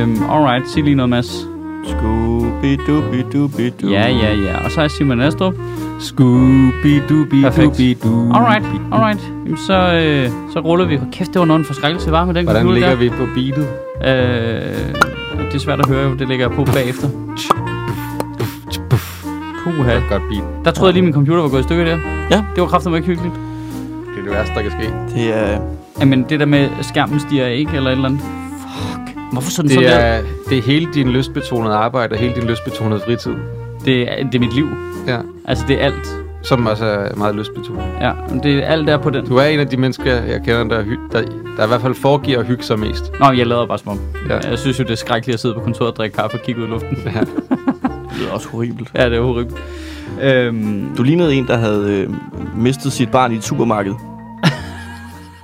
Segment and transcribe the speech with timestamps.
[0.00, 1.46] Øhm, alright, sig lige noget, Mads.
[1.84, 3.90] Scooby-Dooby-Dooby-Doo.
[3.90, 4.64] Ja, ja, ja.
[4.64, 5.54] Og så er Simon Astrup.
[5.98, 8.36] Scooby-Dooby-Dooby-Doo.
[8.36, 9.20] Alright, alright.
[9.44, 10.96] Jamen, så, øh, så ruller vi.
[10.96, 13.68] Hold Kæft, det var noget en forskrækkelse, var med den Hvordan ligger vi på beatet?
[14.02, 14.16] der.
[14.16, 16.14] Øh, det er svært at høre, jo.
[16.14, 17.08] det lægger jeg på bagefter.
[19.64, 19.92] Puha.
[20.10, 20.44] Godt beat.
[20.64, 21.98] Der troede jeg lige, min computer var gået i stykker der.
[22.30, 22.36] Ja.
[22.54, 23.34] Det var kraftigt ikke hyggeligt.
[23.34, 24.92] Det er det værste, der kan ske.
[25.14, 25.60] Det er...
[26.00, 28.20] Jamen, det der med skærmen stiger ikke, eller et eller andet.
[29.32, 29.98] Hvorfor sådan sådan Det der?
[29.98, 33.32] er, det er hele din lystbetonede arbejde og hele din lystbetonede fritid.
[33.84, 34.68] Det er, det er mit liv.
[35.06, 35.18] Ja.
[35.44, 36.16] Altså, det er alt.
[36.42, 37.82] Som også er meget lystbetonet.
[38.00, 39.26] Ja, det er alt der på den.
[39.26, 41.22] Du er en af de mennesker, jeg kender, der, hy- der,
[41.56, 43.12] der i hvert fald foregiver at hygge sig mest.
[43.20, 44.00] Nå, jeg lader bare som om.
[44.28, 44.48] Ja.
[44.50, 46.60] Jeg synes jo, det er skrækkeligt at sidde på kontoret og drikke kaffe og kigge
[46.62, 46.98] ud i luften.
[47.06, 47.20] Ja.
[48.10, 48.88] Det lyder også horribelt.
[48.94, 49.58] ja, det er horribelt.
[50.22, 52.14] Øhm, Du lignede en, der havde øh,
[52.56, 53.94] mistet sit barn i et supermarked.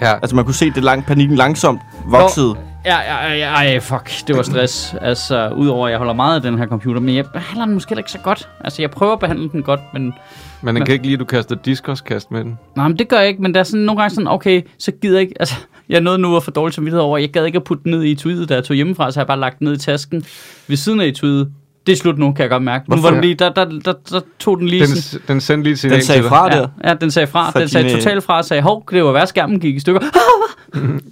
[0.00, 0.14] ja.
[0.14, 2.54] Altså, man kunne se det lang, panikken langsomt voksede.
[2.86, 4.94] Ja, ja, ja, ej, fuck, det var stress.
[5.00, 7.94] Altså, udover at jeg holder meget af den her computer, men jeg behandler den måske
[7.98, 8.48] ikke så godt.
[8.60, 10.14] Altså, jeg prøver at behandle den godt, men...
[10.62, 12.58] Men den kan ikke lide, at du kaster diskoskast med den.
[12.76, 14.92] Nej, men det gør jeg ikke, men der er sådan nogle gange sådan, okay, så
[14.92, 15.34] gider jeg ikke...
[15.40, 15.54] Altså,
[15.88, 18.02] jeg nåede nu at få dårlig samvittighed over, jeg gad ikke at putte den ned
[18.02, 20.24] i etuiet, da jeg tog hjemmefra, så har jeg bare lagt den ned i tasken
[20.68, 21.52] ved siden af etuiet.
[21.86, 22.90] Det er slut nu, kan jeg godt mærke.
[22.90, 23.08] Nu Hvorfor?
[23.08, 25.26] var den lige, der, der, der, der tog den lige Den, sådan...
[25.28, 26.68] den sendte lige signal Den sagde fra der.
[26.84, 27.50] Ja, ja, den sagde fra.
[27.50, 30.00] For den sagde totalt fra og sagde, hov, det var værd, skærmen gik i stykker.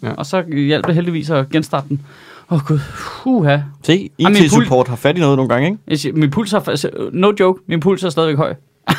[0.03, 0.11] Ja.
[0.11, 2.03] Og så hjalp det heldigvis at genstarte den.
[2.51, 2.79] Åh oh, gud,
[3.25, 3.59] Uha.
[3.83, 5.79] Se, IT-support har fat i noget nogle gange, ikke?
[5.89, 8.55] Jeg siger, min puls har, altså, no joke, min puls er stadigvæk høj.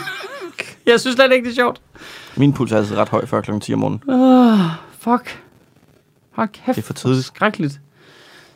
[0.87, 1.81] jeg synes slet ikke, det er sjovt.
[2.35, 3.51] Min puls er altid ret høj før kl.
[3.61, 4.01] 10 om morgenen.
[4.09, 4.59] Oh,
[4.99, 5.41] fuck.
[6.31, 6.75] Hold kæft.
[6.75, 7.25] Det er for tidligt.
[7.25, 7.79] Skrækkeligt.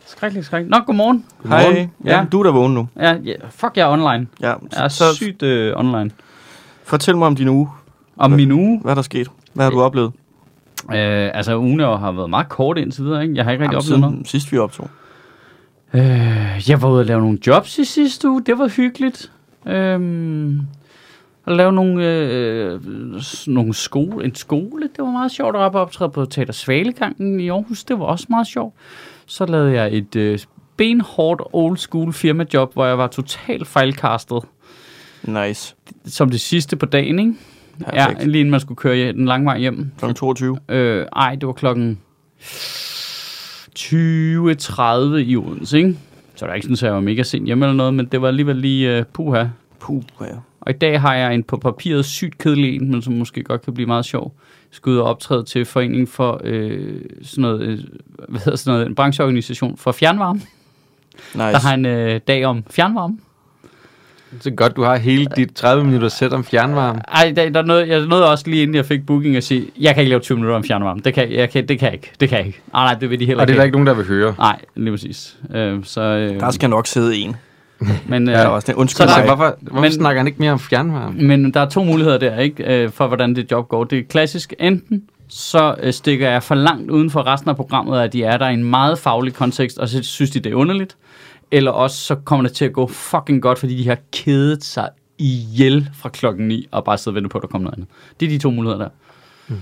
[0.09, 0.71] Skrækkeligt, skrækkeligt.
[0.79, 1.25] Nå, godmorgen.
[1.47, 1.89] Hej.
[2.05, 2.17] Ja.
[2.17, 2.87] Ja, du er der vågen nu.
[2.99, 4.27] Ja, ja, fuck, jeg er online.
[4.41, 6.11] Ja, Jeg er så sygt øh, online.
[6.83, 7.69] fortæl mig om din uge.
[8.17, 9.27] Om min uge, Hvad er der sket?
[9.53, 10.11] Hvad har du oplevet?
[10.91, 13.35] øh, altså ugen har været meget kort indtil videre, ikke?
[13.35, 14.13] Jeg har ikke rigtig oplevet noget.
[14.13, 14.89] siden sidst vi optog.
[15.93, 18.41] Øh, jeg var ude at lave nogle jobs i sidste uge.
[18.45, 19.31] Det var hyggeligt.
[19.65, 20.59] Øhm,
[21.47, 22.79] at lave nogle, øh,
[23.47, 24.81] nogle skole, en skole.
[24.95, 27.83] Det var meget sjovt at op og optræde på Teater Svalegangen i Aarhus.
[27.83, 28.73] Det var også meget sjovt.
[29.29, 30.39] Så lavede jeg et øh,
[30.77, 34.43] benhårdt old school firmajob, hvor jeg var totalt fejlkastet.
[35.23, 35.75] Nice.
[36.05, 37.33] Som det sidste på dagen, ikke?
[37.79, 38.19] Perfekt.
[38.19, 39.91] Ja, lige inden man skulle køre den lange vej hjem.
[39.97, 40.59] Klokken 22.
[40.69, 41.99] Øh, ej, det var klokken
[43.79, 43.93] 20.30
[45.15, 45.97] i Odense, ikke?
[46.35, 48.21] Så der er ikke sådan, at jeg var mega sent hjemme eller noget, men det
[48.21, 49.45] var alligevel lige uh, puha.
[49.79, 50.25] Puh, ja.
[50.61, 53.61] Og i dag har jeg en på papiret sygt kedelig en, men som måske godt
[53.61, 54.33] kan blive meget sjov.
[54.71, 57.79] Skal ud og optræde til Foreningen for øh, sådan noget, øh,
[58.29, 60.39] hvad hedder sådan noget, en brancheorganisation for fjernvarme.
[61.33, 61.37] Nice.
[61.39, 63.17] Der har en øh, dag om fjernvarme.
[64.43, 66.99] Det er godt, du har hele dit 30 minutter sæt om fjernvarme.
[67.07, 69.65] Ej, der, der er noget, jeg nåede også lige inden jeg fik booking at sige,
[69.79, 71.01] jeg kan ikke lave 20 minutter om fjernvarme.
[71.05, 72.11] Det kan jeg, kan, det kan jeg ikke.
[72.19, 72.61] Det kan jeg ikke.
[72.73, 73.59] Ah, nej, det vil de heller Og det er ikke.
[73.59, 74.35] der ikke nogen, der vil høre.
[74.37, 75.37] Nej, lige præcis.
[75.55, 77.35] Øh, så, øh, Der skal nok sidde en.
[78.07, 78.73] Men, øh, Ja, også det.
[78.75, 79.25] Undskyld så der- Så mig.
[79.35, 81.21] hvorfor, hvorfor Men- snakker han ikke mere om fjernvarme?
[81.21, 83.83] Men der er to muligheder der, ikke, øh, for hvordan det job går.
[83.83, 84.53] Det er klassisk.
[84.59, 88.37] Enten så øh, stikker jeg for langt uden for resten af programmet, at de er
[88.37, 90.97] der i en meget faglig kontekst, og så synes de, det er underligt.
[91.51, 94.89] Eller også så kommer det til at gå fucking godt, fordi de har kedet sig
[95.17, 97.89] ihjel fra klokken 9, og bare sidder og venter på, at der kommer noget andet.
[98.19, 98.89] Det er de to muligheder der.
[99.47, 99.55] Mm.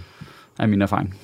[0.60, 1.16] Er min erfaring.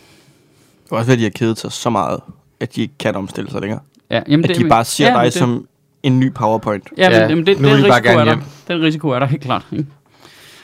[0.86, 2.20] Det er også at de har kedet sig så meget,
[2.60, 3.80] at de ikke kan omstille sig længere.
[4.12, 5.68] Ja, jamen, At de bare ser ja, dig det- som
[6.03, 6.84] en ny PowerPoint.
[6.97, 8.38] Ja, men, Ja, jamen, det, nu den risiko er der.
[8.68, 9.66] Den risiko er der helt klart.
[9.72, 9.86] Ikke?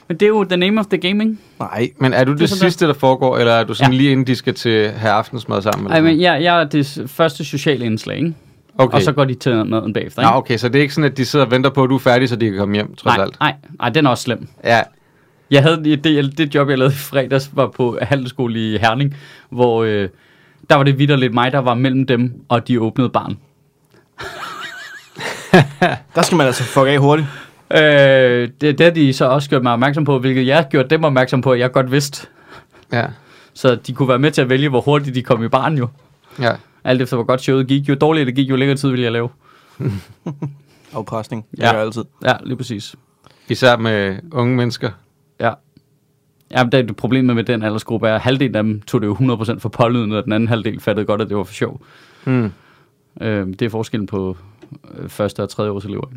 [0.07, 1.37] Men det er jo the name of the game, ikke?
[1.59, 1.89] Nej.
[1.99, 3.97] Men er du det, Det sidste, der foregår, eller er du sådan Ja.
[3.97, 5.85] lige inden de skal til have aftensmad sammen?
[5.85, 8.33] Eller Ej, men jeg, jeg er det første sociale indslag, ikke?
[8.77, 8.95] okay.
[8.95, 10.31] Og så går de til maden bagefter, ikke?
[10.31, 11.95] Nå, okay, så det er ikke sådan, at de sidder og venter på, at du
[11.95, 13.39] er færdig, så de kan komme hjem, trods nej, alt.
[13.39, 14.47] nej, nej, den er også slem.
[14.63, 14.81] Ja,
[15.51, 19.15] Jeg havde det, det job, jeg lavede i fredags, var på handelsskole i Herning,
[19.49, 20.09] hvor øh,
[20.69, 23.37] der var det vidderligt mig, der var mellem dem, og de åbnede barn.
[26.15, 27.27] Der skal man altså fuck af hurtigt.
[27.73, 30.89] Øh, det, det har de så også gjort mig opmærksom på, hvilket jeg har gjort
[30.89, 32.27] dem opmærksom på, at jeg godt vidste.
[32.91, 33.05] ja,
[33.53, 35.87] Så de kunne være med til at vælge, hvor hurtigt de kom i barn jo.
[36.39, 36.51] ja.
[36.83, 37.89] Alt efter hvor godt showet gik.
[37.89, 39.29] Jo dårligere det gik, jo længere tid ville jeg lave.
[40.93, 41.45] Afpresning.
[41.51, 41.65] Det Ja.
[41.65, 42.03] gør jeg altid.
[42.25, 42.95] Ja, lige præcis.
[43.49, 44.89] Især med unge mennesker.
[45.39, 45.51] Ja.
[46.51, 49.07] Ja, men det, det problemet med den aldersgruppe er, at halvdelen af dem tog det
[49.07, 51.81] jo 100% for pålyden, og den anden halvdel fattede godt, at det var for sjov.
[52.23, 52.51] Hmm.
[53.21, 54.37] Øh, det er forskellen på
[55.07, 56.07] første og tredje års elever.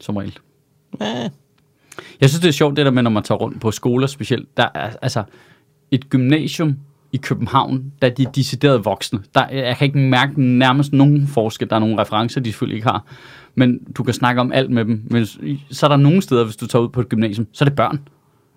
[0.00, 0.38] Som regel.
[1.00, 1.28] Ja.
[2.20, 4.56] Jeg synes, det er sjovt det der med, når man tager rundt på skoler specielt.
[4.56, 5.24] Der er altså
[5.90, 6.76] et gymnasium
[7.12, 9.22] i København, der er de decideret voksne.
[9.34, 11.70] Der, jeg kan ikke mærke nærmest nogen forskel.
[11.70, 13.04] Der er nogle referencer, de selvfølgelig ikke har.
[13.54, 15.02] Men du kan snakke om alt med dem.
[15.10, 15.26] Men
[15.70, 17.76] så er der nogle steder, hvis du tager ud på et gymnasium, så er det
[17.76, 18.00] børn.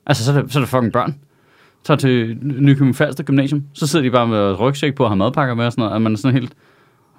[0.06, 1.20] Altså, så er det, så er det fucking børn.
[1.84, 5.56] Tager til Nykøbing Falster Gymnasium, så sidder de bare med rygsæk på og har madpakker
[5.56, 6.54] med og sådan noget, og man er sådan helt,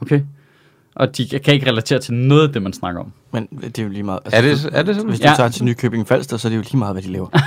[0.00, 0.20] okay.
[0.96, 3.12] Og de kan ikke relatere til noget af det, man snakker om.
[3.32, 4.18] Men det er jo lige meget.
[4.24, 5.10] Altså, Er det, er det sådan?
[5.10, 5.34] Hvis du Ja.
[5.36, 7.26] tager til Nykøbing Falster, så er det jo lige meget, hvad de laver.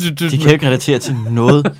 [0.00, 1.64] Du, du, De kan jo ikke relatere til noget.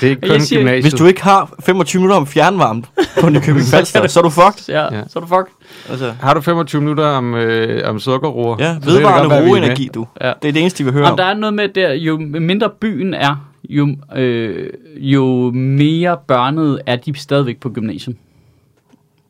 [0.00, 0.84] Det er ikke kun siger- gymnasiet.
[0.84, 2.82] Hvis du ikke har 25 minutter om fjernvarme
[3.20, 4.64] på Nykøbing Falster, så er du fucked.
[4.68, 5.02] ja, Ja.
[5.08, 5.48] så er du fuck.
[5.90, 8.56] Altså, Har du 25 minutter om, øh, om sukkerroer?
[8.58, 10.06] ja, vedvarende er roenergi, du.
[10.20, 10.32] Ja.
[10.42, 11.16] Det er det eneste, de vil høre Om om.
[11.16, 13.36] der er noget med der, jo mindre byen er,
[13.68, 18.16] jo, øh, jo mere børnede er de stadigvæk på gymnasium.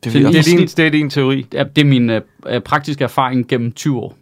[0.03, 1.45] Det Det er, din, det er din teori.
[1.51, 4.17] Det er, det er min øh, øh, praktiske erfaring gennem 20 år.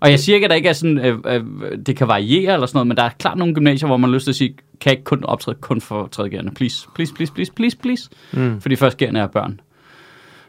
[0.00, 1.44] Og jeg siger ikke, at der ikke er sådan, øh, øh,
[1.86, 4.14] det kan variere eller sådan noget, men der er klart nogle gymnasier, hvor man har
[4.14, 6.50] lyst til at sige, kan jeg ikke kun optræde kun for tredjegærende.
[6.54, 8.10] Please, please, please, please, please, please.
[8.32, 8.60] Mm.
[8.60, 9.60] Fordi førstgærende er børn.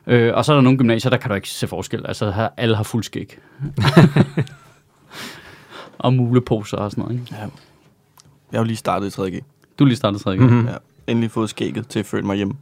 [0.07, 2.05] Øh, og så er der nogle gymnasier, der kan du ikke se forskel.
[2.05, 3.37] Altså, her, alle har fuld skæg.
[5.99, 7.19] og muleposer og sådan noget.
[7.19, 7.35] Ikke?
[8.51, 9.39] Jeg har jo lige startet i 3G.
[9.79, 10.35] Du er lige startet 3.
[10.35, 10.67] Mm-hmm.
[10.67, 10.73] Ja.
[11.07, 12.53] Endelig fået skægget til at føle mig hjemme.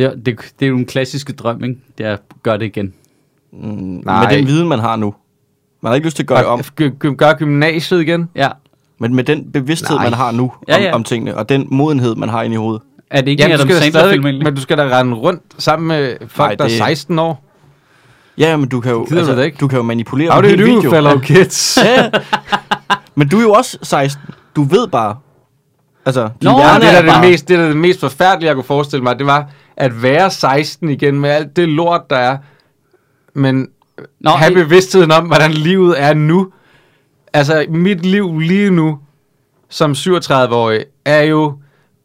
[0.00, 1.76] Det, er- det, det er jo en klassiske drøm, ikke?
[1.98, 2.94] Det er at gøre det igen.
[3.52, 4.24] Mm, Nej.
[4.28, 5.14] med den viden, man har nu.
[5.80, 8.28] Man har ikke lyst til at gøre det om, Gør, gør, gør gymnasiet igen?
[8.34, 8.48] Ja.
[8.98, 10.04] men med den bevidsthed, Nej.
[10.06, 10.94] man har nu Ja, om, ja.
[10.94, 12.82] om tingene, og den modenhed, man har inde i hovedet.
[13.10, 14.44] Er det ikke du Adam skal da Sandler stadig, film egentlig?
[14.44, 17.44] men du skal da rende rundt sammen med folk, Nej, der er det- 16 år.
[18.38, 19.56] Ja, men du kan jo, du det ikke?
[19.60, 20.90] du kan jo manipulere How en do you do, video.
[20.90, 21.78] fellow kids?
[21.84, 22.10] Ja,
[23.14, 24.22] men du er jo også 16.
[24.56, 25.16] Du ved bare.
[26.06, 27.22] Altså, din Nå, Ja, det, er er bare...
[27.22, 29.18] det, mest, det er da det mest forfærdelige, jeg kunne forestille mig.
[29.18, 32.38] Det var at være 16 igen med alt det lort, der er.
[33.34, 33.68] Men
[34.20, 36.52] Nå, have bevidstheden om, hvordan livet er nu.
[37.32, 38.98] Altså, mit liv lige nu,
[39.68, 41.54] som 37-årig, er jo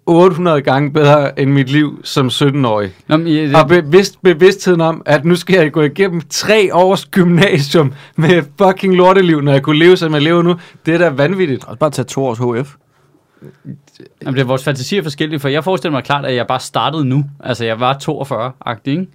[0.05, 2.91] 800 gange bedre end mit liv som 17-årig.
[3.07, 7.05] Nå, men, øh, Og bevidst, bevidstheden om, at nu skal jeg gå igennem tre års
[7.05, 10.55] gymnasium med fucking lorteliv, når jeg kunne leve, som jeg lever nu,
[10.85, 11.65] det er da vanvittigt.
[11.65, 12.75] Og bare tage to års HF.
[14.21, 16.59] Jamen, det er vores fantasi er forskellige, for jeg forestiller mig klart, at jeg bare
[16.59, 17.25] startede nu.
[17.43, 19.07] Altså, jeg var 42-agtig, ikke?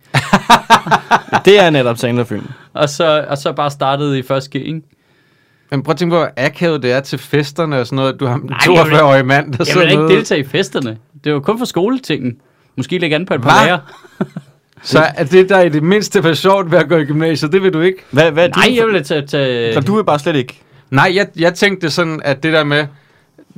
[1.44, 2.47] Det er netop Sandler-film.
[2.73, 4.81] Og så, og så bare startede i første G, ikke?
[5.71, 8.21] Men prøv at tænke på, hvor akavet det er til festerne og sådan noget.
[8.21, 10.44] Du har en Nej, jeg vil- 42-årig mand, der Jeg sidder vil ikke deltage i
[10.44, 10.97] festerne.
[11.25, 12.37] Det var kun for skoletingen.
[12.76, 13.79] Måske lægge an på et par lærer.
[14.83, 17.62] Så er det, der i det mindste var sjovt ved at gå i gymnasiet, det
[17.62, 17.99] vil du ikke?
[18.11, 19.26] Hvad, hvad er Nej, din jeg vil tage...
[19.26, 20.61] tage Så du vil bare slet ikke...
[20.91, 22.87] Nej, jeg, jeg tænkte sådan, at det der med,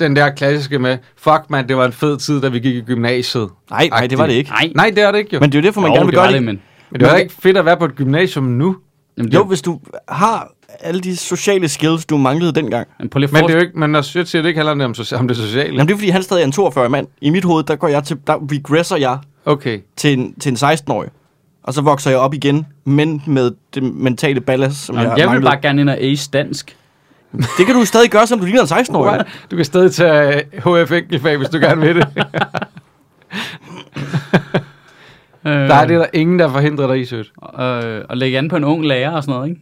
[0.02, 2.80] den der klassiske med, fuck man, det var en fed tid, da vi gik i
[2.80, 3.48] gymnasiet.
[3.70, 4.50] Nej, nej, det var det ikke.
[4.50, 5.40] Nej, Nej, det er det ikke jo.
[5.40, 6.34] Men det er jo derfor, man jo, gerne vil gøre det.
[6.34, 6.60] det, men...
[6.90, 8.76] Men det er ikke fedt at være på et gymnasium nu.
[9.18, 12.88] Jamen, det, Jo, hvis du har alle de sociale skills, du manglede dengang.
[12.98, 14.72] men prøv lige Men det er jo ikke, men når jeg siger, det ikke handler
[14.84, 15.72] om, om det sociale.
[15.72, 17.06] Jamen, det er fordi, han stadig er en 42 mand.
[17.20, 19.78] I mit hoved, der går jeg til, der regresser jeg Okay.
[19.96, 21.10] til en, til en 16-årig.
[21.64, 25.16] Og så vokser jeg op igen, men med det mentale ballast, som Nå, jeg, jeg
[25.16, 25.44] vil manglede.
[25.50, 26.76] bare gerne ind og ace dansk.
[27.32, 29.24] Det kan du stadig gøre, som du ligner en 16-årig.
[29.50, 32.08] Du kan stadig tage HF enkeltfag, hvis du gerne vil det.
[35.46, 37.32] Øh, Der er det der ingen, der forhindrer dig i, sødt.
[37.60, 39.60] øh, og lægge an på en ung lærer og sådan noget, ikke?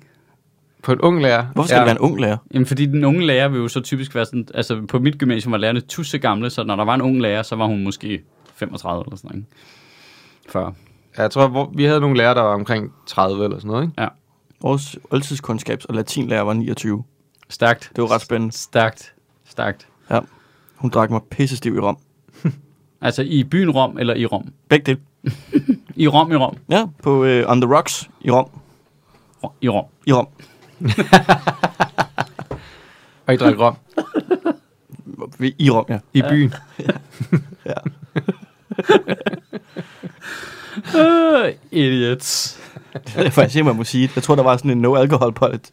[0.82, 1.46] På en ung lærer.
[1.54, 1.80] Hvorfor skal ja.
[1.80, 2.36] det være en ung lærer?
[2.54, 4.46] Jamen, fordi den unge lærer vil jo så typisk være sådan...
[4.54, 7.42] Altså, på mit gymnasium var lærerne tusse gamle, så når der var en ung lærer,
[7.42, 8.20] så var hun måske
[8.56, 10.52] 35 eller sådan noget, ikke?
[10.52, 10.72] 40.
[11.18, 13.82] Ja, Jeg tror, hvor, vi havde nogle lærere, der var omkring 30 eller sådan noget,
[13.82, 14.02] ikke?
[14.62, 17.04] Vores oldtidskundskabs- og latinlærer var 29.
[17.50, 17.92] Stærkt.
[17.96, 18.54] Det var ret spændende.
[18.54, 19.14] Stærkt.
[19.44, 19.86] Stærkt.
[20.76, 21.98] Hun drak mig pissestiv i Rom.
[23.02, 24.52] Altså, i byen Rom eller i Rom?
[24.68, 25.00] Begge dele.
[26.04, 26.56] I Rom, i Rom.
[26.70, 28.50] Ja, på uh, On The Rocks i Rom.
[29.60, 29.84] I Rom.
[30.06, 30.28] I Rom.
[33.26, 33.76] Og I drak rom
[35.58, 35.98] I Rom, ja.
[36.12, 36.54] i byen.
[40.96, 42.60] Øh, idiots.
[42.92, 44.10] Det er faktisk ikke, man må sige.
[44.14, 45.72] Jeg tror, der var sådan en no-alcohol politik,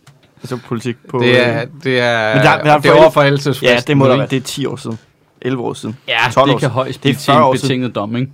[0.53, 1.19] altså politik på...
[1.19, 3.75] Det er, øh, det er, Men der- der er det er forældre- over forældelsesfristen.
[3.75, 4.27] Ja, det må der være.
[4.27, 4.99] Det er 10 år siden.
[5.41, 5.97] 11 år siden.
[6.07, 7.67] Ja, 12 det år kan højst Det er blive 40 år en siden.
[7.69, 8.31] betinget dom, ikke?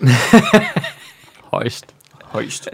[1.52, 1.86] højst.
[2.24, 2.68] Højst.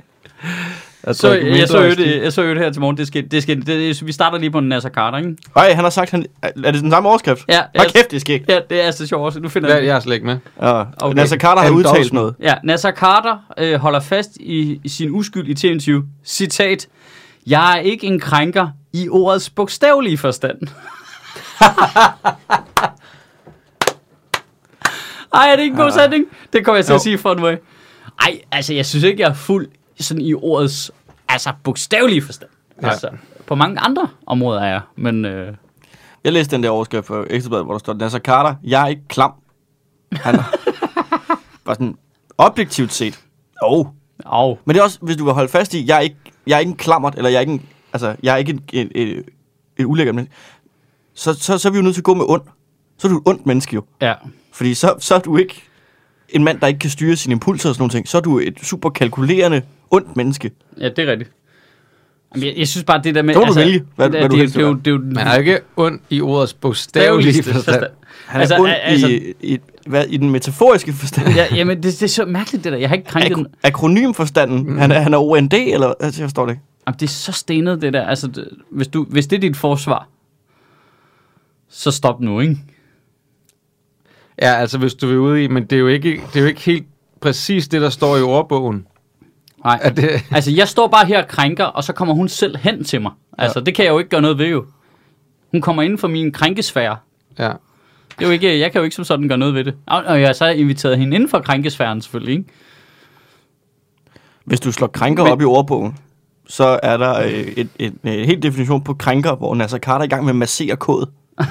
[1.13, 4.07] Så, jeg, så øvrigt, jeg så øvrigt her til morgen, det skal, det skal, det,
[4.07, 5.37] vi starter lige på Nasser Carter, ikke?
[5.57, 7.45] Ej, han har sagt, han, er det den samme overskrift?
[7.49, 7.83] Ja, ja.
[7.85, 8.49] kæft, det er skægt.
[8.49, 9.41] Ja, det er så sjovt også.
[9.41, 10.37] Nu finder jeg jeg er slet ikke med.
[10.63, 10.83] Ja.
[11.01, 11.17] Okay.
[11.17, 12.13] Nasser Carter har udtalt Endorsement.
[12.13, 12.35] noget.
[12.43, 16.05] Ja, Nasser Carter øh, holder fast i, i sin uskyld i TV20.
[16.25, 16.87] Citat.
[17.47, 20.61] Jeg er ikke en krænker i ordets bogstavelige forstand.
[25.35, 26.25] Ej, er det ikke en god sætning?
[26.53, 27.03] Det kommer jeg til at Jo.
[27.03, 27.59] sige fra nu af.
[28.21, 29.69] Ej, altså, jeg synes ikke, jeg er fuld
[30.01, 30.91] sådan i ordets
[31.29, 32.51] altså, bogstavelige forstand.
[32.83, 32.91] Nej.
[32.91, 33.09] Altså,
[33.47, 35.25] på mange andre områder er jeg, men...
[35.25, 35.55] Øh,
[36.25, 39.03] Jeg læste den der overskrift på Ekstrabladet, hvor der står, Nasser Carter, jeg er ikke
[39.09, 39.33] klam.
[40.13, 40.35] Han
[41.65, 41.97] bare sådan,
[42.39, 43.21] objektivt set.
[43.63, 43.87] Oh.
[44.27, 44.59] au.
[44.65, 46.59] Men det er også, hvis du vil holde fast i, jeg er ikke, jeg er
[46.59, 49.25] ikke en klammert, eller jeg er ikke en, altså, jeg er ikke en, en, en,
[49.79, 50.35] en ulækker menneske.
[51.15, 52.43] Så, så, så er vi jo nødt til at gå med ond.
[52.99, 53.83] Så er du et ondt menneske jo.
[54.01, 54.15] Ja.
[54.53, 55.63] Fordi så, så er du ikke
[56.29, 58.39] en mand, der ikke kan styre sine impulser og sådan nogle ting, så er du
[58.39, 60.51] et super kalkulerende, ondt menneske.
[60.81, 61.31] Ja, det er rigtigt.
[62.35, 63.35] Jamen, jeg, jeg synes bare, det der med...
[63.35, 65.27] Så må du vælge, hvad- det, hvad du det, helst det, det, det, det, Man
[65.27, 67.85] er jo ikke ond i ordets bogstavelige forstand.
[68.27, 71.29] Han er Altså, altså, ond altså- i, i, hvad, i den metaforiske forstand.
[71.35, 72.79] Ja, jamen, det, det er så mærkeligt, det der.
[72.79, 73.47] Jeg har ikke krænket den.
[73.47, 74.67] Ak- akronymforstanden.
[74.71, 74.79] Mm.
[74.79, 76.63] Han, er, han er OND, eller altså, jeg forstår det ikke.
[76.87, 78.07] Jamen, det er så stenet, det der.
[78.07, 80.09] Altså, det, hvis, du, hvis det er dit forsvar,
[81.69, 82.59] så stop nu, ikke?
[84.43, 86.47] Ja, altså hvis du vil ud i, men det er jo ikke, det er jo
[86.47, 86.87] ikke helt
[87.21, 88.87] præcis det, der står i ordbogen.
[89.65, 89.93] Nej.
[89.97, 93.01] Det, Altså, jeg står bare her og krænker, og så kommer hun selv hen til
[93.01, 93.13] mig.
[93.39, 94.65] Altså, det kan jeg jo ikke gøre noget ved, jo.
[95.51, 96.97] Hun kommer inden for min krænkesfære.
[97.39, 97.53] ja.
[98.19, 99.75] Det er jo ikke, jeg kan jo ikke som sådan gøre noget ved det.
[99.87, 102.45] Og, og jeg har så inviteret hende inden for krænkesfæren, selvfølgelig, ikke?
[104.45, 105.33] Hvis du slår krænker Men...
[105.33, 105.97] op i ordbogen,
[106.53, 109.99] så er der øh, et, et, et, et helt definition på krænker, hvor Nasser Carter
[110.03, 111.07] er i gang med at massere kod.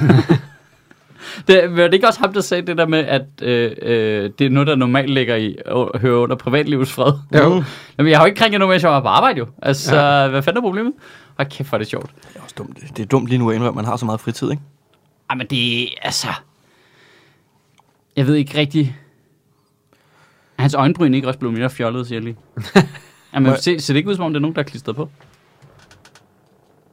[1.48, 4.46] Det, var det ikke også ham, der sagde det der med, at øh, øh, det
[4.46, 7.14] er noget, der normalt ligger i og hører under privatlivets fred?
[7.36, 7.64] Jo.
[7.98, 9.48] Jamen, jeg har jo ikke krænket noget, mens jeg var på arbejde, jo.
[9.62, 10.28] Altså, Ja.
[10.28, 10.94] hvad fanden er problemet?
[11.38, 12.10] Og kæft, hvor er det sjovt.
[12.28, 12.78] Det er også dumt.
[12.98, 14.64] Det er dumt lige nu at indrømme, at man har så meget fritid, ikke?
[15.30, 16.28] Ej, men det er, altså...
[18.16, 18.98] Jeg ved ikke rigtig...
[20.58, 22.38] Er hans øjenbryn ikke også blevet mere fjollet, siger jeg lige?
[23.34, 24.96] Jamen, jeg- se, ser det ikke ud, som om det er nogen, der er klistret
[24.96, 25.10] på?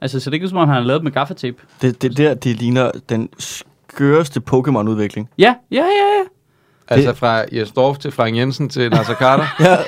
[0.01, 1.57] Altså, ser det ikke ud, som om han har lavet med gaffatape?
[1.81, 5.29] Det, det der, det ligner den skøreste Pokémon-udvikling.
[5.37, 6.23] Ja, ja, ja, ja.
[6.87, 9.45] Altså fra Jes Dorf til Frank Jensen til Nasser Carter.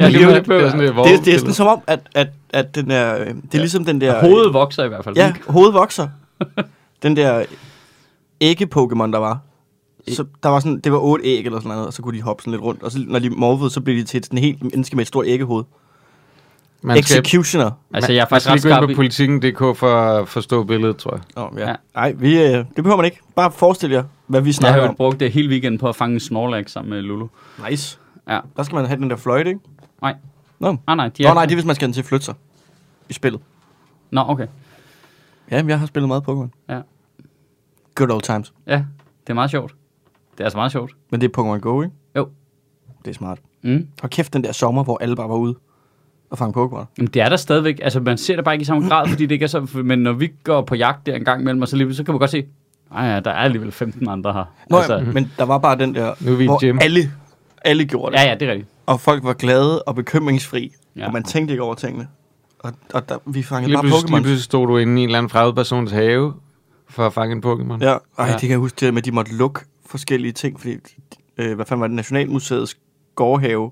[0.00, 1.66] Ja, ja det, det, er, det, det er sådan lidt det, det er sådan som
[1.66, 4.20] om, at, at, at den er, øh, det er ligesom den der...
[4.20, 5.16] Hovedet vokser i hvert fald.
[5.16, 5.40] Ja, ikke?
[5.48, 6.08] hovedet vokser.
[7.02, 7.44] den der
[8.40, 9.38] ægge-Pokémon, der var.
[10.14, 12.22] Så der var sådan, det var otte æg eller sådan noget, og så kunne de
[12.22, 12.82] hoppe sådan lidt rundt.
[12.82, 15.08] Og så når de morfede, så blev de til sådan en helt menneske med et
[15.08, 15.64] stort æggehoved.
[16.82, 17.70] Man skal, Executioner.
[17.94, 18.94] Altså, jeg er man faktisk skal ret skarp ind i...
[18.94, 21.44] på politikken.dk for at forstå billedet, tror jeg.
[21.44, 21.62] Oh, ja.
[21.62, 21.68] Ja.
[21.70, 21.76] ja.
[21.94, 23.20] Ej, vi, øh, det behøver man ikke.
[23.36, 24.96] Bare forestil jer, hvad vi Jeg snakker har jo om.
[24.96, 27.26] brugt det hele weekenden på at fange en snorlax sammen med Lulu.
[27.68, 27.98] Nice.
[28.28, 28.40] Ja.
[28.56, 29.60] Der skal man have den der fløjte, ikke?
[30.02, 30.14] Nej.
[30.58, 30.76] Nå.
[30.86, 32.34] Ah, nej, de Nå, nej, det er, hvis man skal den til at flytte sig
[33.08, 33.40] i spillet.
[34.10, 34.46] Nå, okay.
[35.50, 36.64] Ja, men jeg har spillet meget Pokémon.
[36.68, 36.80] Ja.
[37.94, 38.52] Good old times.
[38.66, 38.76] Ja,
[39.20, 39.74] det er meget sjovt.
[40.36, 40.92] Det er altså meget sjovt.
[41.10, 41.94] Men det er Pokémon Go, ikke?
[42.16, 42.28] Jo.
[43.04, 43.38] Det er smart.
[43.62, 43.86] Mm.
[44.02, 45.54] Og kæft den der sommer, hvor alle bare var ude
[46.30, 46.84] og fange Pokémon.
[46.98, 47.80] Jamen, det er der stadigvæk.
[47.82, 49.66] Altså, man ser det bare ikke i samme grad, fordi det ikke er så...
[49.74, 52.14] Men når vi går på jagt der en gang imellem, og så, lige, så kan
[52.14, 52.44] man godt se,
[52.94, 54.44] ej ja, der er alligevel 15 andre her.
[54.70, 56.78] Nå, altså, men der var bare den der, Nu er vi hvor gym.
[56.80, 57.00] alle,
[57.64, 58.22] alle gjorde det.
[58.22, 58.70] ja, ja, det er rigtigt.
[58.86, 60.72] Og folk var glade og bekymringsfri.
[60.96, 61.06] Ja.
[61.06, 62.08] Og man tænkte ikke over tingene.
[62.58, 64.22] Og, og der, vi fangede Lige bare pludselig, lige Pokémon.
[64.22, 66.32] pludselig stod du inde i en eller anden fremmed persons have
[66.88, 67.84] for at fange en Pokémon.
[67.84, 68.32] Ja, ej, Ja.
[68.32, 70.74] det kan jeg huske, det med, at de måtte lukke forskellige ting, fordi,
[71.38, 72.76] øh, hvad fanden var det, Nationalmuseets
[73.14, 73.70] gårdhave,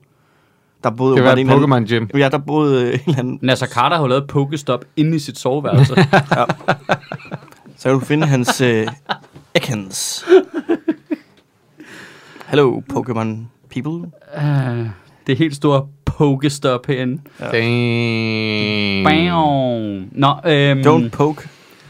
[0.85, 1.17] der boede...
[1.17, 2.19] Det var en anden- Pokémon Gym.
[2.19, 3.39] Ja, der boede øh, en eller anden...
[3.43, 5.95] Nasser Carter har lavet Pokestop inde i sit soveværelse.
[7.77, 8.87] Så kan du finde hans øh,
[9.55, 10.25] Ekans.
[12.47, 13.29] Hello, Pokémon
[13.71, 14.11] people.
[14.37, 14.87] uh,
[15.27, 17.23] det helt store Pokestop herinde.
[17.41, 17.45] Ja.
[17.45, 19.05] Damn.
[19.05, 20.09] Bam.
[20.13, 21.49] Nå, øhm, Don't poke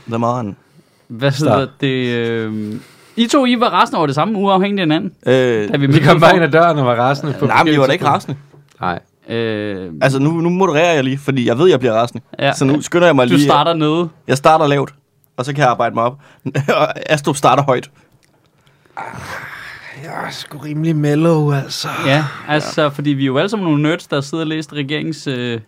[0.09, 0.57] them on.
[1.09, 2.07] hvad hedder det?
[2.17, 2.81] Øhm,
[3.17, 5.13] I to, I var resten over det samme, uafhængigt af hinanden.
[5.27, 7.35] Øh, Da vi Vi kom bare ind ad døren og var rasende.
[7.41, 8.37] på nej, men vi var da ikke rasende.
[8.81, 8.99] Nej.
[9.29, 12.23] Øh, Altså, nu, nu modererer jeg lige, fordi jeg ved, jeg bliver rasende.
[12.39, 12.53] Ja.
[12.53, 13.45] Så nu skynder jeg mig du lige.
[13.45, 14.09] starter nede.
[14.29, 14.95] Jeg starter lavt,
[15.37, 16.19] og så kan jeg arbejde mig op.
[16.81, 17.91] Og Astrup starter højt.
[20.05, 21.89] Jeg er sgu rimelig mellow, altså.
[22.07, 22.89] Ja, altså, ja.
[22.89, 25.61] fordi vi er jo alle sammen nogle nerds, der sidder og læser regeringens øh,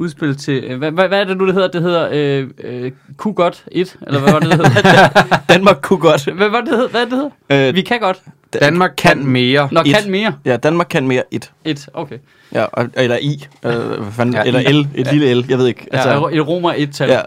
[0.00, 0.64] udspil til...
[0.64, 1.68] Øh, hvad, hvad, hvad er det nu, det hedder?
[1.68, 5.08] Det hedder øh, øh, Q godt 1, eller hvad var det, det hedder?
[5.54, 6.24] Danmark kunne godt.
[6.32, 6.88] hvad var det, hedder?
[6.88, 7.68] Hvad er det, det hedder?
[7.68, 8.22] Øh, Vi kan godt.
[8.52, 9.68] Danmark kan mere.
[9.72, 9.86] Nå, Et.
[9.86, 10.34] kan mere.
[10.44, 11.52] Ja, Danmark kan mere et.
[11.64, 12.18] 1, okay.
[12.52, 13.46] Ja, eller i.
[13.64, 14.72] Øh, hvad fanden, Ja, eller I.
[14.72, 14.88] L.
[14.94, 15.12] Et ja.
[15.12, 15.44] lille L.
[15.48, 15.86] Jeg ved ikke.
[15.92, 17.08] Altså, ja, et romer 1-tal.
[17.10, 17.20] ja.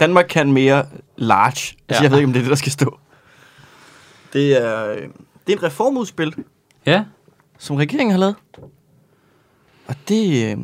[0.00, 0.84] Danmark kan mere
[1.16, 1.48] large.
[1.50, 1.94] Altså, Ja.
[1.94, 2.02] ja.
[2.02, 2.98] jeg ved ikke, om det er det, der skal stå.
[4.32, 4.96] Det er, øh,
[5.46, 6.34] det er en reformudspil,
[6.86, 7.04] ja.
[7.58, 8.34] som regeringen har lavet.
[9.86, 10.56] Og det, øh,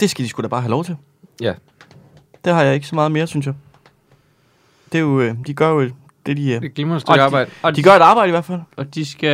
[0.00, 0.96] det skal de sgu da bare have lov til.
[1.40, 1.52] Ja.
[2.44, 3.54] Det har jeg ikke så meget mere, synes jeg.
[4.92, 5.80] Det er jo, øh, de gør jo
[6.26, 6.52] det, de...
[6.52, 7.50] Øh, Det er glimrende Og stykke de- arbejde.
[7.62, 8.60] Og de gør et arbejde i hvert fald.
[8.76, 9.28] Og de skal...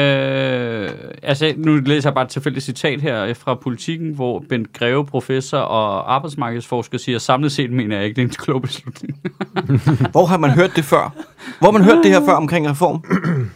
[1.22, 5.58] Altså, nu læser jeg bare et tilfældigt citat her fra Politiken, hvor Bent Greve, professor
[5.58, 9.20] og arbejdsmarkedsforsker, siger, samlet set mener jeg ikke, det er en klog beslutning.
[10.12, 11.14] Hvor har man hørt det før?
[11.58, 13.04] Hvor har man hørt det her før omkring reform?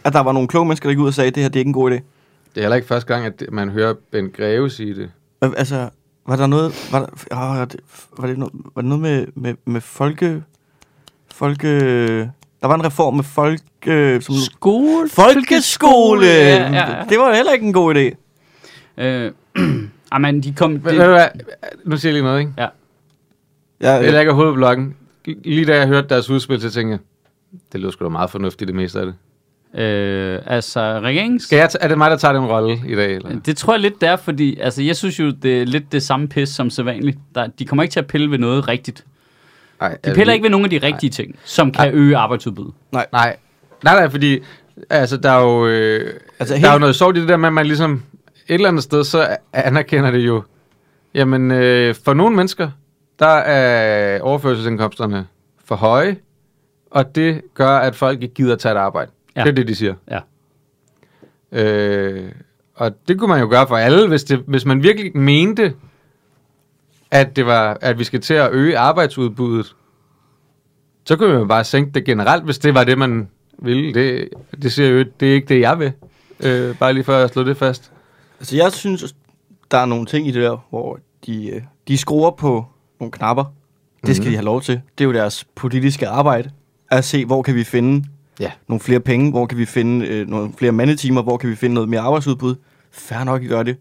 [0.03, 1.55] At der var nogle kloge mennesker, der gik ud og sagde, at det her det
[1.55, 1.93] er ikke en god idé.
[1.95, 2.03] Det
[2.55, 5.11] er heller ikke første gang, at man hører Ben Greve sige det.
[5.41, 5.89] Altså,
[6.29, 6.91] var der noget...
[6.91, 7.79] Var, der, det,
[8.17, 10.43] var, det, noget, var det noget med, med, med folke...
[11.31, 11.69] Folke...
[12.61, 13.61] Der var en reform med folk...
[13.87, 15.09] Øh, som, Skole?
[15.09, 16.25] folkeskole!
[16.25, 17.05] Ja, ja, ja.
[17.09, 18.15] Det var heller ikke en god idé.
[19.03, 19.31] Øh,
[20.13, 20.79] Jamen, de kom...
[20.79, 21.27] Det, hvad?
[21.85, 22.53] Nu siger jeg lige noget, ikke?
[22.57, 22.67] Ja,
[23.79, 24.95] Jeg øh, lægger hovedet på blokken.
[25.25, 26.99] Lige da jeg hørte deres udspil, så tænkte jeg,
[27.71, 29.15] det lød sgu da meget fornuftigt, det meste af det.
[29.75, 31.43] Øh, altså, regerings...
[31.43, 33.15] Skal jeg t- er det mig, der tager den rolle i dag?
[33.15, 33.39] Eller?
[33.39, 36.03] Det tror jeg lidt, det er, fordi altså, jeg synes jo, det er lidt det
[36.03, 37.17] samme pis som sædvanligt.
[37.35, 39.05] Der, de kommer ikke til at pille ved noget rigtigt.
[39.81, 42.73] Nej, De piller ikke ved nogle af de rigtige ting, som kan øge arbejdsudbuddet.
[42.91, 43.35] Nej, nej,
[43.83, 44.39] nej, fordi
[44.89, 47.29] altså, der er jo, øh, Altså, altså, helt- der er jo noget sjovt i det
[47.29, 48.03] der med, at man ligesom
[48.47, 50.43] et eller andet sted, så anerkender det jo,
[51.13, 52.69] jamen øh, for nogle mennesker,
[53.19, 55.25] der er overførselsindkomsterne
[55.65, 56.17] for høje,
[56.91, 59.11] og det gør, at folk ikke gider at tage et arbejde.
[59.35, 59.41] Ja.
[59.43, 59.93] Det er det, de siger.
[60.11, 60.19] Ja.
[61.51, 62.31] Øh,
[62.75, 65.73] og det kunne man jo gøre for alle, hvis, det, hvis man virkelig mente,
[67.11, 69.75] at, det var, at vi skal til at øge arbejdsudbuddet.
[71.05, 73.93] Så kunne man jo bare sænke det generelt, hvis det var det, man ville.
[73.93, 74.29] Det,
[74.61, 75.91] det, siger jo, det er ikke det, jeg vil.
[76.43, 77.91] Øh, bare lige for at slå det fast.
[78.39, 79.15] Altså, jeg synes,
[79.71, 82.65] der er nogle ting i det der, hvor de, øh, de skruer på
[82.99, 83.45] nogle knapper.
[84.05, 84.31] Det skal Mhm.
[84.31, 84.81] de have lov til.
[84.97, 86.51] Det er jo deres politiske arbejde.
[86.91, 88.05] At se, hvor kan vi finde
[88.39, 88.51] Ja.
[88.67, 91.73] nogle flere penge, hvor kan vi finde øh, nogle flere mandetimer, hvor kan vi finde
[91.73, 92.55] noget mere arbejdsudbud.
[92.91, 93.77] Færre nok, I gør det.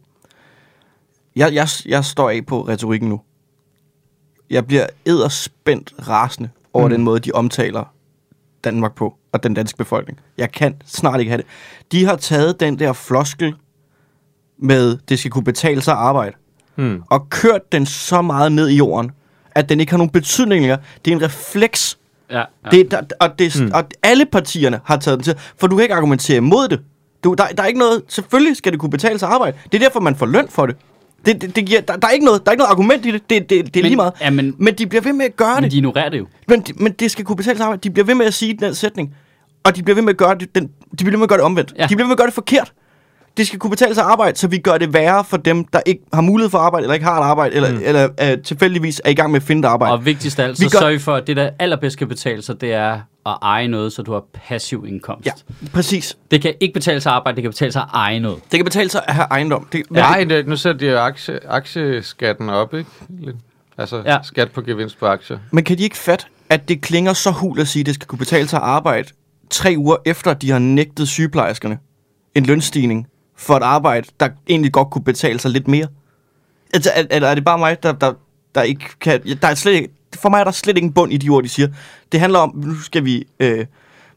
[1.36, 3.20] Jeg, jeg, jeg står af på retorikken nu.
[4.50, 6.90] Jeg bliver edderspændt rasende over Mm.
[6.92, 6.96] mm.
[6.96, 7.84] den måde, de omtaler
[8.64, 10.20] Danmark på, og den danske befolkning.
[10.38, 11.46] Jeg kan snart ikke have det.
[11.92, 13.54] De har taget den der floskel
[14.58, 16.36] med, det skal kunne betale sig at arbejde,
[16.74, 17.02] Hmm.
[17.10, 19.10] og kørt den så meget ned i jorden,
[19.50, 20.78] at den ikke har nogen betydning længere.
[21.04, 21.98] Det er en refleks
[22.30, 22.44] Ja, ja.
[22.70, 23.70] Det, der, og, det, Mm.
[23.74, 26.80] og alle partierne har taget den til, for du kan ikke argumentere imod det.
[27.24, 29.56] Du, der, der er ikke noget, selvfølgelig skal det kunne betale sig arbejde.
[29.72, 30.76] Det er derfor, man får løn for det.
[31.26, 33.10] det, det, det giver, der, der, er ikke noget, der er ikke noget argument i
[33.10, 33.30] det.
[33.30, 34.12] Det, det, det er Men- lige meget.
[34.20, 35.72] ja, men- men de bliver ved med at gøre Men det.
[35.72, 36.26] de ignorerer det jo.
[36.48, 37.80] Men, de, men det skal kunne betale sig arbejde.
[37.88, 39.14] De bliver ved med at sige den sætning.
[39.64, 41.38] Og de bliver ved med at gøre det, den, de bliver ved med at gøre
[41.38, 41.74] det omvendt.
[41.78, 41.82] Ja.
[41.82, 42.72] De bliver ved med at gøre det forkert.
[43.38, 45.80] Det skal kunne betale sig at arbejde, så vi gør det værre for dem, der
[45.86, 47.80] ikke har mulighed for at arbejde, eller ikke har et arbejde, eller, mm.
[47.84, 49.92] eller uh, tilfældigvis er i gang med at finde et arbejde.
[49.92, 52.42] Og vigtigst af alt, Vi så gør- sørg for, at det, der allerbedst skal betale
[52.42, 52.92] sig, det er
[53.26, 55.26] at eje noget, så du har passiv indkomst.
[55.26, 55.32] Ja,
[55.72, 56.16] præcis.
[56.30, 58.38] Det kan ikke betale sig at arbejde, det kan betale sig at eje noget.
[58.52, 59.68] Det kan betale sig at have ejendom.
[59.72, 60.00] Det, Ja.
[60.00, 62.90] Nej, det, nu sætter de jo aktie, aktieskatten op, ikke?
[63.20, 63.36] Lidt.
[63.78, 64.12] Altså Ja.
[64.12, 64.18] ja.
[64.22, 65.38] skat på gevinst på aktier.
[65.50, 68.06] Men kan de ikke fatte, at det klinger så hul at sige, at det skal
[68.06, 69.08] kunne betale sig at arbejde
[69.50, 71.78] tre uger efter, de har nægtet sygeplejerskerne
[72.34, 73.06] en lønstigning
[73.38, 75.86] for et arbejde, der egentlig godt kunne betale sig lidt mere?
[76.74, 78.12] Altså, er, eller er det bare mig, der, der,
[78.54, 79.22] der ikke kan...
[79.42, 81.48] Der er slet ikke, for mig er der slet ingen bund i de ord, de
[81.48, 81.68] siger.
[82.12, 83.26] Det handler om, nu skal vi...
[83.40, 83.66] Øh,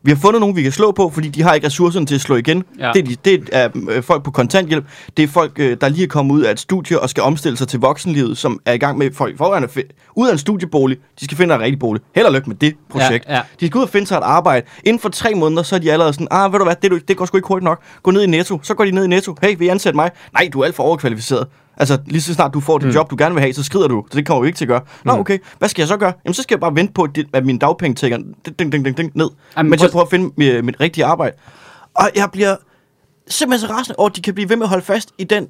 [0.04, 2.22] vi har fundet nogen, vi kan slå på, fordi de har ikke ressourcerne til at
[2.22, 2.64] slå igen.
[2.80, 2.92] Ja.
[2.94, 4.86] Det, er de, det er øh, folk på kontanthjælp.
[5.18, 7.58] Det er folk, øh, der lige er kommet ud af et studie og skal omstille
[7.58, 9.78] sig til voksenlivet, som er i gang med folk foran at
[10.16, 10.98] ud af en studiebolig.
[11.20, 12.02] De skal finde en rigtig bolig.
[12.16, 13.26] Held og lykke med det projekt.
[13.28, 13.42] Ja, ja.
[13.60, 14.66] De skal ud og finde sig et arbejde.
[14.84, 17.18] Inden for tre måneder, så er de allerede sådan, ah, ved du hvad, det, det
[17.18, 17.82] går sgu ikke hurtigt nok.
[18.04, 18.60] Gå ned i Netto.
[18.64, 19.36] Så går de ned i Netto.
[19.42, 20.12] Hey, vil I ansætte mig?
[20.34, 21.48] Nej, du er alt for overkvalificeret.
[21.78, 22.94] Altså, lige så snart du får det mm.
[22.94, 24.06] job, du gerne vil have, så skrider du.
[24.12, 24.82] Så det kommer vi ikke til at gøre.
[25.06, 25.40] Nå, okay.
[25.60, 26.14] Hvad skal jeg så gøre?
[26.26, 28.72] Jamen, så skal jeg bare vente på, at, det, at min dagpenge tækker ding, ding,
[28.72, 29.30] ding, ding, ding, ned.
[29.58, 31.36] Jamen, mens prøv- jeg prøver at finde mit, mit rigtige arbejde.
[31.94, 32.56] Og jeg bliver
[33.28, 35.48] simpelthen så rasende over, at de kan blive ved med at holde fast i den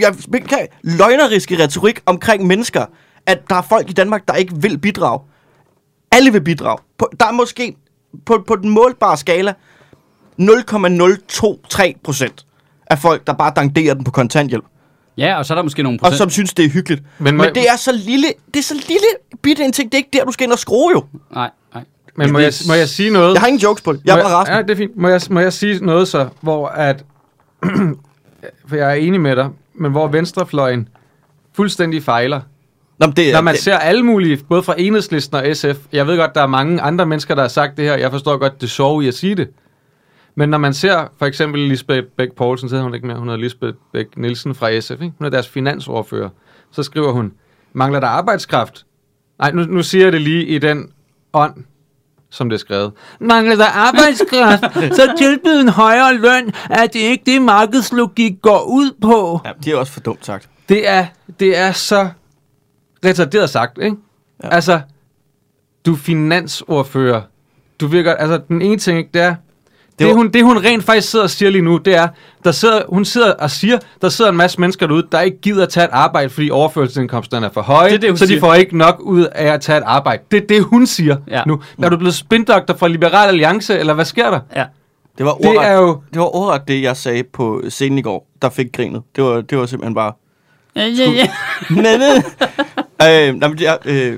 [0.00, 0.14] jeg,
[0.48, 2.84] kan, løgneriske retorik omkring mennesker,
[3.26, 5.20] at der er folk i Danmark, der ikke vil bidrage.
[6.12, 6.78] Alle vil bidrage.
[6.98, 7.76] På, der er måske
[8.26, 9.54] på, på den målbare skala
[10.36, 12.46] 0,023 procent
[12.86, 14.64] af folk, der bare danderer den på kontanthjælp,
[15.18, 16.18] Ja, og så er der måske nogle og procent...
[16.18, 17.02] som synes, det er hyggeligt.
[17.18, 19.06] Men Men, må- Men det er så lille, det er så lille
[19.42, 19.92] bitte en ting.
[19.92, 21.04] Det er ikke der, du skal ind og skrue jo.
[21.34, 21.84] Nej, nej.
[22.16, 23.34] Men må jeg, må jeg sige noget?
[23.34, 24.00] Jeg har ingen jokes på det.
[24.04, 24.54] Jeg er bare.
[24.54, 24.96] Ja, det er fint.
[24.96, 27.04] Må jeg, må jeg sige noget så, hvor at...
[28.68, 30.88] for jeg er enig med dig, men hvor venstrefløjen
[31.56, 32.40] fuldstændig fejler.
[32.98, 36.06] Nå, men det, Når man det, ser alle mulige, både fra Enhedslisten og SF, jeg
[36.06, 38.60] ved godt, der er mange andre mennesker, der har sagt det her, jeg forstår godt
[38.60, 39.48] det sjove i at sige det.
[40.38, 43.28] Men når man ser for eksempel Lisbeth Bæk Poulsen, så hedder hun ikke mere, hun
[43.28, 45.12] hedder Lisbeth Bæk Nielsen fra SF, ikke?
[45.18, 46.28] hun er deres finansordfører,
[46.72, 47.32] så skriver hun,
[47.72, 48.86] mangler der arbejdskraft?
[49.38, 50.92] Nej, nu, nu siger jeg det lige i den
[51.32, 51.54] ånd,
[52.30, 52.92] som det er skrevet.
[53.20, 54.60] Mangler der arbejdskraft,
[54.98, 59.40] så tilbyd en højere løn, at det ikke det markedslogik går ud på.
[59.44, 60.48] ja, det er også for dumt sagt.
[60.68, 61.06] Det er,
[61.40, 62.08] det er så
[63.04, 63.96] retarderet sagt, ikke?
[64.42, 64.48] Ja.
[64.48, 64.80] Altså,
[65.86, 67.22] du er finansordfører.
[67.80, 69.34] Du godt, altså den ene ting, ikke, det er,
[69.98, 72.08] det, var- hun, det hun rent faktisk sidder og siger lige nu, det er,
[72.44, 75.62] der sidder, hun sidder og siger, der sidder en masse mennesker derude, der ikke gider
[75.62, 78.40] at tage et arbejde, fordi overførselsindkomsterne er for høje, Det er det, så de siger.
[78.40, 80.22] får ikke nok ud af at tage et arbejde.
[80.30, 81.42] Det er det, hun siger Ja.
[81.46, 81.60] nu.
[81.82, 84.40] Er du blevet spindoktor fra Liberal Alliance, eller hvad sker der?
[84.56, 84.64] Ja.
[85.18, 86.00] Det var Det ordret, er jo...
[86.12, 89.02] det var ordret det, jeg sagde på scenen i går, der fik grinet.
[89.16, 90.12] Det var, det var simpelthen bare...
[90.76, 91.28] Ja, ja, ja.
[91.82, 93.28] nej, nej.
[93.28, 94.16] øh, nej, men jeg, øh,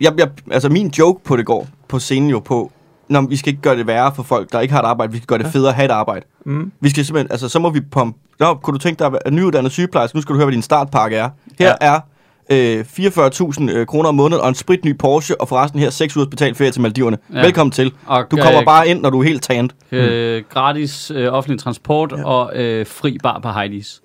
[0.00, 2.72] jeg, jeg, altså min joke på det går, på scenen jo på,
[3.10, 5.18] når vi skal ikke gøre det værre for folk, der ikke har et arbejde, vi
[5.18, 6.24] skal gøre det federe at have et arbejde.
[6.46, 6.72] Mm.
[6.80, 9.30] Vi skal simpelthen, altså så må vi pumpe, Nå, kunne du tænke dig at være
[9.32, 11.28] nyuddannet sygeplejerske, nu skal du høre, hvad din startpakke er.
[11.58, 11.92] Her Ja.
[11.92, 12.78] ja.
[12.78, 16.28] øh, 44.000 øh, kroner om måneden og en spritny Porsche, og forresten her 6 ugers
[16.30, 17.18] betalt ferie til Maldiverne.
[17.32, 17.38] Ja.
[17.38, 17.44] Ja.
[17.44, 17.92] Velkommen til.
[18.06, 19.70] Og, Du kommer bare ind, når du er helt tanned.
[19.92, 22.24] Øh, gratis øh, offentlig transport ja.
[22.24, 24.00] og øh, fri bar på Heidi's.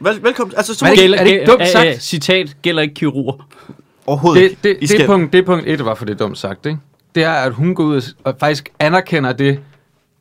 [0.00, 0.54] Vel, velkommen.
[0.56, 1.86] Altså, så er det ikke- er det ikke dumt sagt?
[1.88, 3.46] Øh, citat, gælder ikke kirurger.
[4.06, 4.60] overhovedet det, ikke.
[4.62, 6.78] det, I det, skal, det, punkt, det punkt et, var for det dumt sagt, ikke?
[7.14, 9.60] Det er, at hun går ud og faktisk anerkender det,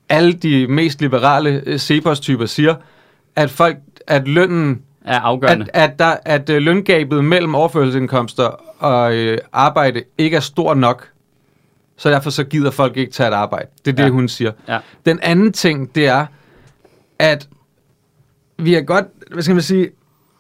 [0.10, 2.75] alle de mest liberale øh, Cepos-typer siger,
[3.36, 3.77] at folk,
[4.08, 5.65] at lønnen, Er afgørende.
[5.73, 8.43] at, at, der, at øh, løngabet mellem overførselsindkomster
[8.80, 11.08] og øh, arbejde ikke er stor nok,
[11.97, 13.67] så derfor så gider folk ikke tage et arbejde.
[13.86, 14.10] Det er det, Ja.
[14.10, 14.51] hun siger.
[14.67, 14.77] Ja.
[15.06, 16.25] Den anden ting, det er,
[17.19, 17.49] at
[18.60, 19.89] vi er godt, hvad skal man sige,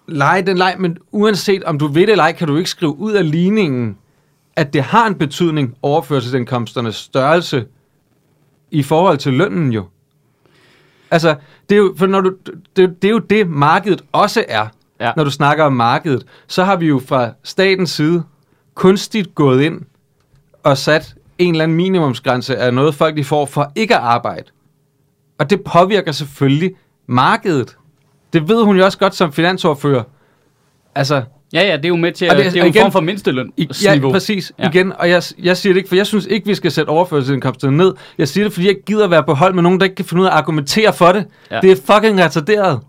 [0.07, 2.97] lege den leg, men uanset om du ved det eller ej, kan du ikke skrive
[2.97, 3.97] ud af ligningen,
[4.55, 7.65] at det har en betydning, overførselsindkomsternes størrelse,
[8.71, 9.85] i forhold til lønnen jo.
[11.11, 11.35] Altså,
[11.69, 12.33] det er jo, for når du,
[12.75, 14.67] det, det er jo det, markedet også er,
[14.99, 15.11] Ja.
[15.15, 16.25] når du snakker om markedet.
[16.47, 18.23] Så har vi jo fra statens side
[18.75, 19.81] kunstigt gået ind
[20.63, 24.43] og sat en eller anden minimumsgrænse af noget, folk de får for ikke at arbejde.
[25.37, 26.75] Og det påvirker selvfølgelig
[27.07, 27.77] markedet.
[28.33, 30.03] Det ved hun jo også godt som finansordfører.
[30.95, 32.73] Altså, Ja, ja, det er jo med til at, det- det, det er jo en
[32.73, 33.51] igen- form for mindsteløn.
[33.57, 34.51] i, ja, præcis.
[34.59, 34.69] Ja.
[34.69, 37.77] Igen, og jeg, jeg siger det ikke, for jeg synes ikke, vi skal sætte overførselsindkomsterne
[37.77, 37.93] ned.
[38.17, 40.21] Jeg siger det, fordi jeg gider være på hold med nogen, der ikke kan finde
[40.21, 41.25] ud af at argumentere for det.
[41.51, 41.59] Ja.
[41.61, 42.79] Det er fucking retarderet.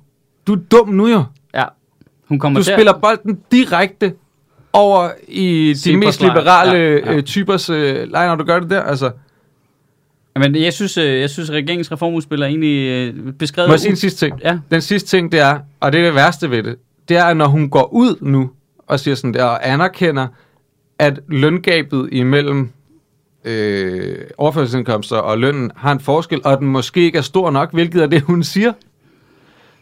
[0.47, 1.25] Du er dum nu jo.
[1.55, 1.65] Ja.
[2.29, 4.13] Hun kommer Du til spiller bolden direkte
[4.73, 7.13] over i de mest liberale Ja, ja.
[7.15, 8.83] Øh, typers øh, leg, når du gør det der.
[8.83, 9.11] Altså,
[10.39, 13.69] Men jeg synes, øh, jeg synes regeringens reformudspil er egentlig beskrevet...
[13.69, 14.41] må jeg sige en sidste ting?
[14.45, 14.59] Ja.
[14.71, 16.77] Den sidste ting, det er, og det er det værste ved det,
[17.09, 18.51] det er, at når hun går ud nu
[18.87, 20.27] og siger sådan der, og anerkender,
[20.99, 22.71] at løngabet imellem
[23.45, 28.03] øh, overførselsindkomster og lønnen har en forskel, og den måske ikke er stor nok, hvilket
[28.03, 28.73] er det, hun siger,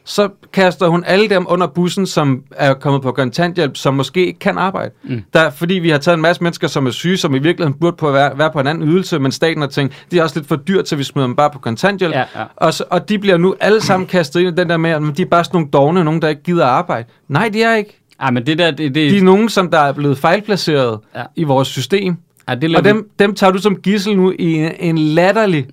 [0.04, 4.38] så kaster hun alle dem under bussen, som er kommet på kontanthjælp, som måske ikke
[4.38, 4.90] kan arbejde.
[5.04, 5.22] Mm.
[5.34, 7.96] Der, fordi vi har taget en masse mennesker, som er syge, som i virkeligheden burde
[7.96, 10.38] på at være, være på en anden ydelse, men staten har tænkt, det er også
[10.38, 12.14] lidt for dyrt, så vi smider dem bare på kontanthjælp.
[12.14, 12.44] Ja, ja.
[12.56, 15.02] Og, så, og de bliver nu alle sammen kastet ind i den der med, at
[15.16, 17.08] de er bare sådan nogle dogne, nogen, der ikke gider arbejde.
[17.28, 17.96] Nej, de er ikke.
[18.20, 21.20] Ej, men det der, det, det, De er nogen, som der er blevet fejlplaceret Ja.
[21.20, 21.24] ja.
[21.36, 22.16] i vores system.
[22.48, 25.66] ej, det, Og dem, dem tager du som gissel nu i en, en latterlig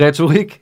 [0.00, 0.60] retorik.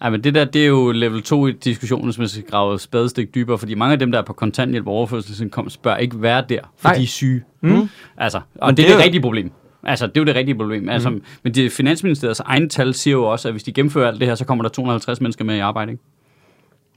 [0.00, 2.74] Ej, men det der, det er jo level 2 i diskussionen, som man skal grave
[2.74, 6.22] et spadestik dybere, fordi mange af dem, der er på kontanthjælp og overførselsindkomst, bør ikke
[6.22, 6.96] være der, for Nej.
[6.96, 7.42] de er syge.
[7.60, 7.88] Mm.
[8.18, 9.50] Altså, og Men det er det det er jo- rigtige problem.
[9.84, 10.88] Altså, det er jo det rigtige problem.
[10.88, 11.10] Altså,
[11.42, 14.34] Men det, Finansministeriets egne tal siger jo også, at hvis de gennemfører alt det her,
[14.34, 16.02] så kommer der 250 mennesker med i arbejde, ikke?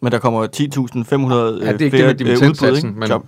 [0.01, 2.99] Men der kommer 10.500 Ja, øh, det er ikke flere det med øh, udbud, ikke?
[2.99, 3.27] men- Job.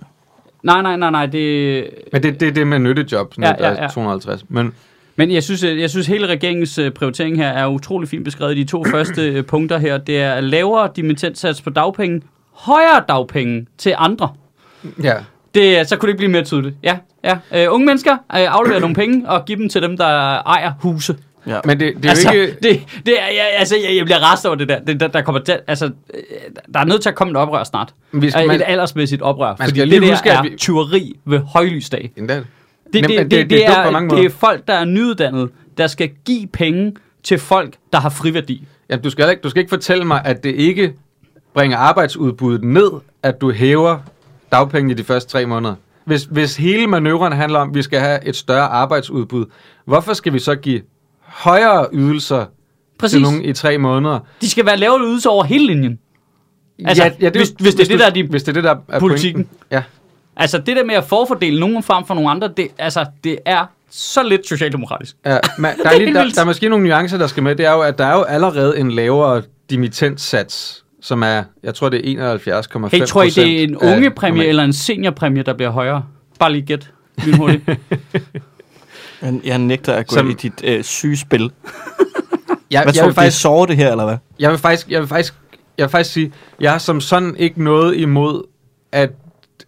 [0.62, 1.84] Nej, nej, nej, nej, det...
[2.12, 3.82] Men det, det er det med nyttejob, sådan ja, ja.
[3.82, 3.88] ja.
[3.88, 4.44] 250.
[4.48, 4.72] Men
[5.16, 8.56] Men jeg synes, jeg synes hele regeringens øh, prioritering her er utrolig fint beskrevet.
[8.56, 12.22] De to første øh, punkter her, det er lavere dimittentsats på dagpenge,
[12.52, 14.28] højere dagpenge til andre.
[15.02, 15.14] ja,
[15.54, 16.74] Det, så kunne det ikke blive mere tydeligt.
[16.82, 17.36] Ja, ja.
[17.54, 20.06] Øh, unge mennesker øh, afleverer nogle penge og giver dem til dem, der
[20.38, 21.16] ejer huse.
[21.46, 21.58] Ja.
[21.64, 22.56] men det, det er altså, jo ikke...
[22.62, 24.78] det, det er, jeg, altså, jeg, jeg bliver rastet over det der.
[24.80, 26.20] Det, der, der, kommer til, altså, øh,
[26.74, 27.94] der er nødt til at komme et oprør snart.
[28.10, 29.48] Hvis man- et aldersmæssigt oprør.
[29.48, 32.10] Man Fordi skal det lige der huske, er at vi- tyveri ved højlysdag.
[32.16, 32.42] Endda.
[32.92, 35.86] Det, det, det, det- det, det er er, det er folk, der er nyuddannede, der
[35.86, 38.66] skal give penge til folk, der har friværdi.
[38.90, 40.94] Jamen, du skal, ikke, du skal ikke fortælle mig, at det ikke
[41.54, 42.90] bringer arbejdsudbuddet ned,
[43.22, 43.98] at du hæver
[44.52, 45.74] dagpengene i de første tre måneder.
[46.04, 49.44] Hvis, hvis hele manøvren handler om, at vi skal have et større arbejdsudbud,
[49.84, 50.80] hvorfor skal vi så give
[51.22, 52.44] højere ydelser
[52.98, 53.12] Præcis.
[53.14, 54.18] til nogen i tre måneder?
[54.40, 55.98] De skal være lavere ydelser over hele linjen.
[56.84, 58.74] Altså, hvis- jo- hvis det er det, der er din hvis det er det, der
[58.88, 59.44] er politikken.
[59.44, 59.58] pointen.
[59.70, 59.82] Ja.
[60.36, 63.66] Altså, det der med at forfordele nogen frem for nogle andre, det, altså, det er
[63.90, 65.16] så lidt socialdemokratisk.
[65.26, 67.56] Ja, men der, er lige, der, der er måske nogle nuancer, der skal med.
[67.56, 71.88] Det er jo, at der er jo allerede en lavere dimittentsats, som er, jeg tror,
[71.88, 75.42] det er 71,5 Hey, tror I, det er en af ungepræmie normal- eller en seniorpræmie,
[75.42, 76.04] der bliver højere?
[76.38, 76.90] Bare lige gæt.
[77.26, 77.62] Lynhurtigt.
[79.22, 81.40] Jeg, jeg nægter at gå Som- i dit øh, sygespil.
[81.40, 82.12] Jeg, Hvad
[82.70, 84.16] jeg, tror vil du, det er faktisk, sove det her, eller hvad?
[84.38, 85.34] jeg vil faktisk, jeg vil faktisk,
[85.78, 88.42] jeg vil faktisk sige, jeg har som sådan ikke noget imod,
[88.92, 89.10] at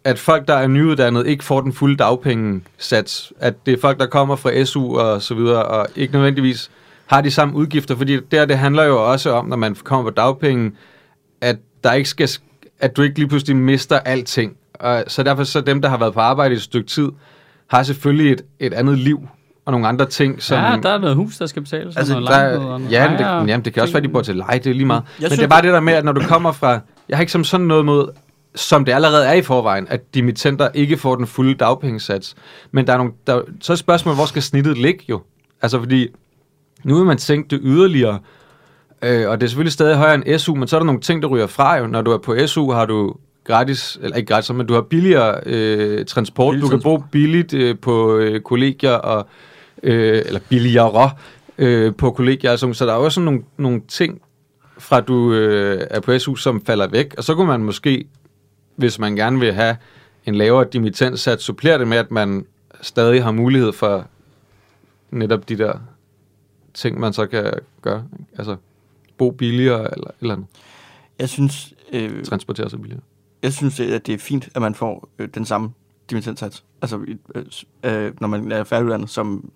[0.04, 3.32] at folk, der er nyuddannede, ikke får den fulde dagpengesats.
[3.40, 6.70] At det er folk, der kommer fra SU og så videre, og ikke nødvendigvis
[7.06, 10.14] har de samme udgifter, fordi der det handler jo også om, når man kommer på
[10.14, 10.72] dagpenge,
[11.40, 12.28] at der ikke skal,
[12.80, 14.56] at du ikke lige pludselig mister alting.
[14.74, 17.08] Og så derfor så dem, der har været på arbejde i et stykke tid,
[17.66, 19.28] har selvfølgelig et, et andet liv
[19.66, 20.58] og nogle andre ting, som...
[20.58, 21.96] ja, der er noget hus, der skal betales.
[21.96, 24.08] Altså, og noget der, og noget ja, men det, jamen, det kan også være, at
[24.08, 25.02] de bor til leje, det er lige meget.
[25.02, 26.78] Men Jeg det synes- er bare det der med, at når du kommer fra...
[27.08, 28.08] Jeg har ikke som sådan noget mod,
[28.54, 32.34] som det allerede er i forvejen, at dimittenter ikke får den fulde dagpengesats.
[32.72, 35.22] Men der er nogle, der, så er spørgsmålet, hvor skal snittet ligge jo?
[35.62, 36.08] Altså fordi,
[36.84, 38.18] nu vil man sænke det yderligere,
[39.02, 41.22] øh, og det er selvfølgelig stadig højere end SU, men så er der nogle ting,
[41.22, 41.86] der ryger fra jo.
[41.86, 43.14] Når du er på SU, har du
[43.44, 46.52] gratis, eller ikke gratis, men du har billigere øh, transport.
[46.52, 49.26] Billig du kan bo billigt øh, på øh, kollegier, og,
[49.82, 51.10] øh, eller billigere
[51.58, 52.50] øh, på kollegier.
[52.50, 54.20] Altså, så der er også nogle, nogle ting,
[54.78, 57.14] fra du øh, er på SU, som falder væk.
[57.18, 58.04] Og så kunne man måske,
[58.76, 59.76] hvis man gerne vil have
[60.26, 62.46] en lavere dimittenssats, supplere det med, at man
[62.80, 64.06] stadig har mulighed for
[65.10, 65.78] netop de der
[66.74, 68.04] ting, man så kan gøre.
[68.38, 68.56] Altså
[69.18, 70.46] bo billigere eller eller andet.
[71.18, 73.02] Jeg synes, øh, Transportere sig billigere.
[73.42, 75.70] jeg synes, at det er fint, at man får øh, den samme
[76.10, 76.64] dimittenssats.
[76.82, 76.98] Altså,
[77.34, 77.44] øh,
[77.84, 79.50] øh, når man er færdiguddannet, som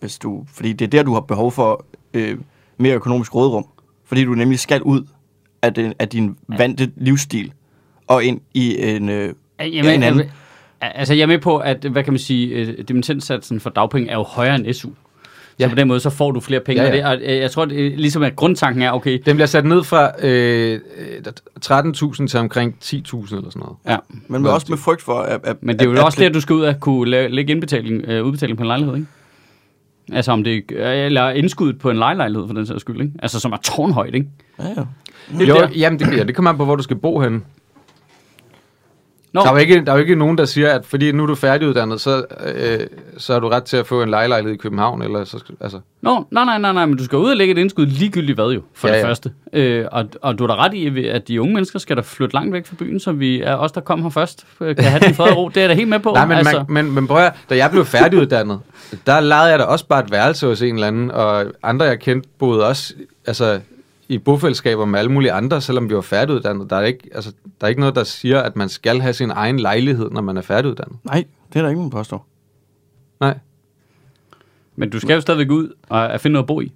[0.00, 0.44] hvis du...
[0.48, 2.38] Fordi det er der, du har behov for øh,
[2.78, 3.66] mere økonomisk rådrum.
[4.04, 5.06] Fordi du nemlig skal ud
[5.62, 6.56] af, den, af din Ja.
[6.56, 7.52] vante livsstil
[8.06, 9.08] og ind i en...
[9.08, 10.30] Øh, Jamen, en anden.
[10.80, 14.14] altså, jeg er med på, at, hvad kan man sige, øh, dimittenssatsen for dagpenge er
[14.14, 14.88] jo højere end SU.
[14.88, 14.90] Så
[15.58, 15.68] Ja.
[15.68, 16.82] på den måde, så får du flere penge.
[16.82, 17.16] Ja, Ja, ja.
[17.16, 19.64] Det, og øh, jeg tror, det, er ligesom at grundtanken er, okay, Den bliver sat
[19.64, 21.80] ned fra øh, øh,
[22.20, 23.76] 13.000 til omkring 10.000 eller sådan noget.
[23.88, 23.96] ja.
[24.28, 25.40] men med, også med frygt for, at...
[25.44, 27.28] at Men det er at, jo også at, der, du skal ud af kunne lave,
[27.28, 29.06] lægge indbetaling, øh, udbetaling på en lejlighed, ikke?
[30.12, 33.12] Altså om det er, eller indskuddet på en lejelejlighed for den sags skyld, ikke?
[33.22, 34.26] Altså som er tårnhøjt, ikke?
[34.58, 34.84] Ja, ja.
[35.38, 35.68] Det Jo, der.
[35.76, 37.40] jamen, det, ja, det kommer an på, hvor du skal bo henne.
[39.34, 41.22] Nå, Der er, jo ikke, der er jo ikke nogen, der siger, at fordi nu
[41.22, 42.80] er du færdiguddannet, så, øh,
[43.18, 45.02] så har du ret til at få en lejlighed i København.
[45.02, 47.58] Eller så, altså, Nå, nej, nej, nej, nej, men du skal ud og lægge et
[47.58, 49.08] indskud ligegyldigt hvad jo, for Ja, det ja.
[49.08, 49.30] første.
[49.52, 52.34] Øh, og, og du er da ret i, at de unge mennesker skal da flytte
[52.34, 55.00] langt væk fra byen, så vi er os, der kom her først, øh, kan have
[55.00, 55.48] den fred ro.
[55.48, 56.10] Det er jeg da helt med på.
[56.14, 58.60] Nej, men, altså, man, men, men prøv at, da jeg blev færdiguddannet,
[59.06, 62.00] der lejede jeg da også bare et værelse hos en eller anden, og andre jeg
[62.00, 62.94] kendte boede også
[63.26, 63.60] altså,
[64.08, 66.70] i bofællesskaber med alle mulige andre, selvom vi var færdiguddannet.
[66.70, 69.30] Der er, ikke, altså, der er ikke noget, der siger, at man skal have sin
[69.30, 70.98] egen lejlighed, når man er færdiguddannet.
[71.04, 72.26] Nej, det er der ikke nogen påstår.
[73.20, 73.38] Nej.
[74.76, 76.72] men du skal jo stadigvæk ud og finde noget at bo i.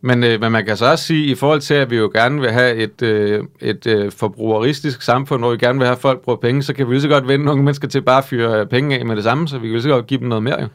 [0.00, 2.40] Men, øh, men man kan så også sige, i forhold til, at vi jo gerne
[2.40, 6.20] vil have et, øh, et øh, forbrugeristisk samfund, hvor vi gerne vil have, at folk
[6.20, 8.66] bruger penge, så kan vi lige så godt vende unge mennesker til bare at fyre
[8.66, 10.60] penge af med det samme, så vi kan lige så godt give dem noget mere
[10.60, 10.68] jo.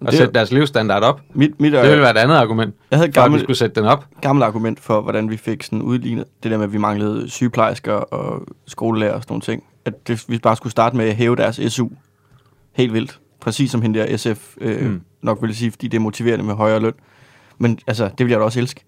[0.00, 1.20] Og Det- sætte deres levestandard op.
[1.34, 3.56] Mit, mit, Det ville være et andet argument, jeg havde et for at vi skulle
[3.56, 4.04] sætte den op.
[4.20, 7.92] gammelt argument for, hvordan vi fik sådan udlignet det der med, at vi manglede sygeplejersker
[7.92, 9.64] og skolelærer og sådan nogle ting.
[9.84, 11.88] At det, vi bare skulle starte med at hæve deres SU
[12.72, 13.20] helt vildt.
[13.40, 15.00] Præcis som hende der SF øh, Mm.
[15.22, 16.92] nok ville sige, fordi det er motiverende med højere løn.
[17.58, 18.84] Men altså, det ville jeg da også elske.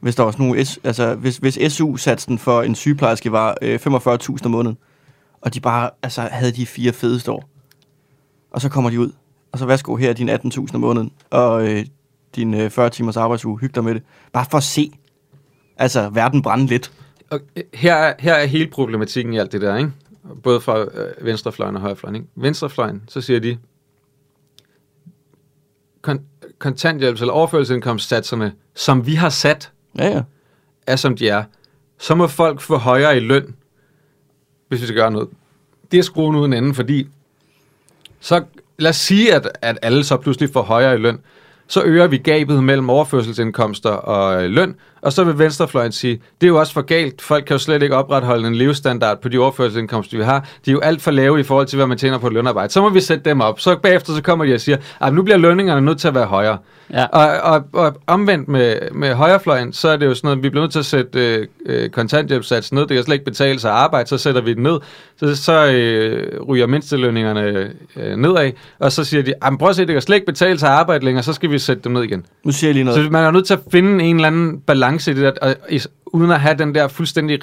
[0.00, 4.44] Hvis der var sådan nogle, altså, hvis, hvis SU-satsen for en sygeplejerske var øh, 45.000
[4.44, 4.76] om måneden,
[5.40, 7.48] og de bare altså, havde de fire fedeste år,
[8.50, 9.12] og så kommer de ud,
[9.54, 11.86] og så værsgo, her er dine 18.000 om måneden, og øh,
[12.34, 14.02] din øh, 40 timers arbejdsuge, hyg dig med det.
[14.32, 14.92] Bare for at se,
[15.76, 16.92] altså, verden brænde lidt.
[17.30, 19.92] Og øh, her, er, her er hele problematikken i alt det der, ikke?
[20.42, 22.14] Både fra øh, venstrefløjen og højrefløjen.
[22.14, 22.26] Ikke?
[22.36, 23.58] Venstrefløjen, så siger de,
[26.06, 26.22] kon-
[26.64, 30.22] kontanthjælps- eller overførselsindkomstsatserne, som vi har sat, Ja, ja.
[30.86, 31.44] er som de er.
[31.98, 33.54] Så må folk få højere i løn,
[34.68, 35.28] hvis vi skal gøre noget.
[35.92, 37.08] Det er skruen uden enden, fordi
[38.20, 38.44] så
[38.78, 41.18] lad os sige, at, at alle så pludselig får højere i løn.
[41.66, 46.46] Så øger vi gabet mellem overførselsindkomster og øh, løn, og så vil venstrefløjen sige, det
[46.46, 47.22] er jo også for galt.
[47.22, 50.40] Folk kan jo slet ikke opretholde en levestandard på de overførselsindkomster, vi har.
[50.64, 52.72] De er jo alt for lave i forhold til, hvad man tjener på et lønarbejde.
[52.72, 53.60] Så må vi sætte dem op.
[53.60, 56.26] Så bagefter så kommer de og siger, at nu bliver lønningerne nødt til at være
[56.26, 56.58] højere.
[56.92, 57.04] Ja.
[57.04, 60.62] Og, og, og omvendt med, med højrefløjen, så er det jo sådan noget, vi bliver
[60.62, 61.90] nødt til at sætte øh, øh,
[62.72, 62.80] ned.
[62.86, 64.78] Det kan slet ikke betale sig at arbejde, så sætter vi den ned.
[65.16, 69.86] Så, så øh, ryger mindstelønningerne øh, nedad, og så siger de, "Jamen, prøv at se,
[69.86, 72.02] det kan slet ikke betale sig at arbejde længere, så skal vi sætte dem ned
[72.02, 72.26] igen.
[72.44, 73.04] Nu siger jeg lige noget.
[73.04, 75.56] Så man er nødt til at finde en eller anden balance i det der, og,
[76.06, 77.38] uden at have den der fuldstændig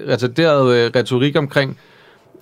[0.00, 1.78] retarderede øh, retorik omkring,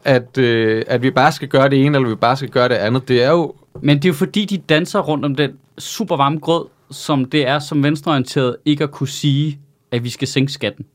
[0.04, 2.74] at, øh, at vi bare skal gøre det ene, eller vi bare skal gøre det
[2.74, 3.08] andet.
[3.08, 6.38] Det er jo Men det er jo fordi, de danser rundt om den super varme
[6.38, 9.58] grød, som det er som venstreorienteret ikke at kunne sige,
[9.90, 10.86] at vi skal sænke skatten.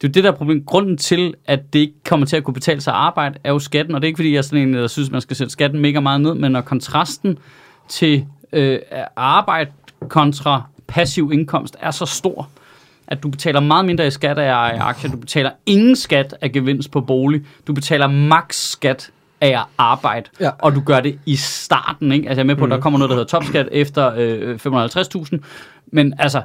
[0.00, 0.64] Det er jo det, der problem.
[0.64, 3.94] Grunden til, at det ikke kommer til at kunne betale sig arbejde, er jo skatten.
[3.94, 5.80] Og det er ikke, fordi jeg er sådan en, der synes, man skal sætte skatten
[5.80, 7.38] mega meget ned, men når kontrasten
[7.88, 8.78] til øh,
[9.16, 9.70] arbejde
[10.08, 12.48] kontra passiv indkomst er så stor,
[13.06, 15.10] at du betaler meget mindre i skat af aktier.
[15.10, 17.42] Du betaler ingen skat af gevinst på bolig.
[17.66, 20.30] Du betaler maks skat af at arbejde.
[20.40, 20.50] Ja.
[20.58, 22.12] Og du gør det i starten.
[22.12, 22.28] Ikke?
[22.28, 25.38] Altså jeg er med på, at der kommer noget, der hedder topskat efter øh, 550.000.
[25.92, 26.42] Men altså,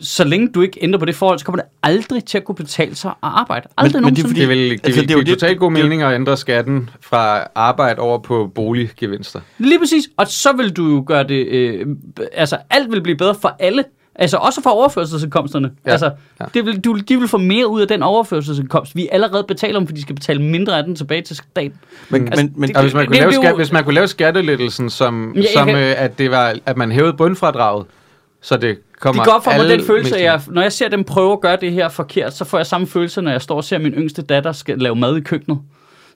[0.00, 2.54] så længe du ikke ændrer på det forhold, så kommer det aldrig til at kunne
[2.54, 3.68] betale sig at arbejde.
[3.76, 4.28] Aldrig men det er nogensinde.
[4.28, 5.80] fordi- Det vil, det Altså, vil det er jo give det- totalt god det er
[5.82, 9.40] jo- mening at ændre skatten fra arbejde over på boliggevinster.
[9.58, 10.04] Lige præcis.
[10.16, 11.46] Og så vil du jo gøre det...
[11.46, 11.86] Øh,
[12.32, 13.84] altså, alt vil blive bedre for alle.
[14.18, 15.70] Altså, også for overførselsindkomsterne.
[15.86, 15.90] Ja.
[15.90, 16.44] Altså, Ja.
[16.54, 19.86] det vil, du, de vil få mere ud af den overførselsindkomst, vi allerede betaler om,
[19.86, 21.72] for de skal betale mindre af den tilbage til staten.
[22.10, 23.72] Men, Altså, men, men, det- hvis man kunne, det- lave, det er skat, jo- hvis
[23.72, 27.12] man kunne lave skattelettelsen, som, Ja, som kan- øh, at, det var, at man hævede
[27.12, 27.86] bundfradraget,
[28.40, 30.88] så det kommer Det går op for mig den følelse, at jeg, når jeg ser
[30.88, 33.56] dem prøve at gøre det her forkert, så får jeg samme følelse, når jeg står
[33.56, 35.58] og ser min yngste datter skal lave mad i køkkenet.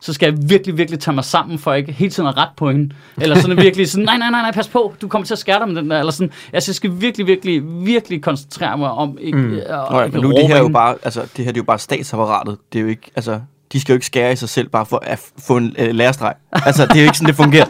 [0.03, 2.71] Så skal jeg virkelig, virkelig tage mig sammen, for ikke hele tiden at ret på
[2.71, 2.95] hende.
[3.21, 5.59] Eller sådan virkelig sådan, nej, nej, nej, nej, pas på, du kommer til at skære
[5.59, 5.99] dig med den der.
[5.99, 9.55] Eller sådan, altså, jeg skal virkelig, virkelig, virkelig koncentrere mig om ikke, mm.
[9.55, 10.75] at, Nå, ja, ikke men nu er det her jo hende.
[10.75, 12.59] bare, altså, det her det er jo bare statsapparatet.
[12.73, 13.41] Det er jo ikke, altså,
[13.73, 16.35] de skal jo ikke skære i sig selv bare for at få en øh, lærestreg.
[16.53, 17.67] Altså, det er jo ikke sådan, det fungerer.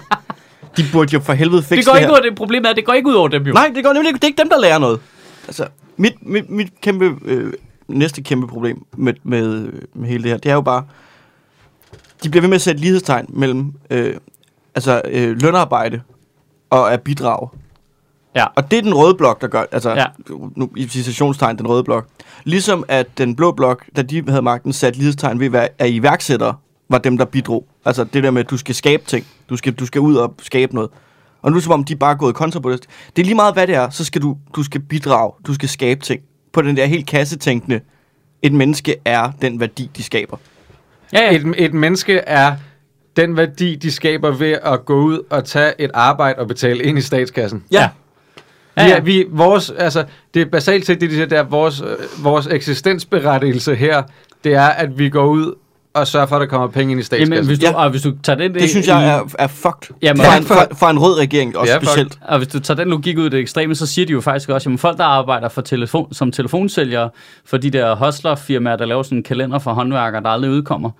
[0.76, 2.36] De burde jo for helvede fikse Det går det ikke ud af det.
[2.36, 3.52] Problemet er, det går ikke ud over dem jo.
[3.52, 4.16] Nej, det går nemlig ikke.
[4.16, 5.00] Det er ikke dem, der lærer noget.
[5.46, 7.52] Altså, mit, mit, mit kæmpe, øh,
[7.88, 10.84] næste kæmpe problem med, med, med hele det her, det er jo bare,
[12.22, 14.14] de bliver ved med at sætte lighedstegn mellem øh,
[14.74, 16.00] altså, øh, lønarbejde
[16.70, 17.48] og at bidrage.
[18.36, 18.44] Ja.
[18.56, 20.06] Og det er den røde blok, der gør, altså ja.
[20.56, 22.06] nu, i citationstegn, den røde blok.
[22.44, 26.54] Ligesom at den blå blok, da de havde magten, satte lighedstegn ved, at iværksættere
[26.88, 27.66] var dem, der bidrog.
[27.84, 29.26] Altså det der med, at du skal skabe ting.
[29.50, 30.90] Du skal, du skal ud og skabe noget.
[31.42, 32.86] Og nu er det som om, de bare er gået kontra på det.
[33.16, 35.32] Det er lige meget, hvad det er, så skal du, du skal bidrage.
[35.46, 36.22] Du skal skabe ting.
[36.52, 37.80] På den der helt kassetænkende,
[38.42, 40.36] et menneske er den værdi, de skaber.
[41.12, 41.36] Ja, ja.
[41.36, 42.56] Et, et menneske er
[43.16, 46.98] den værdi, de skaber ved at gå ud og tage et arbejde og betale ind
[46.98, 47.64] i statskassen.
[47.70, 47.88] Ja.
[48.76, 49.00] Ja, Ja.
[49.00, 52.46] Vi, vores, altså, det er basalt set det, de siger, det er vores, øh, vores
[52.46, 54.02] eksistensberettigelse her,
[54.44, 55.54] det er, at vi går ud
[55.94, 57.32] og sørger for, at der kommer penge ind i statskassen.
[57.34, 57.72] Jamen, hvis du, Ja.
[57.74, 59.94] og hvis du tager den Det synes jeg er, er fucked.
[60.02, 61.88] Jamen, for, ja, en, for, for en rød regering også Ja, ja, fuck.
[61.90, 62.18] specielt.
[62.28, 64.48] Og hvis du tager den logik ud i det ekstreme, så siger de jo faktisk
[64.48, 67.10] også, at folk, der arbejder for telefon, som telefonsælgere
[67.44, 70.90] for de der hustlerfirmaer, der laver sådan en kalender for håndværkere, der aldrig udkommer,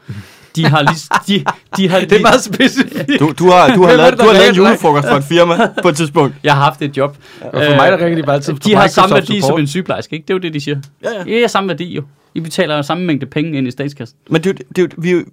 [0.57, 0.97] de har lige...
[1.39, 1.45] De,
[1.77, 3.21] de har lige det er meget specifikt.
[3.21, 5.25] Du, du har, du har lavet, det, du har lavet en til julefrokost for et
[5.25, 6.35] firma på et tidspunkt.
[6.45, 7.17] jeg har haft et job.
[7.41, 9.61] Og for mig, der ringer de bare altid De på har samme værdi som Support.
[9.61, 10.25] en sygeplejerske, ikke?
[10.27, 10.77] Det er jo det, de siger.
[11.05, 11.25] Ja, ja.
[11.25, 12.03] Det er samme værdi jo.
[12.35, 14.19] I betaler jo samme mængde penge ind i statskassen.
[14.31, 15.25] Men det, er jo- det, jo- vi det, er jo-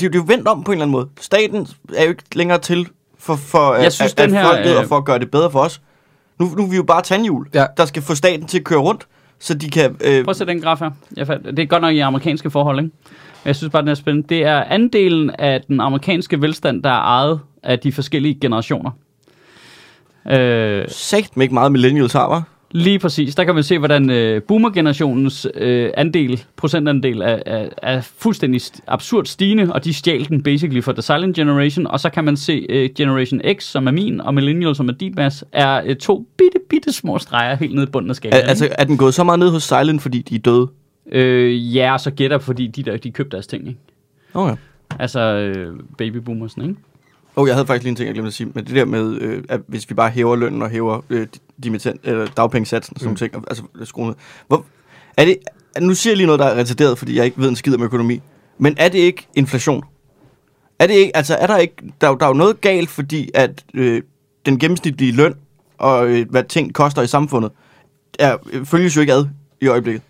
[0.00, 1.08] det er jo vendt om på en eller anden måde.
[1.20, 1.66] Staten
[1.96, 2.88] er jo ikke længere til
[3.18, 5.18] for, for Jeg at, synes, at, den at her, folket øh, og for at gøre
[5.18, 5.80] det bedre for os.
[6.38, 7.66] Nu, nu er vi jo bare tandhjul, Ja.
[7.76, 9.06] der skal få staten til at køre rundt,
[9.38, 9.96] så de kan...
[10.04, 10.90] Øh, Prøv at se den graf her.
[11.16, 12.90] Jeg fandt, det er godt nok i amerikanske forhold, ikke?
[13.44, 14.28] Jeg synes bare, den er spændende.
[14.28, 18.90] Det er andelen af den amerikanske velstand, der er ejet af de forskellige generationer.
[20.30, 20.84] Øh,
[21.34, 22.42] med ikke meget millennials har, var.
[22.70, 23.34] Lige præcis.
[23.34, 28.80] Der kan man se, hvordan øh, boomer-generationens øh, andel, procentandel er, er, er fuldstændig st-
[28.86, 31.86] absurd stigende, og de stjal den basically for The Silent Generation.
[31.86, 34.92] Og så kan man se øh, Generation X, som er min, og Millennial, som er
[34.92, 38.48] din, Mads, er øh, to bitte, bitte små streger helt nede i bunden af skalaen.
[38.48, 40.68] altså, er den gået så meget ned hos Silent, fordi de er døde?
[41.12, 43.80] Øh, ja, og så gætter fordi de der, de købte deres ting, ikke?
[44.34, 44.56] Okay.
[44.98, 46.74] Altså øh, babyboomersen, ikke?
[47.36, 48.50] Oh, jeg havde faktisk lige en ting, jeg glemte at sige.
[48.54, 51.26] Men det der med, øh, at hvis vi bare hæver lønnen og hæver øh,
[51.62, 53.16] dimittent, eller dagpengesatsen og sådan mm.
[53.16, 54.14] ting, altså skrue ned.
[54.48, 54.64] Hvor,
[55.16, 55.36] er det,
[55.80, 57.82] nu siger jeg lige noget, der er retarderet, fordi jeg ikke ved en skid om
[57.82, 58.20] økonomi.
[58.58, 59.84] Men er det ikke inflation?
[60.78, 63.30] Er det ikke, altså er der ikke, der, er der er jo noget galt, fordi
[63.34, 64.02] at øh,
[64.46, 65.34] den gennemsnitlige løn
[65.78, 67.50] og øh, hvad ting koster i samfundet,
[68.18, 69.26] er, øh, følges jo ikke ad
[69.60, 70.02] i øjeblikket.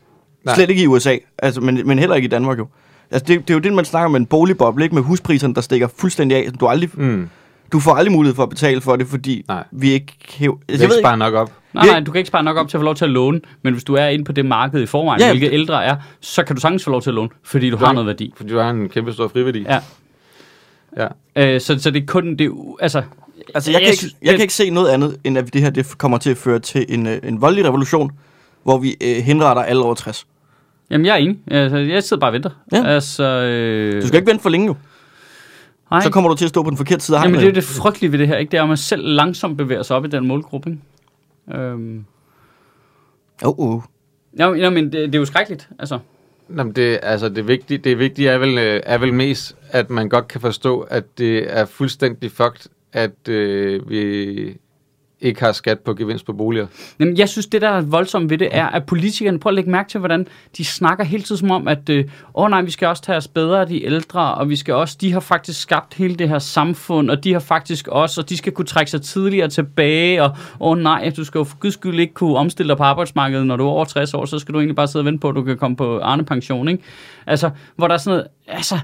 [0.44, 0.54] Nej.
[0.54, 2.66] Slet ikke i USA, altså, men, men heller ikke i Danmark jo.
[3.10, 5.60] Altså, det, det er jo det, man snakker om en boligboble, ikke med huspriserne, der
[5.60, 6.52] stikker fuldstændig af.
[6.60, 7.28] Du, aldrig, Mm.
[7.72, 9.64] du får aldrig mulighed for at betale for det, fordi Nej.
[9.70, 10.06] vi ikke.
[10.06, 11.52] Det Altså, er jeg ved ikke ikke, spare nok op.
[11.74, 13.10] Nej, Vi- nej, du kan ikke spare nok op til at få lov til at
[13.10, 15.84] låne, men hvis du er inde på det marked i forvejen, ja, hvilket det- ældre
[15.84, 18.32] er, så kan du sagtens få lov til at låne, fordi du har noget værdi.
[18.36, 19.62] Fordi du har en kæmpe stor friværdi.
[19.68, 19.78] Ja.
[20.96, 21.06] ja.
[21.36, 23.02] Øh, så, så det er kun, det, altså,
[23.54, 25.54] altså, jeg, kan jeg ikke, synes, jeg det- kan ikke se noget andet, end at
[25.54, 28.10] det her det kommer til at føre til en, øh, en voldelig revolution,
[28.62, 30.26] hvor vi øh, henretter alle over 60.
[30.90, 31.38] jamen jeg er enig.
[31.50, 32.50] Altså, jeg sidder bare og venter.
[32.72, 32.84] Ja.
[32.86, 34.74] Altså, øh, Du skal ikke vente for længe jo.
[35.90, 36.00] nej.
[36.00, 37.54] Så kommer du til at stå på den forkerte side af Jamen det er jo
[37.54, 38.50] det frygtelige ved det her, ikke?
[38.50, 41.60] Det er, at man selv langsomt bevæger sig op i den målgruppe, ikke?
[41.62, 42.04] Øhm,
[43.44, 43.82] Oh, oh.
[44.38, 45.98] ja, ja, men det, det er jo skrækkeligt, altså.
[46.56, 50.08] Jamen det, altså det vigtige, det vigtige er, vel, øh, er vel mest, at man
[50.08, 54.56] godt kan forstå, at det er fuldstændig fucked, at øh, vi
[55.22, 56.66] ikke har skat på gevinst på boliger.
[57.00, 59.70] Jamen, jeg synes, det der er voldsomt ved det, er, at politikerne, prøver at lægge
[59.70, 62.04] mærke til, hvordan de snakker hele tiden som om, at øh,
[62.34, 64.96] åh nej, vi skal også tage os bedre af de ældre, og vi skal også,
[65.00, 68.36] de har faktisk skabt hele det her samfund, og de har faktisk også, og de
[68.36, 72.00] skal kunne trække sig tidligere tilbage, og åh nej, du skal jo for guds skyld
[72.00, 74.58] ikke kunne omstille dig på arbejdsmarkedet, når du er over 60 år, så skal du
[74.58, 76.82] egentlig bare sidde og vente på, at du kan komme på Arne pension, ikke?
[77.26, 78.26] Altså, hvor der er sådan noget,
[78.58, 78.78] altså,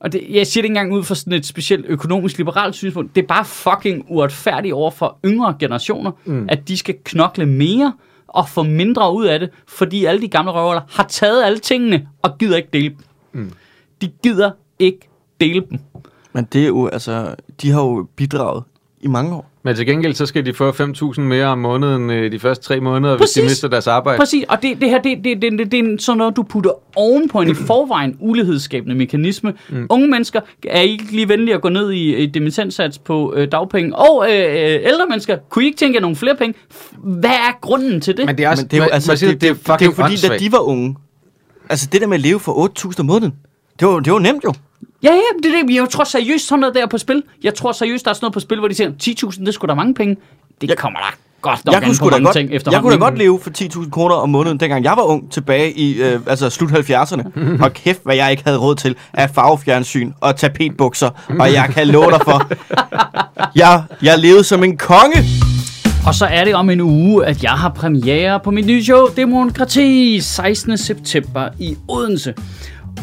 [0.00, 3.16] og det, jeg siger det ikke engang ud fra sådan et specielt økonomisk liberalt synspunkt.
[3.16, 6.46] Det er bare fucking uretfærdigt over for yngre generationer, mm.
[6.48, 7.92] at de skal knokle mere
[8.26, 12.08] og få mindre ud af det, fordi alle de gamle røvler har taget alle tingene
[12.22, 12.98] og gider ikke dele dem.
[13.32, 13.52] Mm.
[14.00, 15.08] De gider ikke
[15.40, 15.78] dele dem.
[16.32, 18.64] Men det er jo, altså, de har jo bidraget
[19.00, 19.50] i mange år.
[19.62, 22.80] Men til gengæld, så skal de få 5.000 mere om måneden øh, de første tre
[22.80, 23.50] måneder, hvis de Præcis.
[23.50, 24.18] mister deres arbejde.
[24.18, 26.70] Præcis, og det, det her, det, det, det, det, det er sådan noget, du putter
[26.96, 29.54] oven på en i forvejen ulighedsskabende mekanisme.
[29.70, 29.86] Mm.
[29.90, 33.96] Unge mennesker er ikke lige venlige at gå ned i, i dimittenssats på øh, dagpenge.
[33.96, 36.58] Og øh, øh, ældre mennesker, kunne I ikke tænke jer nogle flere penge?
[36.98, 38.26] Hvad er grunden til det?
[38.26, 39.86] Men det er også, Men det er jo, altså, man det, det, det, det, er
[39.86, 40.96] jo fordi, da de var unge,
[41.70, 43.34] altså det der med at leve for 8.000 om måneden,
[43.80, 44.52] det var, det var nemt jo.
[45.02, 45.74] Ja, ja, det er det.
[45.74, 47.22] Jeg tror seriøst sådan noget der er på spil.
[47.42, 49.68] Jeg tror seriøst, der er sådan noget på spil, hvor de siger, 10.000, det skulle
[49.68, 50.16] da mange penge.
[50.60, 51.06] Det Jeg- kommer der
[51.42, 53.50] godt nok Jeg kunne, på da mange godt, ting jeg kunne da godt leve for
[53.50, 57.22] 10.000 kroner om måneden, dengang jeg var ung, tilbage i øh, altså slut 70'erne.
[57.64, 61.10] Og kæft, hvad jeg ikke havde råd til af farvefjernsyn og tapetbukser.
[61.40, 62.50] Og jeg kan love dig for,
[63.62, 65.24] jeg, jeg levede som en konge.
[66.06, 69.06] Og så er det om en uge, at jeg har premiere på mit nye show,
[69.16, 70.78] Demokrati, 16.
[70.78, 72.34] september i Odense.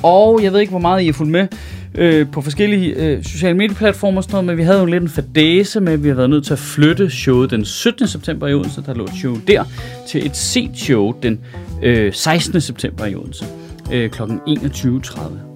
[0.04, 1.48] Og jeg ved ikke, hvor meget I er fulgt med
[1.96, 5.10] øh, på forskellige øh, sociale medieplatformer og sådan noget, men vi havde jo lidt en
[5.10, 8.08] fadese med, at vi har været nødt til at flytte showet den 17.
[8.08, 9.64] september i Odense, der lå et show der,
[10.08, 11.40] til et set show den
[11.84, 12.62] øh, 16.
[12.62, 13.46] september i Odense
[13.92, 14.22] øh, kl.
[14.22, 15.47] 21.30.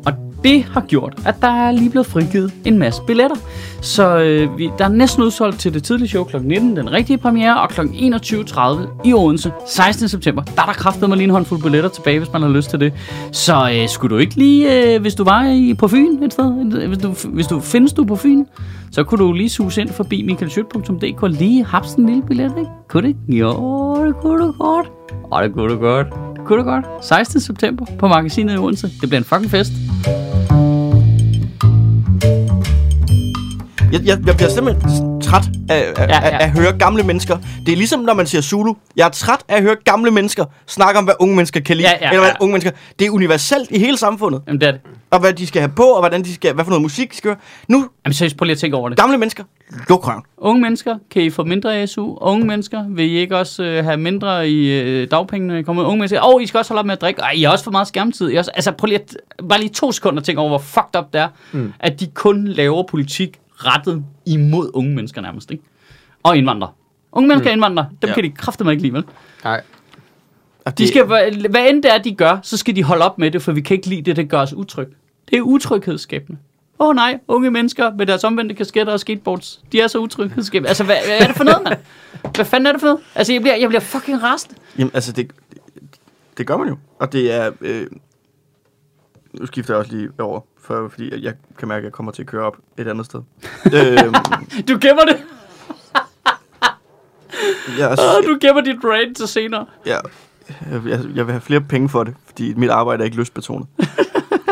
[0.44, 3.38] Det har gjort, at der er lige blevet frigivet en masse billetter.
[3.82, 6.36] Så øh, vi, der er næsten udsolgt til det tidlige show kl.
[6.42, 7.82] 19, den rigtige premiere, og kl.
[7.82, 10.10] 21.30 i Odense, 16.
[10.10, 10.44] september.
[10.44, 12.80] Der er der kraftet mig lige en håndfuld billetter tilbage, hvis man har lyst til
[12.80, 12.94] det.
[13.32, 16.74] Så øh, skulle du ikke lige, øh, hvis du var i, på Fyn et sted,
[16.82, 18.46] øh, hvis du, hvis du findes du på Fyn,
[18.92, 22.70] så kunne du lige suge ind forbi michaelschødt.dk og lige hapse en lille billet, ikke?
[22.90, 23.40] Kunne det ikke?
[23.40, 24.92] Jo, det kunne du godt.
[25.32, 26.08] Åh, det kunne du godt.
[26.36, 26.86] Det kunne du godt.
[27.02, 27.40] 16.
[27.42, 28.88] september på magasinet i Odense.
[29.02, 29.72] Det bliver en fucking fest.
[33.92, 36.38] Jeg, jeg, jeg bliver simpelthen træt af, af, Ja, ja.
[36.38, 37.38] Af, at høre gamle mennesker.
[37.66, 38.74] Det er ligesom, når man siger Zulu.
[38.96, 41.90] Jeg er træt af at høre gamle mennesker snakke om, hvad unge mennesker kan lide.
[41.90, 42.36] Ja, ja, eller hvad ja.
[42.40, 42.72] unge mennesker...
[43.00, 44.42] Det er universelt i hele samfundet.
[44.48, 44.82] Jamen, det er det.
[45.12, 47.18] Og hvad de skal have på, og hvordan de skal, hvad for noget musik de
[47.18, 47.38] skal høre.
[47.68, 48.98] Nu, Jamen, seriøst, prøv lige at tænke over det.
[48.98, 49.44] gamle mennesker,
[49.90, 50.24] luk røven.
[50.38, 52.18] Unge mennesker, kan I få mindre SU?
[52.22, 55.84] Unge mennesker, vil I ikke også øh, have mindre i øh, dagpenge, når I kommer?
[55.84, 57.22] Unge mennesker, åh, oh, I skal også holde op med at drikke.
[57.22, 58.32] Ej, I har også for meget skærmtid.
[58.32, 59.18] I også, altså, prøv lige at,
[59.50, 61.74] bare lige to sekunder at tænke over, hvor fucked up det er, mm.
[61.80, 65.64] at de kun laver politik rettet imod unge mennesker nærmest, ikke?
[66.24, 66.72] Og indvandrere.
[67.12, 68.14] Unge mennesker og indvandrere, dem Ja.
[68.14, 69.04] kan de kraftedeme ikke lide, vel?
[69.44, 69.62] Nej.
[70.66, 73.18] Og De skal, hvad, hvad end det er, de gør, så skal de holde op
[73.18, 74.88] med det, for vi kan ikke lide det, der gør os utryg.
[75.30, 76.40] Det er utryghedsskabende.
[76.80, 80.68] Åh oh, nej, unge mennesker med deres omvendte kasketter og skateboards, de er så utryghedsskabende.
[80.70, 81.80] Altså, hvad, hvad er det for noget, mand?
[82.36, 83.02] Hvad fanden er det for noget?
[83.16, 84.52] Altså, jeg bliver, jeg bliver fucking rast.
[84.78, 85.32] Jamen, altså, det,
[86.38, 86.78] det gør man jo.
[87.00, 87.52] Og det er...
[87.62, 87.88] Øh,
[89.40, 92.22] nu skifter jeg også lige over, for, fordi jeg- kan mærke, at jeg kommer til
[92.22, 93.20] at køre op et andet sted.
[93.76, 94.14] øhm,
[94.68, 95.18] Du gemmer det.
[97.80, 99.66] jeg, Oh, du gemmer dit brain til senere.
[99.86, 100.02] jeg,
[100.72, 100.82] jeg,
[101.16, 103.68] jeg vil have flere penge for det, fordi mit arbejde er ikke lystbetonet.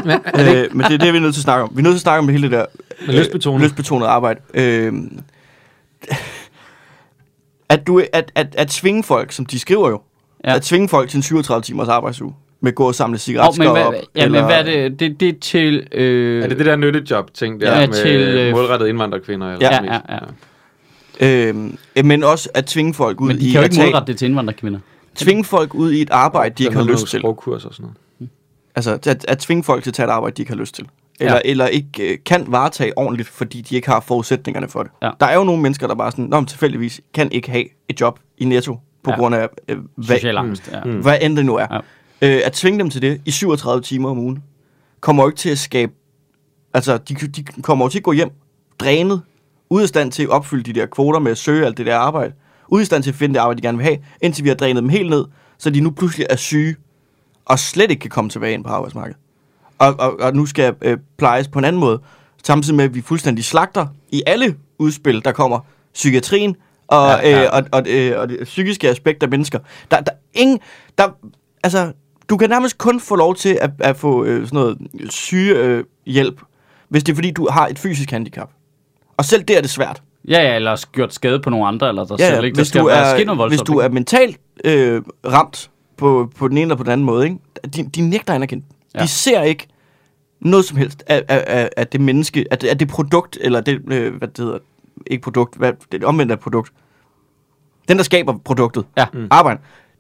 [0.05, 1.69] Men, er det, øh, men det er det, vi er nødt til at snakke om.
[1.73, 2.65] Vi er nødt til at snakke om hele det der
[3.07, 3.61] Med lystbetonet.
[3.61, 4.39] lystbetonet arbejde.
[4.53, 4.93] Øh,
[7.69, 10.01] at, du, at, at, at tvinge folk, som de skriver jo,
[10.43, 10.49] Ja.
[10.49, 10.55] ja.
[10.55, 13.64] at tvinge folk til en 37 timers arbejdsuge, med at gå og samle Oh, cigaretskår
[13.64, 13.93] men hvad, op.
[14.16, 14.99] ja, men hvad er det?
[14.99, 15.88] Det, det er til...
[15.91, 19.53] Øh, er det det der nyttejob-ting der Ja, med til, øh, målrettede indvandrerkvinder?
[19.53, 19.93] Eller Ja, mest?
[20.10, 20.16] ja,
[21.22, 21.49] ja.
[21.97, 23.86] Øh, men også at tvinge folk ud Men de i kan jo at ikke tage,
[23.88, 24.80] målrette det til indvandrerkvinder.
[25.16, 27.20] tvinge folk ud i et arbejde, de ikke har lyst til.
[27.20, 27.84] Sprogkurs og sådan
[28.20, 28.30] noget.
[28.76, 30.86] Altså at, at tvinge folk til at tage et arbejde, de ikke har lyst til.
[31.20, 31.39] Eller, Ja.
[31.45, 31.51] ja.
[31.51, 34.91] eller ikke øh, kan varetage ordentligt, fordi de ikke har forudsætningerne for det.
[35.03, 35.10] Ja.
[35.20, 38.20] Der er jo nogle mennesker, der bare sådan, Nå, tilfældigvis kan ikke have et job
[38.38, 39.12] i Netto, på Ja.
[39.12, 39.18] ja.
[39.20, 40.84] grund af, øh, hvad, Social angst, ja.
[40.84, 40.91] Mm.
[41.01, 41.68] hvad end det nu er.
[41.72, 41.80] Ja.
[42.22, 44.43] Øh, at tvinge dem til det i 37 timer om ugen,
[44.99, 45.91] kommer jo ikke til at skabe...
[46.74, 48.32] Altså, de, de kommer jo til at gå hjem
[48.80, 49.22] drænet,
[49.70, 51.97] ude af stand til at opfylde de der kvoter med at søge alt det der
[51.97, 52.34] arbejde,
[52.67, 54.55] ude af stand til at finde det arbejde, de gerne vil have, indtil vi har
[54.55, 55.26] drænet dem helt ned,
[55.57, 56.76] så de nu pludselig er syge,
[57.45, 59.17] og slet ikke kan komme tilbage ind på arbejdsmarkedet.
[59.80, 62.01] Og, og, og nu skal øh, plejes på en anden måde,
[62.43, 65.59] samtidig med, at vi fuldstændig slagter i alle udspil, der kommer,
[65.93, 66.55] psykiatrien,
[66.88, 67.43] og, Ja, ja.
[67.43, 69.59] Øh, og, og, øh, og det psykiske aspekt af mennesker.
[69.91, 70.59] Der, der ingen,
[70.97, 71.09] der,
[71.63, 71.93] altså,
[72.30, 74.77] du kan nærmest kun få lov til at, at få øh, sådan noget
[75.09, 76.41] sygehjælp, øh, hjælp,
[76.89, 78.49] hvis det er fordi, du har et fysisk handicap.
[79.17, 80.01] Og selv det er det svært.
[80.27, 82.55] Ja, ja, eller gjort skade på nogle andre, eller der Ja, selv ikke.
[82.55, 86.61] Der hvis, skal du er, hvis du er mentalt øh, ramt på, på den ene
[86.61, 87.38] eller på den anden måde, ikke?
[87.75, 88.65] De, de nægter at anerkende.
[88.95, 88.99] Ja.
[89.01, 89.67] De ser ikke
[90.39, 93.61] noget som helst af, af, af, af det menneske, af det, af det produkt, eller
[93.61, 94.57] det, øh, hvad det hedder,
[95.07, 96.71] ikke produkt, hvad, det omvendte af produkt.
[97.88, 98.86] Den, der skaber produktet.
[98.97, 99.05] Ja.
[99.13, 99.27] Mm.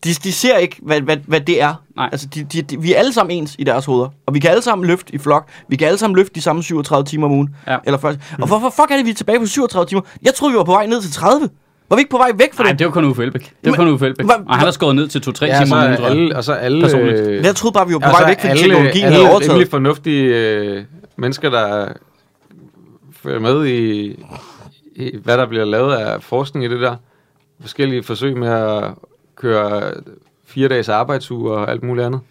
[0.03, 1.73] De, de ser ikke, hvad, hvad, hvad det er.
[1.95, 2.09] Nej.
[2.11, 4.09] Altså, de, de, de, vi er alle sammen ens i deres hoveder.
[4.25, 5.47] Og vi kan alle sammen løfte i flok.
[5.69, 7.55] Vi kan alle sammen løfte de samme 37 timer om ugen.
[7.67, 7.77] Ja.
[7.85, 8.17] Eller 40.
[8.41, 10.01] Og hvorfor fuck er det, vi er tilbage på 37 timer?
[10.23, 11.49] Jeg troede, vi var på vej ned til 30.
[11.89, 12.79] Var vi ikke på vej væk fra Nej, det?
[12.79, 13.53] det var kun Uffe Elbæk.
[13.63, 14.25] Det var kun Uffe Elbæk.
[14.25, 16.11] Og han har skåret ned til 2-3 Ja, timer så om ugen, tror jeg.
[16.11, 16.81] alle, og så alle...
[16.81, 17.19] Personligt.
[17.19, 19.15] øh, Jeg troede bare, vi var på og så vej væk, fordi alle, teknologien alle
[19.15, 19.51] havde overtaget.
[19.51, 20.83] rimelig fornuftige øh,
[21.17, 21.87] mennesker, der
[23.23, 24.07] følger med i,
[24.95, 26.95] i, hvad der bliver lavet af forskning i det der.
[27.61, 28.83] Forskellige forsøg med at
[29.39, 29.93] køre
[30.45, 32.21] fire dages arbejdsuge og alt muligt andet.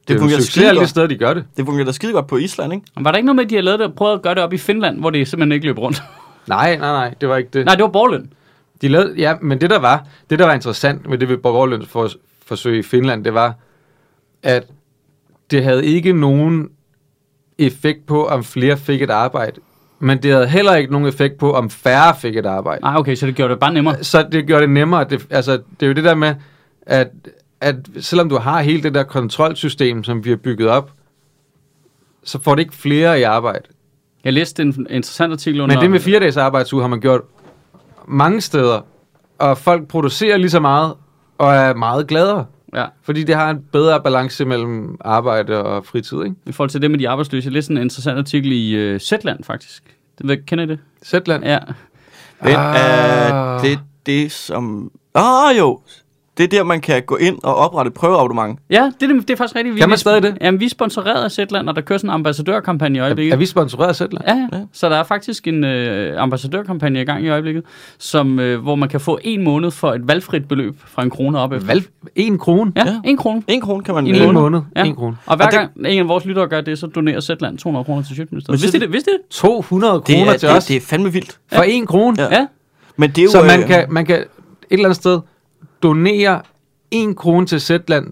[0.00, 1.44] Det, det er fungerer succes skide alle de steder, de gør det.
[1.56, 2.86] Det fungerer da skide godt på Island, ikke?
[2.96, 4.52] Var der ikke noget med, at de har lavet det, prøvet at gøre det op
[4.52, 6.02] i Finland, hvor det simpelthen ikke løb rundt?
[6.48, 7.64] Nej, nej, nej, det var ikke det.
[7.64, 8.32] Nej, det var borgerløn.
[8.82, 11.88] De lavede, ja, men det der var, det der var interessant med det ved borgerløns
[11.88, 12.10] for,
[12.46, 13.54] forsøg i Finland, det var,
[14.42, 14.66] at
[15.50, 16.68] det havde ikke nogen
[17.58, 19.60] effekt på, om flere fik et arbejde.
[20.00, 22.82] Men det havde heller ikke nogen effekt på, om færre fik et arbejde.
[22.82, 24.04] Nej, okay, så det gjorde det bare nemmere.
[24.04, 25.04] Så det gjorde det nemmere.
[25.04, 26.34] Det, altså, det er jo det der med,
[26.82, 27.08] at,
[27.60, 30.90] at selvom du har hele det der kontrolsystem, som vi har bygget op,
[32.24, 33.62] så får det ikke flere i arbejde.
[34.24, 35.76] Jeg læste en interessant artikel under...
[35.76, 37.20] Men det med fire dages arbejdsuge har man gjort
[38.08, 38.80] mange steder,
[39.38, 40.94] og folk producerer lige så meget,
[41.38, 42.46] og er meget gladere.
[42.74, 46.36] Ja, Fordi det har en bedre balance mellem arbejde og fritid, ikke?
[46.46, 47.46] i forhold til det med de arbejdsløse.
[47.46, 49.96] Jeg læste en interessant artikel i uh, Zetland, faktisk.
[50.18, 50.78] Det, ved- kender I det?
[51.04, 51.44] Zetland.
[51.44, 51.58] Ja.
[52.42, 52.76] Men Ah.
[52.76, 54.90] er det det, som...
[55.14, 55.80] Ah, jo.
[56.40, 58.58] Det er der, man kan gå ind og oprette et prøveabonnement.
[58.70, 59.74] Ja, det, er- det er faktisk rigtigt.
[59.74, 60.38] Vi Kan man er- stadig det?
[60.40, 63.32] Jamen, vi er sponsoreret af Zetland, og der kører sådan en ambassadørkampagne i øjeblikket.
[63.32, 64.24] Er vi sponsoreret af Zetland?
[64.28, 64.62] Ja, ja.
[64.72, 67.62] Så der er faktisk en øh, ambassadørkampagne i gang i øjeblikket,
[67.98, 71.38] som, øh, hvor man kan få en måned for et valgfrit beløb fra en krone
[71.38, 71.66] op efter.
[71.66, 71.84] Valg
[72.16, 72.72] en krone?
[72.76, 72.94] Ja, Ja.
[73.04, 73.42] en krone.
[73.48, 74.06] En krone kan man...
[74.06, 74.40] En En måned.
[74.40, 74.60] måned.
[74.76, 74.84] Ja.
[74.84, 75.16] En krone.
[75.26, 77.84] Og hver Og det- gang en af vores lyttere gør det, så donerer Zetland 200
[77.84, 78.58] kroner til Sjøtministeriet.
[78.58, 78.92] Men Vidste så- det?
[78.92, 79.18] Vidste det?
[79.30, 81.38] 200 Det kroner er, til det, os det er fandme vildt.
[81.52, 82.22] for en krone.
[82.22, 82.28] Ja.
[82.38, 82.46] Ja.
[82.96, 83.30] Men det er jo...
[83.30, 84.26] Så man øh, kan, man kan et
[84.70, 85.20] eller andet sted
[85.82, 86.40] donere
[86.90, 88.06] en krone til Zetland,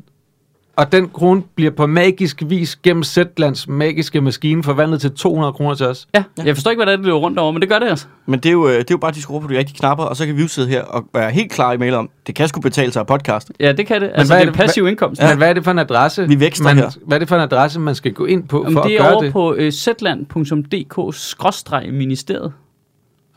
[0.77, 5.75] og den krone bliver på magisk vis gennem Zetlands magiske maskine forvandlet til 200 kroner
[5.75, 6.09] til os.
[6.15, 6.25] ja.
[6.45, 8.07] Jeg forstår ikke, hvad det er, det løber rundt over, men det gør det altså.
[8.27, 9.79] Men det er, jo, øh, det er jo bare, at de skruer på de rigtige
[9.79, 12.11] knapper, og så kan vi jo sidde her og være helt klar i mail om,
[12.27, 13.53] det kan sgu betale sig af podcast.
[13.61, 14.11] Ja, det kan det.
[14.15, 15.23] Altså, hvad det er er det- passiv indkomst.
[15.23, 15.29] Ja.
[15.29, 16.29] Men hvad er det for en adresse?
[16.29, 16.91] Vi vækster man, her.
[17.07, 18.97] Hvad er det for en adresse, man skal gå ind på Om for det at
[18.97, 19.33] er gøre over det?
[19.33, 22.53] på øh, zetland.dk-ministeriet.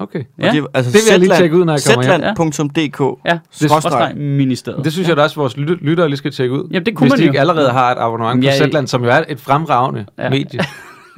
[0.02, 0.24] Okay.
[0.40, 2.36] Ja, Og det, er- altså, Det vil jeg lige tjekke ud, når jeg kommer hjem.
[2.36, 3.20] Zetland.dk.
[3.26, 3.38] ja.
[3.52, 4.18] skråstreg.
[4.18, 4.84] ministeriet.
[4.86, 6.68] Det synes jeg da også, vores lyt- lyttere lige skal tjekke ud.
[6.72, 7.30] Jamen, det kunne Hvis man de jo.
[7.30, 10.30] ikke allerede har et abonnement på Ja, Zetland, som jo er et fremragende Ja.
[10.30, 10.60] medie.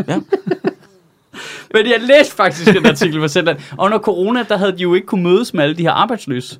[1.74, 3.58] Men jeg læste faktisk en artikel fra Zetland.
[3.78, 6.60] Og under corona, der havde de jo ikke kunne mødes med alle de her arbejdsløse.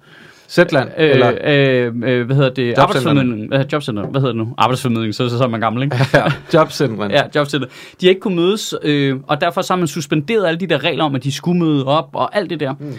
[0.50, 1.32] Zetland, Øh, eller...
[1.44, 2.78] øh, øh, hvad hedder det?
[2.78, 3.48] Arbejdsformidling.
[3.48, 4.04] Hvad hedder jobcenter?
[4.08, 4.54] Hvad hedder det nu?
[4.58, 5.98] Arbejdsformidling, så, så, så er man gammel, ikke?
[6.14, 6.24] Ja,
[6.54, 7.12] jobcentren.
[7.18, 7.68] Ja, jobcenter.
[8.02, 10.84] De har ikke kunne mødes, øh, og derfor så har man suspenderet alle de der
[10.84, 12.74] regler om, at de skulle møde op, og alt det der.
[12.80, 12.94] Mm.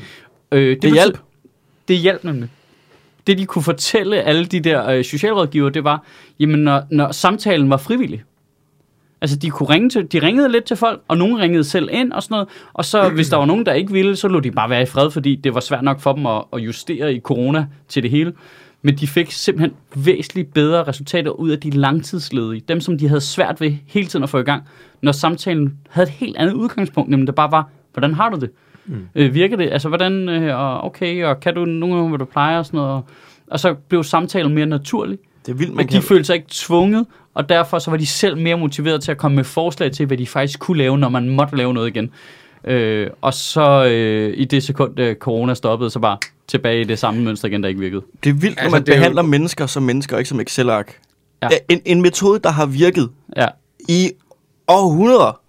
[0.52, 1.18] Øh, det, Det hjalp.
[1.88, 2.48] Det hjalp nemlig.
[3.26, 6.04] Det, de kunne fortælle alle de der øh, socialrådgiver, det var,
[6.40, 8.22] jamen, når, når samtalen var frivillig.
[9.24, 12.12] Altså, de, kunne ringe til, de ringede lidt til folk, og nogen ringede selv ind
[12.12, 12.48] og sådan noget.
[12.74, 14.86] Og så, hvis der var nogen, der ikke ville, så lå de bare være i
[14.86, 18.10] fred, fordi det var svært nok for dem at, at justere i corona til det
[18.10, 18.32] hele.
[18.82, 22.62] Men de fik simpelthen væsentligt bedre resultater ud af de langtidsledige.
[22.68, 24.62] Dem, som de havde svært ved hele tiden at få i gang.
[25.02, 28.50] Når samtalen havde et helt andet udgangspunkt, nemlig det bare var, hvordan har du det?
[28.86, 29.08] Mm.
[29.14, 29.68] Øh, virker det?
[29.72, 32.78] Altså, hvordan, øh, og okay, og kan du nogle gange, hvad du plejer og sådan
[32.78, 32.92] noget.
[32.92, 33.04] Og,
[33.46, 35.18] og så blev samtalen mere naturlig.
[35.46, 36.02] Det er vildt, man Men de kan...
[36.02, 39.34] følte sig ikke tvunget, og derfor så var de selv mere motiveret til at komme
[39.36, 42.10] med forslag til, hvad de faktisk kunne lave, når man måtte lave noget igen.
[42.64, 46.18] Øh, og så øh, i det sekund, øh, corona stoppede, så bare
[46.48, 48.02] tilbage i det samme mønster igen, der ikke virkede.
[48.24, 50.40] Det er vildt, når Altså, man det er jo- behandler mennesker som mennesker, ikke som
[50.40, 50.98] Excel-ark.
[51.42, 51.48] Ja.
[51.68, 53.46] En, en metode, der har virket Ja.
[53.88, 54.10] i
[54.68, 55.40] århundreder.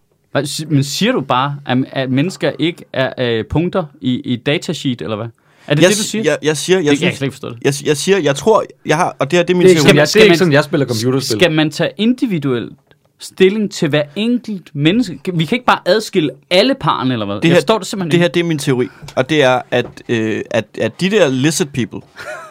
[0.67, 5.15] Men siger du bare, at, at mennesker ikke er øh, punkter i, i datasheet, eller
[5.15, 5.27] hvad?
[5.67, 6.23] Er det jeg, det, du siger?
[6.23, 7.57] Jeg, jeg siger, jeg, det kan jeg synes, slet ikke forstå det.
[7.81, 9.81] jeg, jeg siger, jeg tror, jeg har, og det her, det er min Det er
[9.81, 9.97] teori.
[9.97, 11.39] jeg, skal det er ikke man- sådan, jeg spiller computerspil.
[11.39, 12.73] Skal man tage individuelt
[13.19, 15.19] stilling til hver enkelt menneske?
[15.33, 17.35] Vi kan ikke bare adskille alle parerne, eller hvad?
[17.35, 18.87] Det jeg her- forstår det simpelthen Det her, det er min teori.
[19.15, 21.99] Og det er, at, øh, at, at de der lizard people,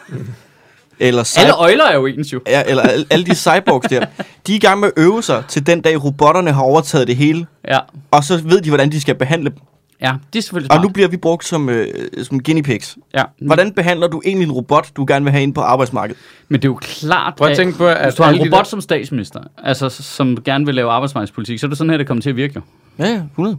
[0.99, 2.41] eller, cy- Alle øjler er jo ens jo.
[2.47, 4.05] ja, eller alle, alle de cyborgs der,
[4.47, 7.15] de er i gang med at øve sig til den dag, robotterne har overtaget det
[7.15, 7.45] hele.
[7.67, 7.79] Ja,
[8.11, 9.59] Og så ved de, hvordan de skal behandle dem.
[10.01, 10.83] Ja det er selvfølgelig Og smart.
[10.83, 11.87] nu bliver vi brugt som, øh,
[12.23, 12.97] som guinea pigs.
[13.13, 13.23] ja.
[13.41, 16.21] Hvordan behandler du egentlig en robot, du gerne vil have ind på arbejdsmarkedet?
[16.49, 18.51] Men det er jo klart, Prøv at tænke på, at hvis du har en robot
[18.59, 22.07] der- som statsminister, altså som gerne vil lave arbejdsmarkedspolitik, så er det sådan her, det
[22.07, 22.61] kommer til at virke jo.
[22.99, 23.57] Ja, ja, 100.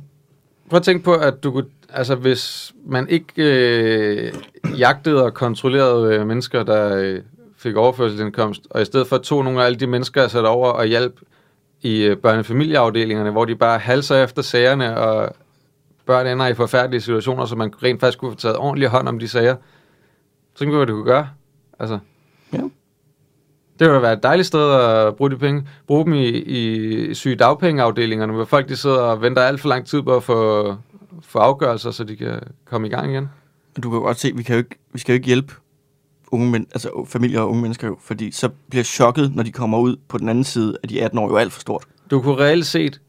[0.71, 4.33] Prøv at tænke på, at du kunne, altså hvis man ikke øh,
[4.79, 7.21] jagtede og kontrollerede øh, mennesker, der øh,
[7.59, 10.69] fik overførselsindkomst, og i stedet for tog nogle af alle de mennesker, der satte over
[10.69, 11.21] og hjalp
[11.83, 15.37] i øh, børnefamilieafdelingerne, hvor de bare halser efter sagerne, og
[16.07, 19.19] børn ender i forfærdelige situationer, så man rent faktisk kunne få taget ordentlig hånd om
[19.19, 19.57] de sager.
[20.55, 21.29] Så tænk på, hvad det kunne gøre.
[21.79, 21.99] Altså,
[22.53, 22.59] Ja.
[23.79, 25.69] det ville være et dejligt sted at bruge de penge.
[25.87, 29.87] Bruge dem i, i syge dagpengeafdelingerne, hvor folk de sidder og venter alt for lang
[29.87, 30.75] tid på at få,
[31.23, 33.29] få afgørelser, så de kan komme i gang igen.
[33.83, 35.55] Du kan godt se, vi, kan jo ikke, vi skal jo ikke hjælpe
[36.33, 39.79] unge men, altså familier og unge mennesker jo, fordi så bliver chokket, når de kommer
[39.79, 41.85] ud på den anden side af de 18 år, jo alt for stort.
[42.11, 43.01] Du kunne reelt set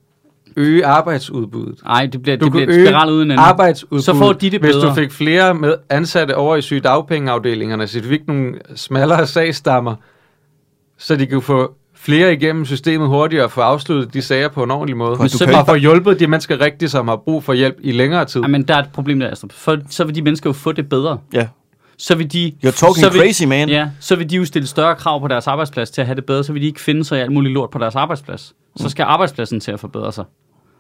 [0.58, 1.80] øge arbejdsudbuddet.
[1.84, 3.44] Nej, det bliver, Du det bliver et øge spiral uden ende.
[3.44, 4.96] arbejdsudbuddet, Så får de det hvis du bedre.
[4.96, 9.96] fik flere med ansatte over i sygedagpengeafdelingerne, så du fik nogle smallere sagstammer,
[10.98, 14.72] så de kunne få flere igennem systemet hurtigere og få afsluttet de sager på en
[14.72, 15.18] ordentlig måde.
[15.20, 18.26] Men så ikke- få hjulpet de mennesker rigtigt, som har brug for hjælp i længere
[18.26, 18.42] tid.
[18.42, 19.52] Ja, men der er et problem der, Astrup.
[19.52, 21.18] For, så vil de mennesker jo få det bedre.
[21.34, 21.48] Ja.
[22.00, 22.54] Så vil de...
[22.66, 23.70] You're talking så vil, crazy, man.
[23.70, 26.26] Ja, så vil de jo stille større krav på deres arbejdsplads til at have det
[26.26, 26.44] bedre.
[26.44, 28.54] Så vil de ikke finde sig i alt muligt lort på deres arbejdsplads.
[28.76, 28.82] Mm.
[28.84, 30.26] Så skal arbejdspladsen til at forbedre sig.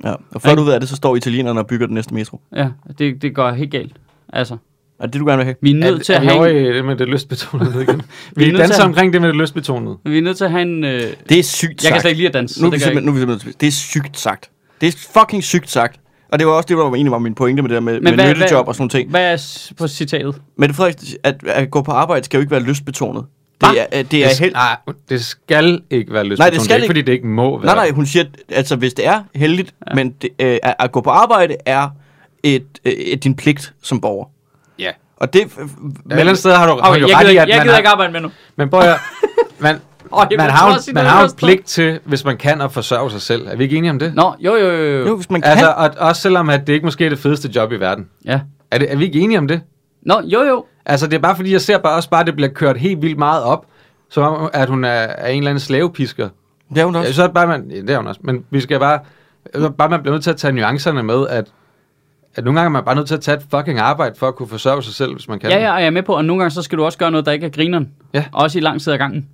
[0.03, 0.13] Ja.
[0.31, 2.41] Og før du ved af det, så står italienerne og bygger den næste metro.
[2.55, 2.67] Ja,
[2.99, 3.95] det, det går helt galt.
[4.33, 4.57] Altså,
[4.99, 5.55] Er det, du gerne vil have?
[5.61, 6.71] vi er nødt til er, at er vi have...
[6.71, 8.01] i det med det lystbetonede nu igen?
[8.35, 9.97] Vi er vi til danser at- omkring det med det lystbetonede.
[10.05, 10.83] Vi er nødt til at have en...
[10.83, 11.93] Øh, Det er sygt jeg sagt.
[11.93, 13.19] kan slet ikke lide at danse, nu så er vi jeg simpelthen, nu er vi
[13.19, 14.49] simpelthen, det er sygt sagt.
[14.81, 15.99] Det er fucking sygt sagt.
[16.31, 18.01] Og det var også det, der var egentlig var min pointe med det der med,
[18.01, 19.09] med hvad- nyttejob hvad- og sådan nogle ting.
[19.09, 20.41] Hvad er på citatet?
[20.57, 23.25] Men Frederiksen, at, at gå på arbejde skal jo ikke være lystbetonet.
[23.61, 24.53] Det er, det er det, helt...
[24.53, 24.77] nej,
[25.09, 26.39] det skal ikke være lystbetonet.
[26.39, 27.65] Nej, det skal det er ikke, fordi det ikke må være.
[27.65, 29.95] Nej, nej, hun siger, at altså, hvis det er heldigt, ja.
[29.95, 31.89] men det, øh, at, at gå på arbejde er
[32.43, 34.25] et, øh, et, din pligt som borger.
[34.79, 34.91] Ja.
[35.17, 35.39] Og det...
[35.39, 35.49] Ja, et
[36.09, 37.57] eller andet sted har du, har Okay, du jeg ret gider, i, ikke, at jeg
[37.57, 38.31] man gider har, ikke arbejde med nu.
[38.55, 38.99] Men prøv at
[39.59, 39.81] man,
[40.11, 43.21] jeg man har, jo, man har jo pligt til, hvis man kan, at forsørge sig
[43.21, 43.47] selv.
[43.47, 44.15] Er vi ikke enige om det?
[44.15, 44.83] Nå, jo, jo, jo.
[44.83, 45.07] jo.
[45.07, 45.51] Jo, hvis man kan...
[45.51, 48.07] Altså, og, også selvom at det ikke måske er det fedeste job i verden.
[48.25, 48.39] Ja.
[48.71, 49.61] Er, det, er vi ikke enige om det?
[50.01, 50.65] Nå, jo, jo.
[50.89, 53.01] Altså, det er bare fordi, jeg ser bare også bare, at det bliver kørt helt
[53.01, 53.65] vildt meget op,
[54.09, 56.29] som om, at hun er, er en eller anden slavepisker.
[56.69, 57.07] det er hun også.
[57.09, 58.99] Ja, så er det bare, man, ja, det er hun også, men vi skal bare,
[59.77, 61.45] bare man bliver nødt til at tage nuancerne med, at,
[62.35, 64.35] at nogle gange er man bare nødt til at tage et fucking arbejde for at
[64.35, 65.49] kunne forsørge sig selv, hvis man kan.
[65.49, 67.11] Ja, ja, og jeg er med på, og nogle gange så skal du også gøre
[67.11, 67.91] noget, der ikke er grineren.
[68.13, 68.25] Ja.
[68.31, 69.27] Også i lang tid ad gangen.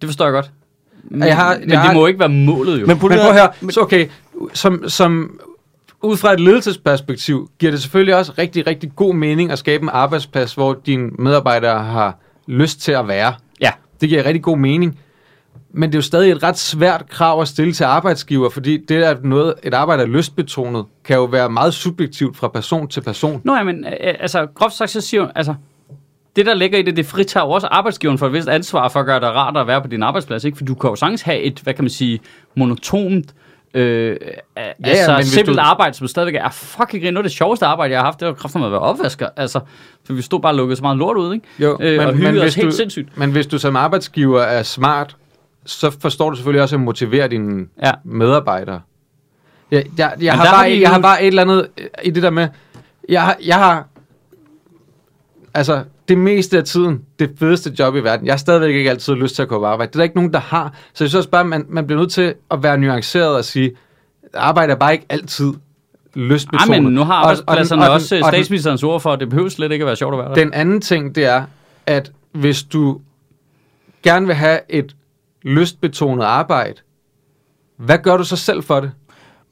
[0.00, 0.50] Det forstår jeg godt.
[1.04, 2.86] Men, Jeg har- men jeg det har- må ikke være målet jo.
[2.86, 4.08] Men Men prøv at høre, så okay,
[4.52, 5.40] som, som
[6.04, 9.88] ud fra et ledelsesperspektiv, giver det selvfølgelig også rigtig, rigtig god mening at skabe en
[9.92, 13.34] arbejdsplads, hvor dine medarbejdere har lyst til at være.
[13.60, 13.70] ja.
[14.00, 14.98] Det giver rigtig god mening.
[15.72, 19.06] Men det er jo stadig et ret svært krav at stille til arbejdsgiver, fordi det
[19.06, 23.40] er noget, et arbejde er lystbetonet, kan jo være meget subjektivt fra person til person.
[23.44, 25.54] Nå, ja, men øh, altså, groft sagt, så siger altså,
[26.36, 29.00] det der ligger i det, det fritager jo også arbejdsgiveren for et vist ansvar for
[29.00, 30.58] at gøre det rart at være på din arbejdsplads, ikke?
[30.58, 32.20] For du kan jo sagtens have et, hvad kan man sige,
[32.56, 33.34] monotont,
[33.74, 34.16] øh,
[34.56, 37.14] ja, altså men hvis simpelt du- arbejde, som stadigvæk er fucking grin.
[37.14, 39.28] Noget af det sjoveste arbejde, jeg har haft, det var kraftigt med at være opvasker.
[39.36, 39.60] Altså,
[40.06, 41.46] for vi stod bare og lukkede så meget lort ud, ikke?
[41.58, 43.18] Jo, øh, og hyggede os hvis helt du, sindssygt.
[43.18, 45.16] Men hvis du som arbejdsgiver er smart,
[45.66, 47.90] så forstår du selvfølgelig også at motivere dine Ja.
[48.04, 48.80] medarbejdere.
[49.70, 51.68] Jeg, jeg, jeg, Men har har bare, de jeg har jo- bare et eller andet
[52.04, 52.48] i det der med,
[53.08, 53.86] jeg har, jeg har
[55.54, 58.26] altså det meste af tiden, det fedeste job i verden.
[58.26, 59.88] Jeg har stadigvæk ikke altid lyst til at gå på arbejde.
[59.90, 60.74] Det er der ikke nogen, der har.
[60.94, 63.72] Så jeg synes også bare, man, man bliver nødt til at være nuanceret og sige,
[64.34, 65.52] arbejde er bare ikke altid
[66.14, 66.82] lystbetonet.
[66.82, 69.12] men nu har Og- og den- arbejdspladserne og den- også og den- statsministerens ord for,
[69.12, 70.34] at det behøver slet ikke at være sjovt at være der.
[70.34, 71.44] den anden ting, det er,
[71.86, 73.00] at hvis du
[74.02, 74.96] gerne vil have et
[75.42, 76.74] lystbetonet arbejde,
[77.76, 78.90] hvad gør du så selv for det?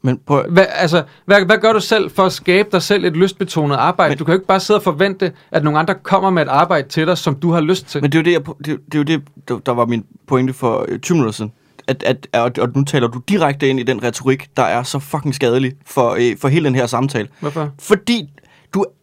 [0.03, 3.17] Men prøv, Hvad, altså, hvad, hvad gør du selv for at skabe dig selv et
[3.17, 4.11] lystbetonet arbejde?
[4.11, 6.49] Men, du kan jo ikke bare sidde og forvente, at nogle andre kommer med et
[6.49, 8.03] arbejde til dig, som du har lyst til.
[8.03, 10.53] Men det er jo det, jeg, det, det, er jo det der, var min pointe
[10.53, 11.53] for øh, 20 minutter siden.
[11.87, 14.99] At, at, at, og nu taler du direkte ind i den retorik, der er så
[14.99, 17.29] fucking skadelig for, øh, for hele den her samtale.
[17.41, 17.71] Hvorfor?
[17.79, 18.31] Fordi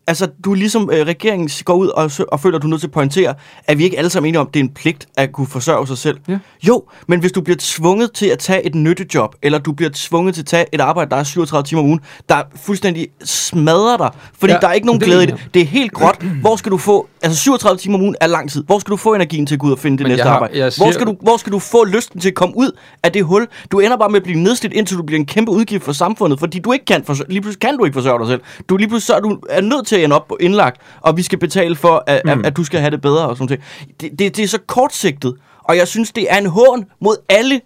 [0.09, 2.81] altså, du er ligesom øh, regeringen går ud og, og føler, at du er nødt
[2.81, 3.33] til at pointere,
[3.67, 5.87] at vi ikke alle sammen enige om, at det er en pligt at kunne forsørge
[5.87, 6.17] sig selv.
[6.27, 6.37] Ja.
[6.67, 10.33] Jo, men hvis du bliver tvunget til at tage et nyttejob, eller du bliver tvunget
[10.35, 11.99] til at tage et arbejde, der er 37 timer om ugen,
[12.29, 15.47] der fuldstændig smadrer dig, fordi Ja, der er ikke nogen det glæde i det.
[15.53, 16.23] Det er helt gråt.
[16.41, 18.63] Hvor skal du få, altså 37 timer om ugen er lang tid.
[18.63, 20.33] Hvor skal du få energien til at gå ud og finde det Men næste har-
[20.35, 20.53] arbejde?
[20.57, 22.71] jeg Hvor, siger- skal du, hvor skal du få lysten til at komme ud
[23.03, 23.47] af det hul?
[23.71, 26.39] Du ender bare med at blive nedslidt, indtil du bliver en kæmpe udgift for samfundet,
[26.39, 28.41] fordi du ikke kan forsørge, lige pludselig kan du ikke forsørge dig selv.
[28.69, 31.39] Du lige pludselig så du er nødt til ende op på indlagt, og vi skal
[31.39, 32.31] betale for, at, mm.
[32.31, 33.61] at, at du skal have det bedre og sådan noget.
[34.01, 37.61] Det, det, det er så kortsigtet, og jeg synes, det er en hån mod alle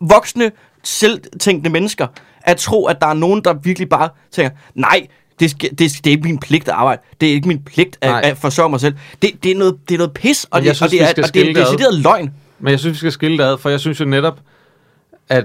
[0.00, 0.50] voksne,
[0.84, 2.06] selvtænkende mennesker,
[2.42, 5.06] at tro, at der er nogen, der virkelig bare tænker, nej,
[5.40, 7.02] det, skal, det, det er ikke min pligt at arbejde.
[7.20, 8.94] Det er ikke min pligt at, at forsørge mig selv.
[9.22, 11.34] Det, det, er noget, det er noget pis, og det, synes, og det er, og
[11.34, 11.64] det er ad.
[11.64, 12.30] decideret løgn.
[12.58, 14.40] Men jeg synes, vi skal skille det ad, for jeg synes jo netop,
[15.28, 15.44] at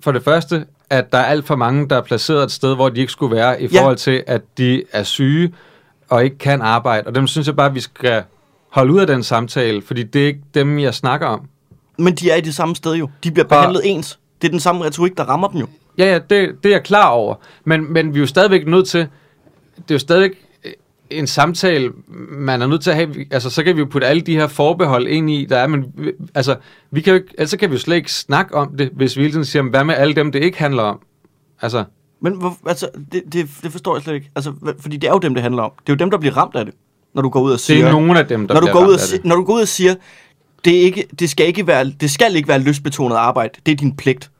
[0.00, 2.88] for det første, at der er alt for mange, der er placeret et sted, hvor
[2.88, 3.80] de ikke skulle være, i Ja.
[3.80, 5.52] forhold til, at de er syge
[6.08, 7.06] og ikke kan arbejde.
[7.06, 8.22] Og dem synes jeg bare, at vi skal
[8.70, 11.40] holde ud af den samtale, fordi det er ikke dem, jeg snakker om.
[11.98, 13.08] Men de er i det samme sted jo.
[13.24, 14.18] De bliver behandlet ens.
[14.42, 15.66] Det er den samme retorik, der rammer dem jo.
[15.98, 16.30] Ja, ja, det,
[16.62, 17.34] det er jeg klar over.
[17.64, 19.00] Men, men vi er jo stadigvæk nødt til...
[19.76, 20.43] Det er jo stadigvæk
[21.10, 21.92] en samtale,
[22.30, 23.14] man er nødt til at have...
[23.30, 25.84] Altså, så kan vi jo putte alle de her forbehold ind i, der er, men
[26.34, 26.56] altså,
[26.90, 29.16] vi kan jo ikke, ellers så kan vi jo slet ikke snakke om det, hvis
[29.16, 30.98] vi hele tiden siger, "Men hvad med alle dem, det ikke handler om?
[31.62, 31.84] Altså,
[32.22, 34.30] Men hvor, altså, det, det, det forstår jeg slet ikke.
[34.36, 35.72] Altså, fordi det er jo dem, det handler om.
[35.86, 36.74] Det er jo dem, der bliver ramt af det,
[37.14, 37.86] når du går ud og det siger...
[37.86, 39.24] er nogle af dem, der når du bliver går ud ramt og, af si- det.
[39.24, 39.94] når du går ud og siger,
[40.64, 43.52] det, er ikke, det, skal ikke være, det skal ikke være lystbetonet arbejde.
[43.66, 44.30] Det er din pligt.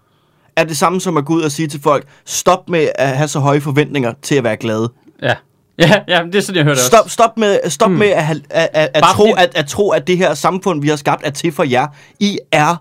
[0.57, 3.29] er det samme som at gå ud og sige til folk, stop med at have
[3.29, 4.93] så høje forventninger til at være glade.
[5.23, 5.35] Ja.
[5.79, 7.13] Ja, ja, det er sådan, jeg hørte det Stop, også.
[7.15, 7.97] stop med, stop mm.
[7.97, 10.81] med at, at, at, at, Bare tro, fordi- at, at tro, at det her samfund,
[10.83, 11.87] vi har skabt, er til for jer.
[12.21, 12.77] I er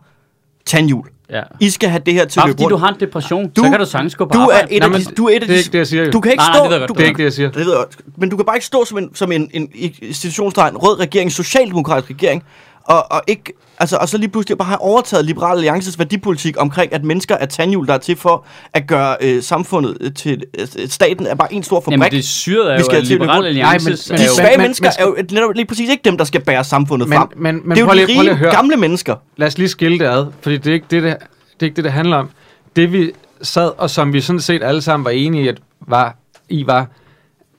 [0.66, 1.08] tandhjul.
[1.30, 1.41] Ja.
[1.60, 3.64] I skal have det her til at Bare løbe fordi du har en depression, Du-
[3.64, 4.74] så kan du sagtens gå på Du er arbejde.
[4.74, 5.88] et Nej, af men de, du er et af det er de, ikke det, jeg
[5.88, 6.12] siger, jo.
[6.12, 7.52] Du kan ikke Nej, nej, stå, det ved du, Det er ikke det, jeg siger.
[7.52, 7.86] det ved jeg.
[8.18, 11.32] Men du kan bare ikke stå som en, som en, en, en institutionstegn, rød regering,
[11.32, 12.44] socialdemokratisk regering,
[12.86, 16.94] og, og, ikke, altså, og så lige pludselig bare have overtaget Liberal Alliances værdipolitik omkring,
[16.94, 20.44] at mennesker er tandhjul, der er til for at gøre øh, samfundet til...
[20.60, 21.92] Øh, staten er bare en stor fabrik.
[21.92, 23.48] Jamen, det syret er Vi jo, skal at rundt.
[23.48, 26.02] Alliances Nej, men- er de svage men- mennesker men- er jo netop lige præcis ikke
[26.06, 27.28] dem, der skal bære samfundet Men- frem.
[27.38, 29.16] men- men det er jo lige- de lige rige, gamle mennesker.
[29.38, 31.22] Lad os lige skille det ad, fordi det er ikke det, det, det,
[31.60, 32.30] er ikke det, det handler om.
[32.76, 33.12] Det vi
[33.42, 35.58] sad, og som vi sådan set alle sammen var enige i, at
[35.88, 36.16] var,
[36.50, 36.88] i var,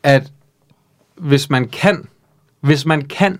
[0.03, 0.22] at
[1.18, 2.09] hvis man kan,
[2.61, 3.39] hvis man kan,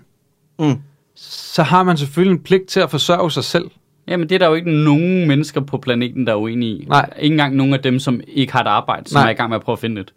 [0.59, 0.75] Mm.
[1.15, 3.65] Så har man selvfølgelig en pligt til at forsørge sig selv.
[4.07, 6.85] Jamen, det er der jo ikke nogen mennesker på planeten, der er uenige i.
[6.89, 7.09] Nej.
[7.19, 9.25] Ikke engang nogen af dem, som ikke har et arbejde, som Nej.
[9.27, 10.13] er i gang med at prøve at finde det.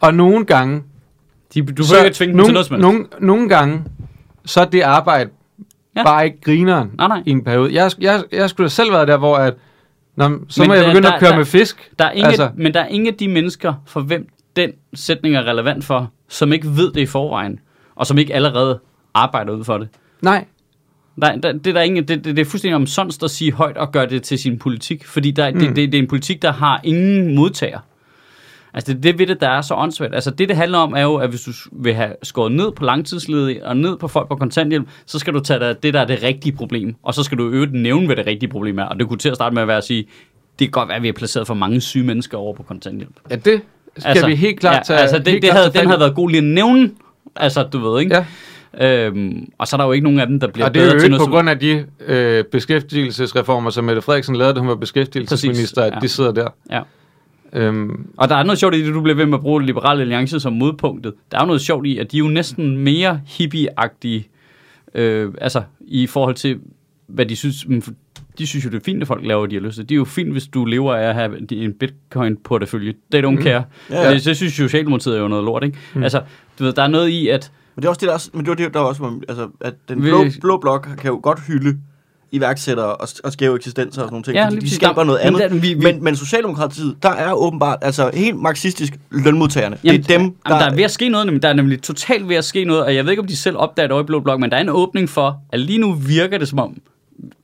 [0.00, 0.82] Og nogle gange,
[1.54, 3.82] De, du behøver ikke tvinge nogle, til noget som nogle, nogle gange,
[4.44, 5.30] så er det arbejde
[5.96, 6.02] Ja.
[6.04, 7.22] bare ikke grineren Nej, nej.
[7.26, 7.74] i en periode.
[7.74, 9.54] Jeg, jeg, jeg skulle da selv været der, hvor at,
[10.16, 11.90] Nå, så Men må jeg der- begynde der- at køre der- med fisk.
[11.98, 12.26] Der er ingen.
[12.26, 12.50] Altså.
[12.56, 16.52] Men der er ingen af de mennesker, for hvem den sætning er relevant for, som
[16.52, 17.58] ikke ved det i forvejen,
[17.94, 18.78] og som ikke allerede
[19.14, 19.88] arbejder ud for det.
[20.22, 20.44] Nej,
[21.20, 23.76] Der, der, det, er der ingen, det, det, det er fuldstændig omsonst at sige højt
[23.76, 25.58] og gøre det til sin politik, fordi der, mm.
[25.58, 27.78] det, det, det er en politik, der har ingen modtager.
[28.74, 30.14] Altså det er det ved det, der er så åndssvagt.
[30.14, 32.84] Altså det, det handler om, er jo, at hvis du vil have skåret ned på
[32.84, 36.04] langtidsledige og ned på folk på kontanthjælp, så skal du tage dig det, der er
[36.04, 38.84] det rigtige problem, og så skal du i øvrigt nævne, hvad det rigtige problem er.
[38.84, 40.08] Og det kunne til at starte med at være at sige,
[40.58, 43.14] det kan godt være, at vi har placeret for mange syge mennesker over på kontanthjælp.
[44.04, 46.30] ja, det skal vi helt klart tage Altså det, det havde, den havde været god
[46.30, 46.90] lige at nævne,
[47.36, 48.14] altså du ved, ikke?
[48.14, 48.26] Ja.
[48.80, 50.86] Øhm, og så er der jo ikke nogen af dem, der bliver Og det er
[50.86, 54.68] jo ikke på som- grund af de øh, beskæftigelsesreformer, som Mette Frederiksen lavede, da hun
[54.68, 56.00] var beskæftigelsesminister, Præcis, at ja.
[56.00, 56.48] de sidder der.
[56.70, 56.80] Ja.
[57.52, 60.00] Øhm, Og der er noget sjovt i det, du bliver ved med at bruge Liberale
[60.00, 61.12] Alliance som modpunktet.
[61.32, 64.28] Der er jo noget sjovt i, at de er jo næsten mere hippie-agtige,
[64.94, 66.58] øh, altså i forhold til,
[67.06, 67.66] hvad de synes.
[68.38, 69.88] De synes jo, det er fint, at folk laver, hvad de har lyst til.
[69.88, 72.94] Det er jo fint, hvis du lever af at have en bitcoin-portefølje.
[73.12, 73.64] They don't care.
[73.90, 74.14] Ja, ja.
[74.14, 75.78] Det, det synes Socialdemokratiet er jo noget lort, ikke?
[75.94, 76.02] Mm.
[76.02, 76.22] Altså,
[76.58, 78.44] du ved, der er noget i, at Men det er også det, der, er- men
[78.44, 81.40] det var det, der også, var- altså, at den blå, blå blok kan jo godt
[81.46, 81.78] hylde
[82.32, 85.26] iværksættere og, og skæve eksistenser og sådan nogle ting, Ja, de skaber Der- noget men
[85.42, 85.50] andet.
[85.50, 89.78] der- vi- vi- men, men Socialdemokratiet, der er åbenbart, altså helt marxistisk, lønmodtagerne.
[89.84, 90.58] Jamen, det er dem, jamen, der...
[90.58, 92.84] der er ved at ske noget, nemlig, der er nemlig totalt ved at ske noget,
[92.84, 94.56] og jeg ved ikke, om de selv opdager det over i Blå Blok, men der
[94.56, 96.76] er en åbning for, at lige nu virker det som om,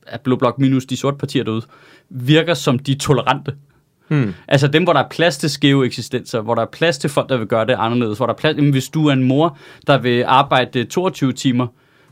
[0.06, 1.62] at Blå Blok minus de sorte partier derude,
[2.10, 3.52] virker som de tolerante.
[4.12, 4.34] Hmm.
[4.48, 7.28] Altså dem, hvor der er plads til skæve eksistenser, hvor der er plads til folk,
[7.28, 9.58] der vil gøre det anderledes, hvor der er plads, jamen, hvis du er en mor,
[9.86, 11.66] der vil arbejde 22 timer,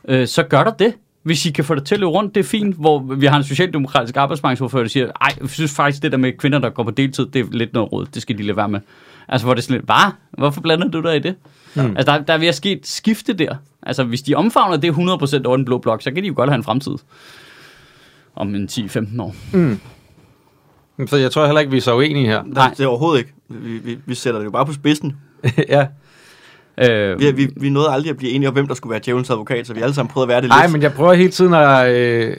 [0.08, 0.94] øh, så gør der det.
[1.22, 3.36] Hvis I kan få det til at løbe rundt, det er fint, hvor vi har
[3.36, 6.82] en socialdemokratisk arbejdsmarkedsordfører, der siger, ej, jeg synes faktisk, det der med kvinder, der går
[6.82, 8.80] på deltid, det er lidt noget råd, det skal de lade være med.
[9.28, 10.12] Altså, hvor det er sådan lidt, hvad?
[10.30, 11.34] Hvorfor blander du dig i det?
[11.74, 11.96] Mm.
[11.96, 13.54] Altså, der, der er at ske et skifte der.
[13.82, 16.50] Altså, hvis de omfavner det 100% over den blå blok, så kan de jo godt
[16.50, 16.94] have en fremtid.
[18.36, 19.34] Om en 10-15 år.
[21.06, 22.42] Så jeg tror heller ikke, vi er så uenige her.
[22.46, 23.32] Nej, det er overhovedet ikke.
[23.48, 25.16] Vi, vi, vi sætter det jo bare på spidsen.
[25.68, 25.86] ja.
[26.90, 29.30] Øh, Vi, vi, vi nåede aldrig at blive enige om, hvem der skulle være djævelens
[29.30, 30.72] advokat, så vi alle sammen prøvede at være det Nej, lidt.
[30.72, 31.90] men jeg prøver hele tiden at...
[31.94, 32.36] Øh,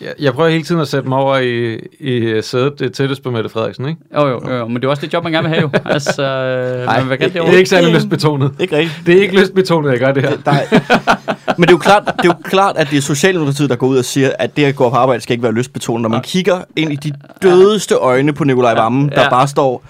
[0.00, 3.30] jeg, jeg prøver hele tiden at sætte mig over i, i sædet det tættest på
[3.30, 4.00] Mette Frederiksen, ikke?
[4.14, 5.70] Jo, jo, jo, men det er også det job, man gerne vil have jo.
[5.94, 8.54] Altså, øh, man vil gerne det er ikke særlig lystbetonet.
[8.58, 9.02] Ikke rigtigt.
[9.06, 10.36] Det er ikke lystbetonet, jeg gør det her.
[10.36, 10.64] Der er,
[11.58, 13.86] men det er, jo klart, det er jo klart, at det er Socialdemokratiet, der går
[13.86, 16.02] ud og siger, at det at gå på arbejde skal ikke være lystbetonet.
[16.02, 19.84] Når man kigger ind i de dødeste øjne på Nikolaj Vammen, der bare står...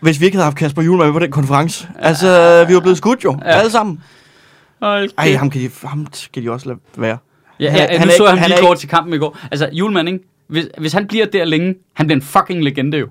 [0.00, 2.98] Hvis vi ikke havde haft Kasper Juhl med på den konference, altså, vi var blevet
[2.98, 4.02] skudt jo, alle sammen.
[4.82, 7.18] Ej, Ej, ham kan de, ham skal de også lade være.
[7.62, 9.14] Ja, Han- ja, han han nu så ikke- han han lige går ikke- til kampen
[9.14, 9.38] i går.
[9.50, 10.20] Altså, Julemand, ikke?
[10.48, 13.06] Hvis, hvis han bliver der længe, han bliver en fucking legende jo.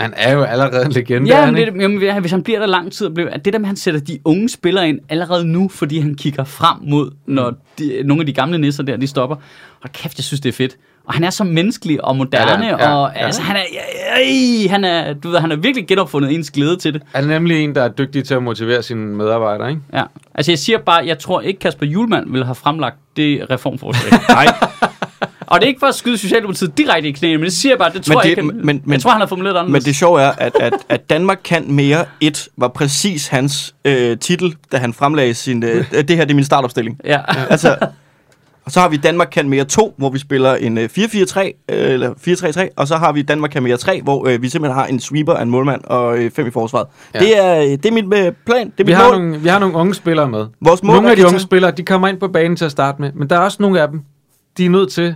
[0.00, 1.28] Han er jo allerede en legende.
[1.28, 1.72] Ja, han men ikke?
[1.72, 3.68] det, jamen, hvis han bliver der lang tid, og bliver, at det der med, at
[3.68, 8.02] han sætter de unge spillere ind allerede nu, fordi han kigger frem mod, når de,
[8.04, 9.36] nogle af de gamle nisser der, de stopper.
[9.82, 10.76] Og kæft, jeg synes, det er fedt.
[11.04, 13.24] Og han er så menneskelig og moderne, Ja, ja, og ja.
[13.26, 13.62] altså, han er,
[14.64, 17.02] øh, han er, du ved, han har virkelig genopfundet ens glæde til det.
[17.14, 19.82] Han er nemlig en, der er dygtig til at motivere sine medarbejdere, ikke?
[19.92, 20.02] Ja.
[20.34, 24.20] Altså, jeg siger bare, jeg tror ikke, Kasper Julemand ville have fremlagt det reformforslag.
[24.28, 24.46] Nej,
[25.46, 27.78] og det er ikke for at skyde Socialdemokratiet direkte i knæene, men det siger jeg
[27.78, 29.26] bare, det tror Men jeg det- ikke, han, men- men, men- jeg tror, han har
[29.28, 29.84] formuleret det men anderledes.
[29.84, 34.54] det sjove er, at, at, at Danmark kan mere et var præcis hans øh, titel,
[34.72, 35.62] da han fremlagde sin...
[35.64, 37.00] Øh, det her det er min startopstilling.
[37.04, 37.18] Ja.
[37.50, 37.76] Altså,
[38.70, 41.52] og så har vi Danmark kan mere 2, hvor vi spiller en øh, 4-4-3, øh,
[41.68, 44.86] eller 4-3-3, og så har vi Danmark kan mere 3, hvor øh, vi simpelthen har
[44.86, 46.86] en sweeper, en målmand og øh, fem i forsvaret.
[47.14, 47.18] Ja.
[47.18, 49.18] Det, er, øh, det er min øh, plan, det er Vi mit har, mål.
[49.20, 50.46] nogle, vi har nogle unge spillere med.
[50.60, 52.64] Vores mål Nogle er af de unge tage- spillere, de kommer ind på banen til
[52.64, 54.00] at starte med, men der er også nogle af dem,
[54.56, 55.14] de er nødt til,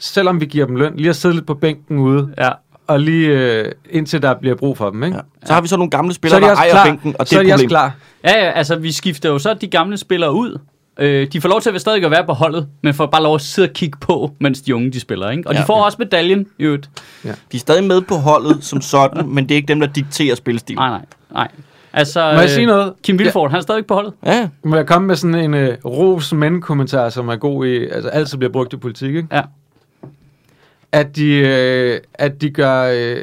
[0.00, 2.48] selvom vi giver dem løn, lige at sidde lidt på bænken ude ja.
[2.86, 5.16] og lige øh, indtil der bliver brug for dem, ikke?
[5.16, 5.22] Ja.
[5.46, 6.84] Så har vi så nogle gamle Så spillere, er de der ejer klar.
[6.84, 7.68] bænken, og det så er er et de også problem.
[7.68, 7.94] klar.
[8.24, 10.58] Ja, ja, altså vi skifter jo så de gamle spillere ud.
[11.00, 13.34] Øh, de får lov til at stadig at være på holdet, men får bare lov
[13.34, 15.30] at sidde og kigge på, mens de unge de spiller.
[15.30, 15.48] Ikke?
[15.48, 15.60] Og Ja.
[15.60, 16.90] de får også medaljen i øvrigt.
[17.24, 20.34] De er stadig med på holdet som sådan, men det er ikke dem, der dikterer
[20.34, 20.76] spilstil.
[20.76, 21.48] Nej, nej, nej.
[21.92, 22.92] Altså, Må jeg sige noget?
[23.02, 24.12] Kim Vilfort, han er stadig på holdet.
[24.26, 27.76] Ja, Må jeg komme med sådan en øh, ros men kommentar, som er god i,
[27.88, 29.28] altså altid bliver brugt i politik, ikke?
[29.32, 29.42] Ja.
[30.92, 33.16] At de, øh, at de gør øh,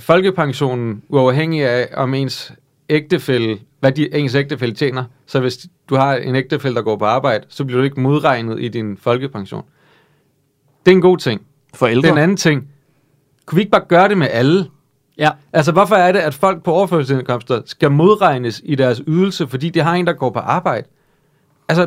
[0.00, 2.52] folkepensionen uafhængig af, om ens
[2.88, 5.04] ægtefælle, hvad de, ens ægtefælle tjener.
[5.26, 8.60] Så hvis du har en ægtefælle, der går på arbejde, så bliver du ikke modregnet
[8.60, 9.64] i din folkepension.
[10.86, 11.42] Det er en god ting.
[11.74, 12.08] for ældre.
[12.08, 12.68] Den anden ting,
[13.46, 14.66] kunne vi ikke bare gøre det med alle?
[15.18, 15.30] Ja.
[15.52, 19.80] Altså, hvorfor er det, at folk på overførselsindkomster skal modregnes i deres ydelse, fordi de
[19.80, 20.86] har en, der går på arbejde?
[21.68, 21.86] Altså,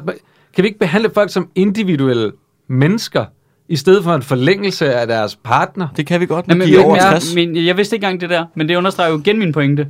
[0.53, 2.31] kan vi ikke behandle folk som individuelle
[2.67, 3.25] mennesker,
[3.69, 5.87] i stedet for en forlængelse af deres partner?
[5.97, 7.35] Det kan vi godt, når Jamen, de er men, over men, 60.
[7.35, 9.87] men, jeg vidste ikke engang det der, men det understreger jo igen min pointe.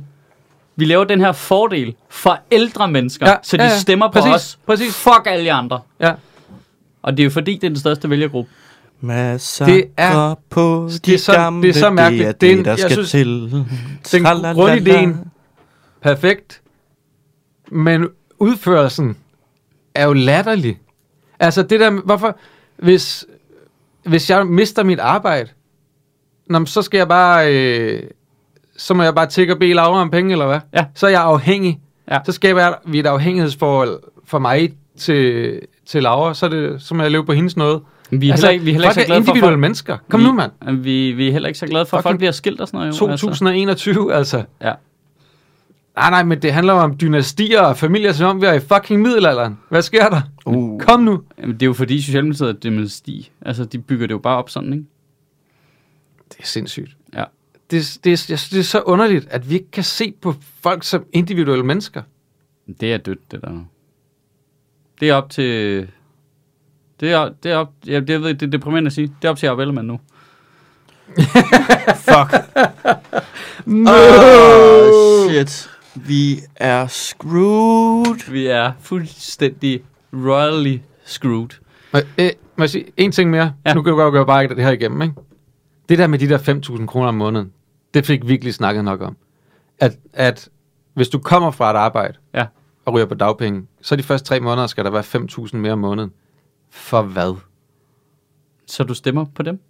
[0.76, 4.12] Vi laver den her fordel for ældre mennesker, Ja, så de ja, ja, stemmer på
[4.12, 4.58] Præcis, os.
[4.66, 4.96] præcis.
[4.96, 5.80] Fuck alle de andre.
[6.00, 6.12] Ja.
[7.02, 8.50] Og det er jo fordi, det er den største vælgergruppe.
[9.00, 12.22] Masser Det er- på det de er så- gamle, det er så mærkeligt.
[12.22, 13.50] det er Det er det, en- der jeg skal synes- til.
[14.12, 15.16] Den grundidéen,
[16.02, 16.60] perfekt,
[17.72, 18.08] men
[18.38, 19.16] udførelsen
[19.94, 20.78] er jo latterlig.
[21.40, 22.36] Altså det der, hvorfor,
[22.76, 23.24] hvis,
[24.04, 25.48] hvis jeg mister mit arbejde,
[26.46, 28.02] nå, så skal jeg bare, øh,
[28.80, 30.60] så må jeg bare tække og bede Laura om penge, eller hvad?
[30.74, 30.84] Ja.
[30.94, 31.80] Så er jeg afhængig.
[32.10, 32.18] Ja.
[32.26, 36.94] Så skaber jeg vi et afhængighedsforhold for mig til, til Laura, så, er det, så
[36.94, 37.80] må jeg leve på hendes noget.
[38.10, 39.60] Vi er altså, heller ikke, vi er heller ikke så er glade for, individuelle folk,
[39.60, 39.96] mennesker.
[40.08, 40.52] Kom vi, nu, mand.
[40.82, 43.00] Vi, vi er heller ikke så glade for, at folk bliver skilt og sådan noget.
[43.00, 44.36] Jo, 2021, altså.
[44.36, 44.50] Altså.
[44.62, 44.72] Ja.
[45.96, 49.02] Nej, nej, men det handler om dynastier og familier, som om vi er i fucking
[49.02, 49.58] middelalderen.
[49.68, 50.20] Hvad sker der?
[50.46, 50.80] Uh.
[50.80, 51.22] Kom nu.
[51.40, 53.30] Jamen, det er jo fordi Socialdemokratiet er dynasti.
[53.42, 54.84] Altså, de bygger det jo bare op sådan, ikke?
[56.28, 56.96] Det er sindssygt.
[57.14, 57.24] Ja.
[57.70, 60.84] Det, det, jeg synes, det er så underligt, at vi ikke kan se på folk
[60.84, 62.02] som individuelle mennesker.
[62.80, 63.64] Det er dødt, det der.
[65.00, 65.88] Det er op til...
[67.00, 67.72] Det er, det er op...
[67.86, 69.06] Ja, det, jeg ved, det er deprimerende at sige.
[69.06, 70.00] Det er op til Jacob Ellemann nu.
[72.06, 72.34] Fuck.
[73.66, 75.70] Oh, shit.
[75.94, 78.30] Vi er screwed.
[78.30, 81.48] Vi er fuldstændig royally screwed.
[81.92, 83.42] Må, øh, må jeg sige en ting mere?
[83.42, 83.70] Ja.
[83.70, 83.74] Ja.
[83.74, 85.14] Nu kan du godt gøre bare det her igennem, ikke?
[85.88, 86.38] Det der med de der
[86.78, 87.52] 5.000 kroner om måneden,
[87.94, 89.16] det fik virkelig snakket nok om.
[89.78, 90.48] At, at
[90.94, 92.46] hvis du kommer fra et arbejde Ja.
[92.84, 95.02] og ryger på dagpenge, så de første tre måneder skal der være
[95.48, 96.12] 5.000 mere om måneden.
[96.70, 97.36] For hvad?
[98.66, 99.60] Så du stemmer på dem?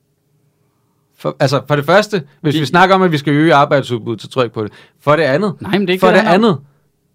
[1.16, 4.22] For, altså, for det første, hvis Det- vi snakker om, at vi skal øge arbejdsudbuddet,
[4.22, 4.72] så tror jeg ikke på det.
[5.00, 6.58] For det andet, Nej, men det er ikke for det, det andet,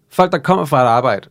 [0.08, 1.28] folk, der kommer fra et arbejde,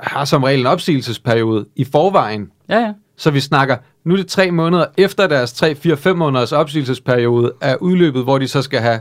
[0.00, 2.52] har som regel en opsigelsesperiode i forvejen.
[2.68, 2.92] Ja, ja.
[3.16, 7.52] Så vi snakker, nu er det tre måneder efter deres 3, 4, 5 måneders opsigelsesperiode
[7.60, 9.00] er udløbet, hvor de så skal have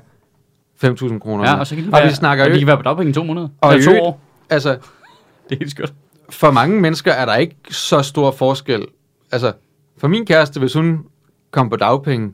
[0.85, 1.43] 5.000 kroner.
[1.49, 3.09] Ja, og så kan de, og være, vi snakker og de kan være på dagpenge
[3.09, 3.47] i to måneder.
[3.61, 4.21] og Eller to år.
[4.49, 4.69] altså,
[5.49, 5.93] Det er helt skørt.
[6.29, 8.85] for mange mennesker er der ikke så stor forskel.
[9.31, 9.51] Altså,
[9.97, 11.05] for min kæreste, hvis hun
[11.51, 12.31] kom på dagpenge,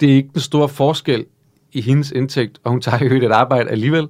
[0.00, 1.24] det er ikke den store forskel
[1.72, 4.08] i hendes indtægt, og hun tager jo et arbejde alligevel.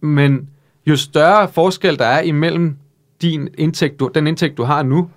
[0.00, 0.48] Men
[0.86, 2.76] jo større forskel der er imellem
[3.22, 5.10] din indtægt, du, den indtægt, du har nu,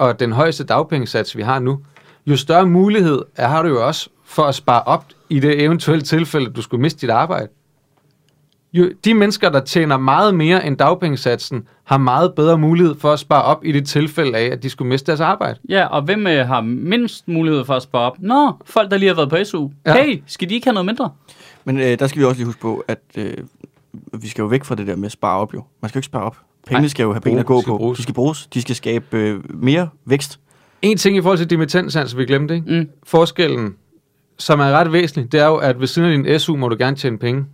[0.00, 1.78] og den højeste dagpengesats, vi har nu,
[2.26, 6.02] jo større mulighed er, har du jo også for at spare op i det eventuelle
[6.02, 7.48] tilfælde, du skulle miste dit arbejde.
[8.72, 13.18] Jo, de mennesker, der tjener meget mere end dagpengesatsen, har meget bedre mulighed for at
[13.18, 15.58] spare op i det tilfælde af, at de skulle miste deres arbejde.
[15.68, 18.16] Ja, og hvem øh, har mindst mulighed for at spare op?
[18.18, 19.68] Nå, folk, der lige har været på SU.
[19.86, 19.96] Ja.
[19.96, 20.04] Ja.
[20.04, 21.10] Hey, skal de ikke have noget mindre?
[21.64, 23.34] Men øh, der skal vi også lige huske på, at øh,
[24.12, 25.64] vi skal jo væk fra det der med at spare op jo.
[25.80, 26.36] Man skal jo ikke spare op.
[26.66, 27.76] Pengene skal jo have ben at gå skal på.
[27.78, 27.96] bruges.
[27.96, 28.46] De skal bruges.
[28.54, 30.40] De skal skabe øh, mere vækst.
[30.82, 32.78] En ting i forhold til dimittendsans, vi glemte, ikke?
[32.78, 32.88] Mm.
[33.04, 33.74] Forskellen,
[34.38, 36.76] som er ret væsentlig, det er jo, at ved siden af din SU må du
[36.78, 37.44] gerne tjene penge.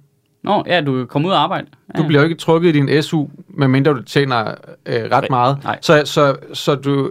[0.44, 1.66] Nå, ja, du kan komme ud og arbejde.
[1.94, 2.02] Ja.
[2.02, 4.54] Du bliver jo ikke trukket i din SU, medmindre du tjener
[4.86, 5.58] øh, ret meget.
[5.64, 5.78] Nej.
[5.82, 7.10] Så, så, så du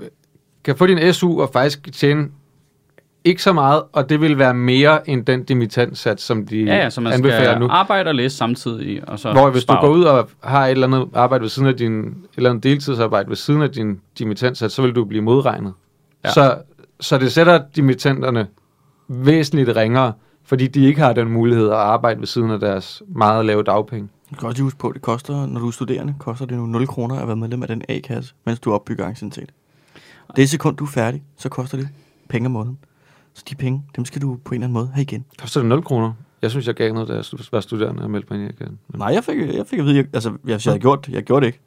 [0.63, 2.27] kan få din SU og faktisk tjene
[3.25, 6.89] ikke så meget, og det vil være mere end den dimittendsats, som de Ja, ja,
[6.89, 7.67] så man anbefaler skal nu.
[7.69, 9.09] arbejde og læse samtidig.
[9.09, 9.95] Og så Hvor hvis du spare går op.
[9.95, 13.29] ud og har et eller andet arbejde ved siden af din, et eller andet deltidsarbejde
[13.29, 15.73] ved siden af din dimittendsats, så vil du blive modregnet.
[16.25, 16.29] Ja.
[16.31, 16.57] Så,
[16.99, 18.47] så det sætter dimittenterne
[19.07, 20.13] væsentligt ringere,
[20.43, 24.09] fordi de ikke har den mulighed at arbejde ved siden af deres meget lave dagpenge.
[24.31, 26.65] Du kan også huske på, at det koster, når du er studerende, koster det nu
[26.65, 29.49] 0 kroner at være medlem af den A-kasse, mens du opbygger anciennitet.
[30.35, 31.87] Det sekund, du er færdig, så koster det
[32.29, 32.77] penge om måneden.
[33.35, 35.25] Så de penge, dem skal du på en eller anden måde have igen.
[35.41, 36.13] Koster det 0 kroner?
[36.41, 38.79] Jeg synes, jeg gav noget, da jeg var studerende og meldte mig ind i igen.
[38.95, 41.13] Nej, jeg fik, jeg fik at vide, jeg, altså, jeg, jeg, havde gjort det.
[41.13, 41.59] Jeg gjorde det ikke.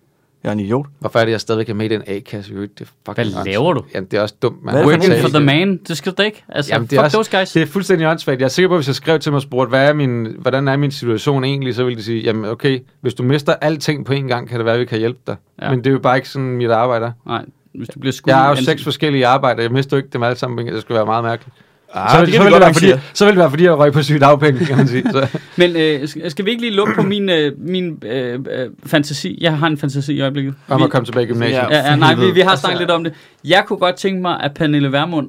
[0.43, 0.87] Jeg er en idiot.
[0.99, 2.55] Hvorfor er det, jeg stadigvæk er med i den A-kasse?
[2.55, 3.85] Det er fucking Hvad laver du?
[3.95, 4.75] Jamen, det er også dumt, man.
[4.75, 5.77] Hvad er det for the man.
[5.89, 6.45] Det skal du da ikke.
[6.49, 7.53] Altså, Jamen, er fuck også- those guys.
[7.53, 8.41] Det er fuldstændig åndssvagt.
[8.41, 10.37] Jeg er sikker på, at hvis jeg skrev til mig og spurgte, hvad er min,
[10.39, 14.05] hvordan er min situation egentlig, så ville de sige, jamen okay, hvis du mister alting
[14.05, 15.37] på en gang, kan det være, at vi kan hjælpe dig.
[15.61, 15.64] Ja.
[15.64, 15.71] Ja.
[15.71, 17.12] Men det er jo bare ikke sådan, mit arbejde er.
[17.27, 17.45] Nej,
[17.79, 18.29] hvis du bliver skudt...
[18.31, 20.81] Jeg har jo enten- seks forskellige arbejder, jeg mister jo ikke dem alle sammen, det
[20.83, 21.55] skulle være meget mærkeligt.
[21.95, 23.79] Ah, så, det så, vil vi det være, fordi, så vil det være, fordi jeg
[23.79, 25.03] røg på sygt afpenge, kan man sige.
[25.12, 25.39] Så.
[25.57, 29.39] Men øh, skal vi ikke lige lukke på min, øh, min øh, øh, fantasi?
[29.41, 30.55] Jeg har en fantasi i øjeblikket.
[30.68, 31.57] Om Vi- at komme tilbage i gymnasiet.
[31.57, 31.68] Ja.
[31.70, 31.79] Ja.
[31.79, 33.12] Ja, ja, nej, vi, vi har Altså- snakket lidt om det.
[33.45, 35.29] Jeg kunne godt tænke mig, at Pernille Vermund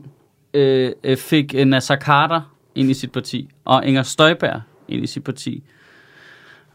[0.53, 2.41] øh, øh, fik øh, Nasser Carter
[2.75, 5.63] ind i sit parti, og Inger Støjberg ind i sit parti,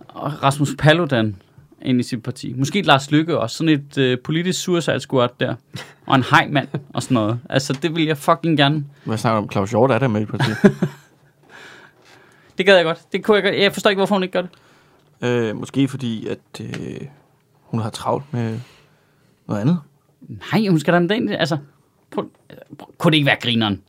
[0.09, 1.37] og Rasmus Paludan
[1.85, 2.53] ind i sit parti.
[2.57, 3.57] Måske Lars Lykke også.
[3.57, 5.55] Sådan et øh, politisk suicide squad der.
[6.07, 7.41] Og en hejmand og sådan noget.
[7.51, 8.85] Altså, det vil jeg fucking gerne.
[9.05, 9.51] Hvad snakker om?
[9.53, 10.57] Claus Hjort er der med i partiet.
[12.59, 13.12] Det gad jeg godt.
[13.12, 13.55] Det kunne jeg godt.
[13.62, 14.51] Jeg forstår ikke, hvorfor hun ikke gør det.
[15.28, 17.01] øh, måske fordi, at øh,
[17.62, 18.59] hun har travlt med
[19.47, 19.78] noget andet.
[20.28, 21.28] Nej, hun skal da med den.
[21.28, 21.59] Altså,
[22.11, 22.30] prøv,
[22.78, 23.82] prøv, kunne det ikke være grineren?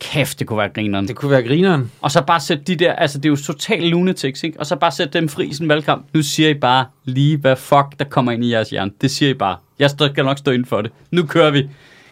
[0.00, 1.08] Kæft, det kunne være grineren.
[1.08, 1.90] Det kunne være grineren.
[2.00, 4.60] Og så bare sætte de der, altså det er jo totalt lunatics, ikke?
[4.60, 6.06] Og så bare sætte dem fri i sådan en valgkamp.
[6.14, 8.90] Nu siger I bare lige, hvad fuck der kommer ind i jeres hjerne.
[9.00, 9.56] Det siger I bare.
[9.78, 10.92] Jeg skal nok stå inden for det.
[11.10, 11.68] Nu kører vi.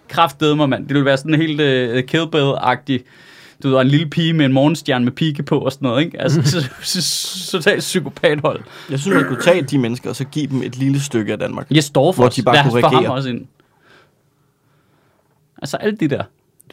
[0.09, 0.89] Kraftedeme, mig, mand.
[0.89, 3.05] Det vil være sådan helt uh, Kill Bill-agtigt.
[3.62, 6.05] Du ved, og en lille pige med en morgenstjerne med pike på og sådan noget,
[6.05, 6.20] ikke?
[6.20, 8.61] Altså, så, så, så, totalt psykopathold.
[8.91, 11.39] Jeg synes, man kunne tage de mennesker, og så give dem et lille stykke af
[11.39, 11.66] Danmark.
[11.70, 13.12] Jeg står for Hvor de bare Lad kunne få ham regere.
[13.12, 13.47] også ind.
[15.62, 16.22] Altså, alle de der.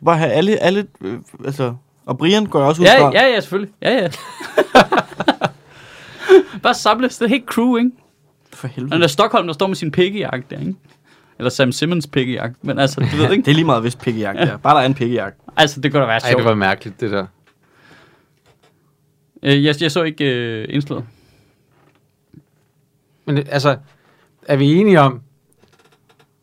[0.05, 1.75] Bare have alle, alle øh, altså,
[2.05, 3.11] og Brian går også ud Ja, fra.
[3.13, 3.73] ja, ja, selvfølgelig.
[3.81, 4.09] Ja, ja.
[6.63, 7.17] bare samles.
[7.17, 7.91] Det er helt crew, ikke?
[8.53, 8.97] For Og helvede.
[8.97, 10.75] der er Stockholm, der står med sin pikkejagt der, ikke?
[11.39, 12.63] Eller Sam Simmons pikkejagt.
[12.63, 13.43] Men altså, du ved ikke.
[13.45, 14.45] Det er lige meget, hvis pikkejagt ja.
[14.45, 14.57] er.
[14.57, 15.37] Bare der er en pikkejagt.
[15.57, 16.37] Altså, det kunne da være Ej, sjovt.
[16.37, 17.25] det var mærkeligt, det der.
[19.43, 21.05] Øh, jeg, jeg så ikke øh, indslaget.
[23.25, 23.77] Men altså,
[24.47, 25.21] er vi enige om,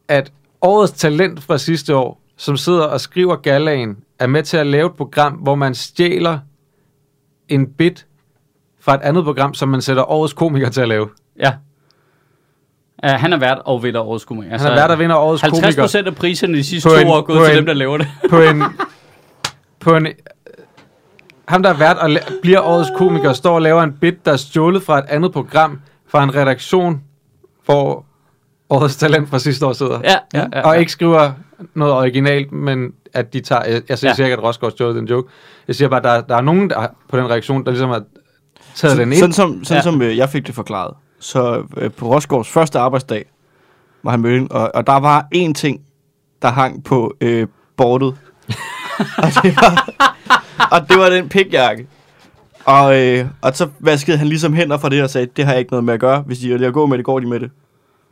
[0.08, 0.32] at
[0.62, 4.86] årets talent fra sidste år, som sidder og skriver galaen, er med til at lave
[4.86, 6.38] et program, hvor man stjæler
[7.48, 8.06] en bit
[8.80, 11.08] fra et andet program, som man sætter årets komiker til at lave.
[11.38, 11.52] Ja.
[13.04, 14.58] Uh, han er vært og vinder årets komiker.
[14.58, 17.06] Han er vært og vinder årets 50 komiker procent af priserne de sidste to en-
[17.08, 18.06] år er gået til en- dem, der laver det.
[18.30, 18.62] på en...
[19.84, 20.06] på en
[21.48, 22.10] ham, der er vært og
[22.42, 25.80] bliver årets komiker, står og laver en bit, der er stjålet fra et andet program,
[26.08, 27.02] fra en redaktion,
[27.64, 28.04] hvor
[28.70, 30.00] årets talent fra sidste år sidder.
[30.04, 31.32] Ja, ja, ja, og ikke skriver
[31.74, 33.64] noget originalt, men at de tager...
[33.64, 34.14] Jeg, jeg siger Ja.
[34.14, 35.28] sikkert, at Rosgaard stjålet den joke.
[35.68, 38.02] Jeg siger bare, at der, der er nogen der, på den reaktion, der ligesom har
[38.74, 39.18] taget den ind.
[39.20, 39.82] Sådan som, sådan Ja.
[39.82, 40.94] som øh, jeg fik det forklaret.
[41.20, 43.24] Så øh, på Rosgaards første arbejdsdag
[44.02, 45.80] var han mødt, og, og der var én ting,
[46.42, 47.46] der hang på øh,
[47.76, 48.06] bordet.
[49.18, 49.94] og, det var,
[50.72, 51.86] og det var den pikjakke.
[52.64, 55.60] Og, øh, og så vaskede han ligesom hænder fra det og sagde, det har jeg
[55.60, 56.20] ikke noget med at gøre.
[56.20, 57.50] Hvis de vil gå med det, går de med det.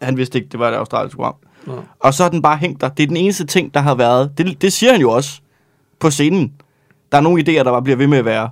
[0.02, 1.34] Han vidste ikke, det var et australisk program.
[1.66, 1.82] Nå.
[2.00, 2.88] Og så er den bare hængt der.
[2.88, 4.38] Det er den eneste ting, der har været.
[4.38, 5.40] Det, det siger han jo også
[5.98, 6.52] på scenen.
[7.12, 8.50] Der er nogle idéer, der bare bliver ved med at være.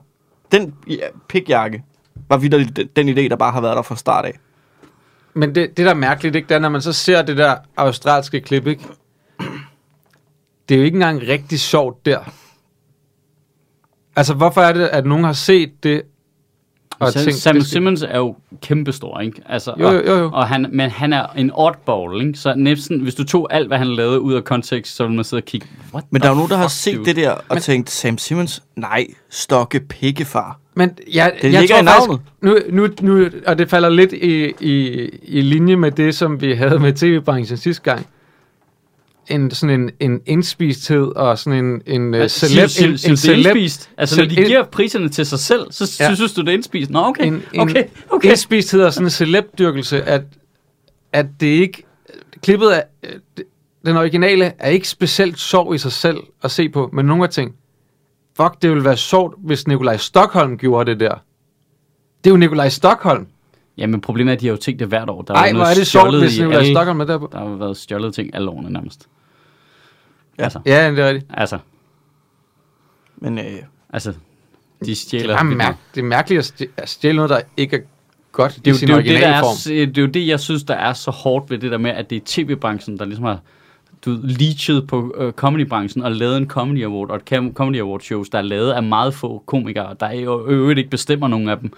[0.53, 1.83] Den ja, pikjakke
[2.29, 4.39] var vidderligt den, den idé, der bare har været der fra start af.
[5.35, 7.57] Men det, det der er mærkeligt, ikke, det er, når man så ser det der
[7.77, 8.85] australske klip, ikke?
[10.69, 12.21] Det er jo ikke engang rigtig sjovt der.
[14.17, 16.03] Altså, hvorfor er det, at nogen har set det
[16.99, 17.39] og Sam, tænkt...
[17.39, 19.41] Sam Simmons er jo kæmpestor, ikke?
[19.49, 20.31] Altså, Jo, jo, jo, jo.
[20.33, 22.39] Og, han, men han er en oddball, ikke?
[22.39, 25.25] Så næsten, hvis du tog alt, hvad han lavede ud af kontekst, så ville man
[25.25, 27.05] sidde og kigge, what Men der er jo nogen, der har set dude?
[27.07, 30.59] det der og tænkt, Sam Simmons, nej, stokke pikkefar.
[30.75, 34.13] Men jeg, Det jeg ligger tror i faktisk, nu, nu, nu, og det falder lidt
[34.13, 38.07] i, i, i linje med det, som vi havde med tv-branchen sidste gang.
[39.29, 42.69] En, sådan en, en indspisthed og sådan en, en uh, Altså, celeb...
[42.69, 43.91] synes- En, synes en det er indspist?
[43.97, 46.15] Altså, når de giver priserne til sig selv, så Ja.
[46.15, 46.91] synes du, det er indspist?
[46.91, 47.27] Nå, okay.
[47.27, 48.29] en, en okay, okay.
[48.29, 50.23] indspisthed og sådan en celebdyrkelse, at,
[51.13, 51.83] at det ikke...
[52.43, 52.83] Klippet er...
[53.03, 53.13] øh,
[53.87, 57.31] Den originale er ikke specielt sjov i sig selv at se på, men nogle af
[57.31, 57.55] ting.
[58.37, 61.15] Fuck, det ville være sjovt, hvis Nikolaj Stockholm gjorde det der.
[62.25, 63.27] Det er jo Nikolaj Stockholm.
[63.79, 65.23] Jamen, problemet er, at de har jo tænkt det hvert år.
[65.23, 67.29] Der jo hvor er det sjovt, hvis Nikolaj Stockholm er der på.
[67.33, 69.09] Der har været stjålet ting alle årene nærmest.
[70.39, 70.45] Ja.
[70.45, 71.31] Altså, Ja, det er rigtigt.
[71.35, 71.59] altså,
[73.17, 73.45] Men øh,
[73.93, 74.17] altså, de
[74.81, 75.43] Det er, stjæler...
[75.45, 75.69] vildt meget.
[75.71, 77.81] mærk- det er mærkeligt at stj- at stjæle noget, der ikke er
[78.33, 79.57] godt det er, i jo, sin det, er jo det, der er, form.
[79.57, 81.91] s- det er jo det, jeg synes, der er så hårdt ved det der med,
[81.91, 83.39] at det er tv-branchen, der ligesom har
[84.05, 88.29] du leachet på øh, comedybranchen og lavet en comedy award og et comedy award shows,
[88.29, 91.73] der er lavet af meget få komikere, der i øvrigt ikke bestemmer nogen af dem.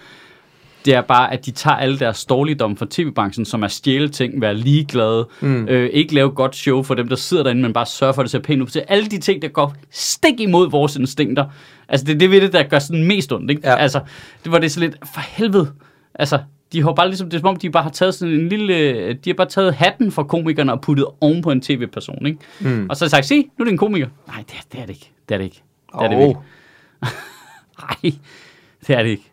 [0.88, 4.40] Det er bare, at de tager alle deres dårligdom fra tv-branchen, som er stjæle ting,
[4.40, 5.68] være ligeglade, mm.
[5.68, 8.24] øh, ikke lave godt show for dem, der sidder derinde, men bare sørge for, at
[8.24, 8.66] det ser pænt ud.
[8.66, 11.44] Til alle de ting, der går stik imod vores instinkter.
[11.88, 13.62] Altså, det er det ved det, der gør sådan mest ondt, ikke?
[13.64, 13.76] Ja.
[13.76, 14.00] Altså,
[14.44, 15.72] det var det så lidt, for helvede.
[16.14, 16.38] Altså,
[16.72, 19.12] de har bare ligesom, det er som om, de bare har taget sådan en lille,
[19.12, 22.38] de har bare taget hatten fra komikerne og puttet oven på en tv-person, ikke?
[22.60, 22.86] Mm.
[22.90, 24.08] Og så har de sagt, se, nu er det en komiker.
[24.26, 25.10] Nej, det er det, er det ikke.
[25.28, 25.62] Det er det ikke.
[25.92, 26.28] Det er det Åh.
[26.28, 26.40] ikke.
[27.82, 28.12] Nej,
[28.86, 29.30] det er det ikke.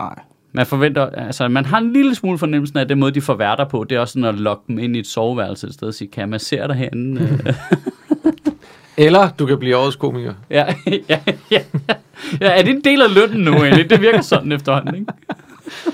[0.00, 0.24] Nej.
[0.52, 3.34] Man forventer, altså man har en lille smule fornemmelsen af, at den måde, de får
[3.34, 5.88] værter på, det er også sådan at lokke dem ind i et soveværelse et sted
[5.88, 7.38] og sige, kan jeg massere dig herinde?
[8.96, 10.34] Eller du kan blive årets komiker.
[10.50, 11.18] ja, ja,
[11.50, 11.62] ja,
[12.40, 13.90] ja, er det en del af lønnen nu egentlig?
[13.90, 15.12] Det virker sådan efterhånden, ikke?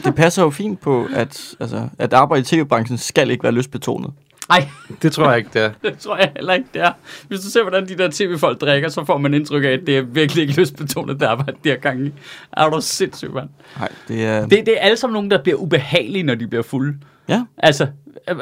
[0.05, 4.11] Det passer jo fint på, at, altså, at arbejde i tv-branchen skal ikke være lystbetonet.
[4.49, 4.69] Nej,
[5.03, 5.71] Det tror jeg ikke, det er.
[5.91, 6.93] det tror jeg heller ikke, det er.
[7.29, 9.99] Hvis du ser, hvordan de der tv-folk drikker, så får man indtryk af, at det
[9.99, 12.13] er virkelig ikke lystbetonet det arbejde, de har gang i.
[12.53, 13.49] Er du sindssygt, mand?
[13.79, 14.41] Nej, det er...
[14.47, 16.99] Det, det er alle sammen nogen, der bliver ubehagelige, når de bliver fulde.
[17.29, 17.45] Ja.
[17.59, 17.87] Altså,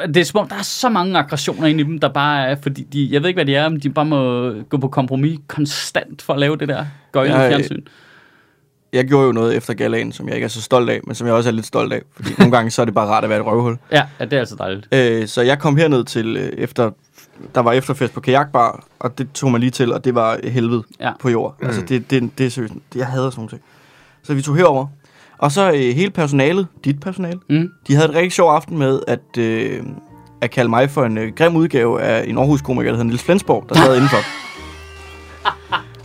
[0.07, 2.55] det er som om, der er så mange aggressioner inde i dem, der bare er,
[2.55, 5.39] fordi de, jeg ved ikke, hvad de er, men de bare må gå på kompromis
[5.47, 7.81] konstant for at lave det der gøjende fjernsyn.
[8.95, 11.27] Jeg gjorde jo noget efter galaen, som jeg ikke er så stolt af, men som
[11.27, 12.01] jeg også er lidt stolt af.
[12.15, 13.77] Fordi nogle gange så er det bare rart at være et røvhul.
[13.91, 14.87] Ja, ja, det er altså dejligt.
[14.91, 16.91] Øh, så jeg kom herned til, øh, efter,
[17.55, 20.83] der var efterfest på kajakbar, og det tog mig lige til, og det var helvede
[20.99, 21.11] Ja.
[21.19, 21.55] på jord.
[21.61, 21.65] Mm.
[21.67, 22.73] Altså, det, det, det er seriøst.
[22.93, 23.61] Det, jeg hader sådan nogle ting.
[24.23, 24.87] Så vi tog herover.
[25.37, 27.69] Og så øh, hele personalet, dit personale, Mm.
[27.87, 29.83] de havde et rigtig sjov aften med at, øh,
[30.41, 33.65] at kalde mig for en øh, grim udgave af en Aarhus-komiker, der hedder Niels Flensborg,
[33.69, 34.17] der sad indenfor.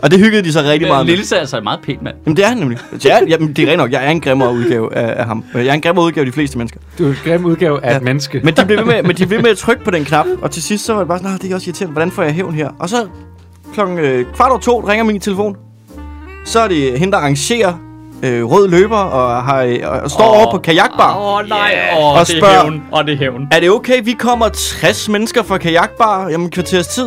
[0.03, 1.16] Og det hyggede de sig rigtig meget med.
[1.16, 2.16] Lille er altså en meget pæn mand.
[2.26, 2.78] Jamen det er han nemlig.
[2.98, 3.92] Så jeg, jamen, det er rent nok.
[3.92, 5.44] Jeg er en grimmere udgave af, af ham.
[5.55, 6.80] Jeg er en grimmere udgave af de fleste mennesker.
[6.98, 7.96] Du er en grim udgave af Ja.
[7.96, 8.40] et menneske.
[8.44, 10.26] Men de blev ved med, men de blev ved med at trykke på den knap,
[10.42, 12.22] og til sidst så var det bare sådan, "Ah, det er også irriterende, hvordan får
[12.22, 12.68] jeg hævn her?
[12.78, 13.07] Og så
[13.74, 15.57] klokken øh, kvart over to ringer min telefon.
[16.44, 17.72] Så er det hende, der arrangerer
[18.22, 21.16] øh, rød løber og, har, øh, og står oh, over på kajakbar.
[21.16, 21.72] Åh, oh, nej.
[21.76, 21.98] Yeah.
[21.98, 22.82] Åh, Og oh, det er spørger- hævn.
[22.92, 23.48] Og det er hævn.
[23.53, 27.05] Er det okay, vi kommer 60 mennesker fra kajakbar om en kvarters tid?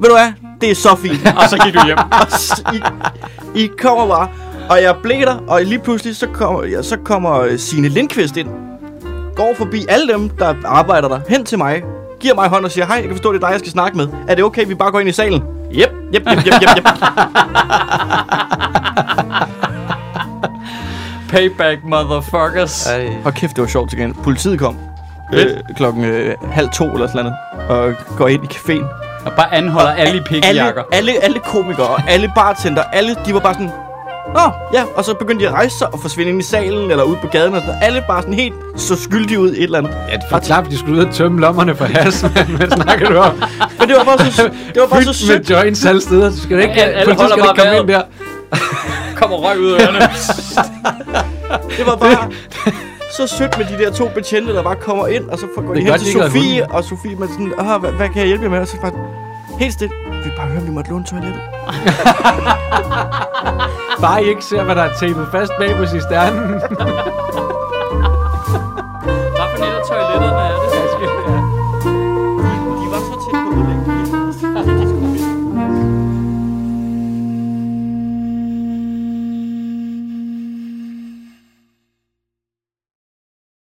[0.00, 0.32] Ved du hvad?
[0.62, 1.28] Det er så fint.
[1.42, 1.98] Og så gik du hjem.
[2.20, 2.82] Og s- I,
[3.64, 4.28] I kommer bare,
[4.70, 8.48] og jeg blæder, og lige pludselig så kommer, ja, så kommer øh, Signe Lindqvist ind.
[9.36, 11.82] Går forbi alle dem, der arbejder der, hen til mig,
[12.20, 13.96] giver mig hånd og siger, hej, jeg kan forstå, det er dig, jeg skal snakke
[13.96, 14.08] med.
[14.28, 15.42] Er det okay, vi bare går ind i salen?
[15.74, 16.86] Yep, yep, yep, yep, yep, yep.
[21.28, 22.86] Payback, motherfuckers.
[22.86, 23.16] Ej.
[23.24, 24.14] Og kæft, det var sjovt igen.
[24.14, 24.76] Politiet kom
[25.34, 25.46] øh,
[25.76, 27.38] klokken øh, halv to eller sådan noget,
[27.70, 28.84] og går ind i caféen.
[29.24, 30.82] Og bare anholder alle i pikkejakker.
[30.92, 33.70] alle, alle, alle komikere og alle bartender, alle, de var bare sådan,
[34.34, 37.04] Nå, ja, og så begyndte de at rejse sig og forsvinde ind i salen eller
[37.04, 37.82] ud på gaden og sådan.
[37.82, 39.94] Alle bare sådan helt så skyldige ud i et eller andet.
[40.08, 42.30] Ja, det for klart, de skulle ud og tømme lommerne for hassen.
[42.56, 43.42] Hvad snakker du om?
[43.78, 44.42] Men det var bare så,
[44.74, 46.30] det var bare så med joints alle steder.
[46.30, 48.02] Du skal ikke, Ja, alle holder skal ikke bare komme ind der.
[49.16, 49.98] Kommer røg ud af ørerne.
[51.76, 52.30] Det var bare
[53.16, 55.74] så sødt med de der to betjente, der bare kommer ind, og så får- går
[55.74, 58.44] de hen godt, til Sofie, og Sofie med sådan, Åh, hvad, hvad kan jeg hjælpe
[58.44, 58.60] jer med?
[58.60, 58.92] Og så bare
[59.58, 59.94] helt stille.
[60.24, 61.40] Vi bare høre, om vi måtte låne toilettet.
[64.02, 66.60] Bare I ikke ser, hvad der er tapet fast bag på cisternen.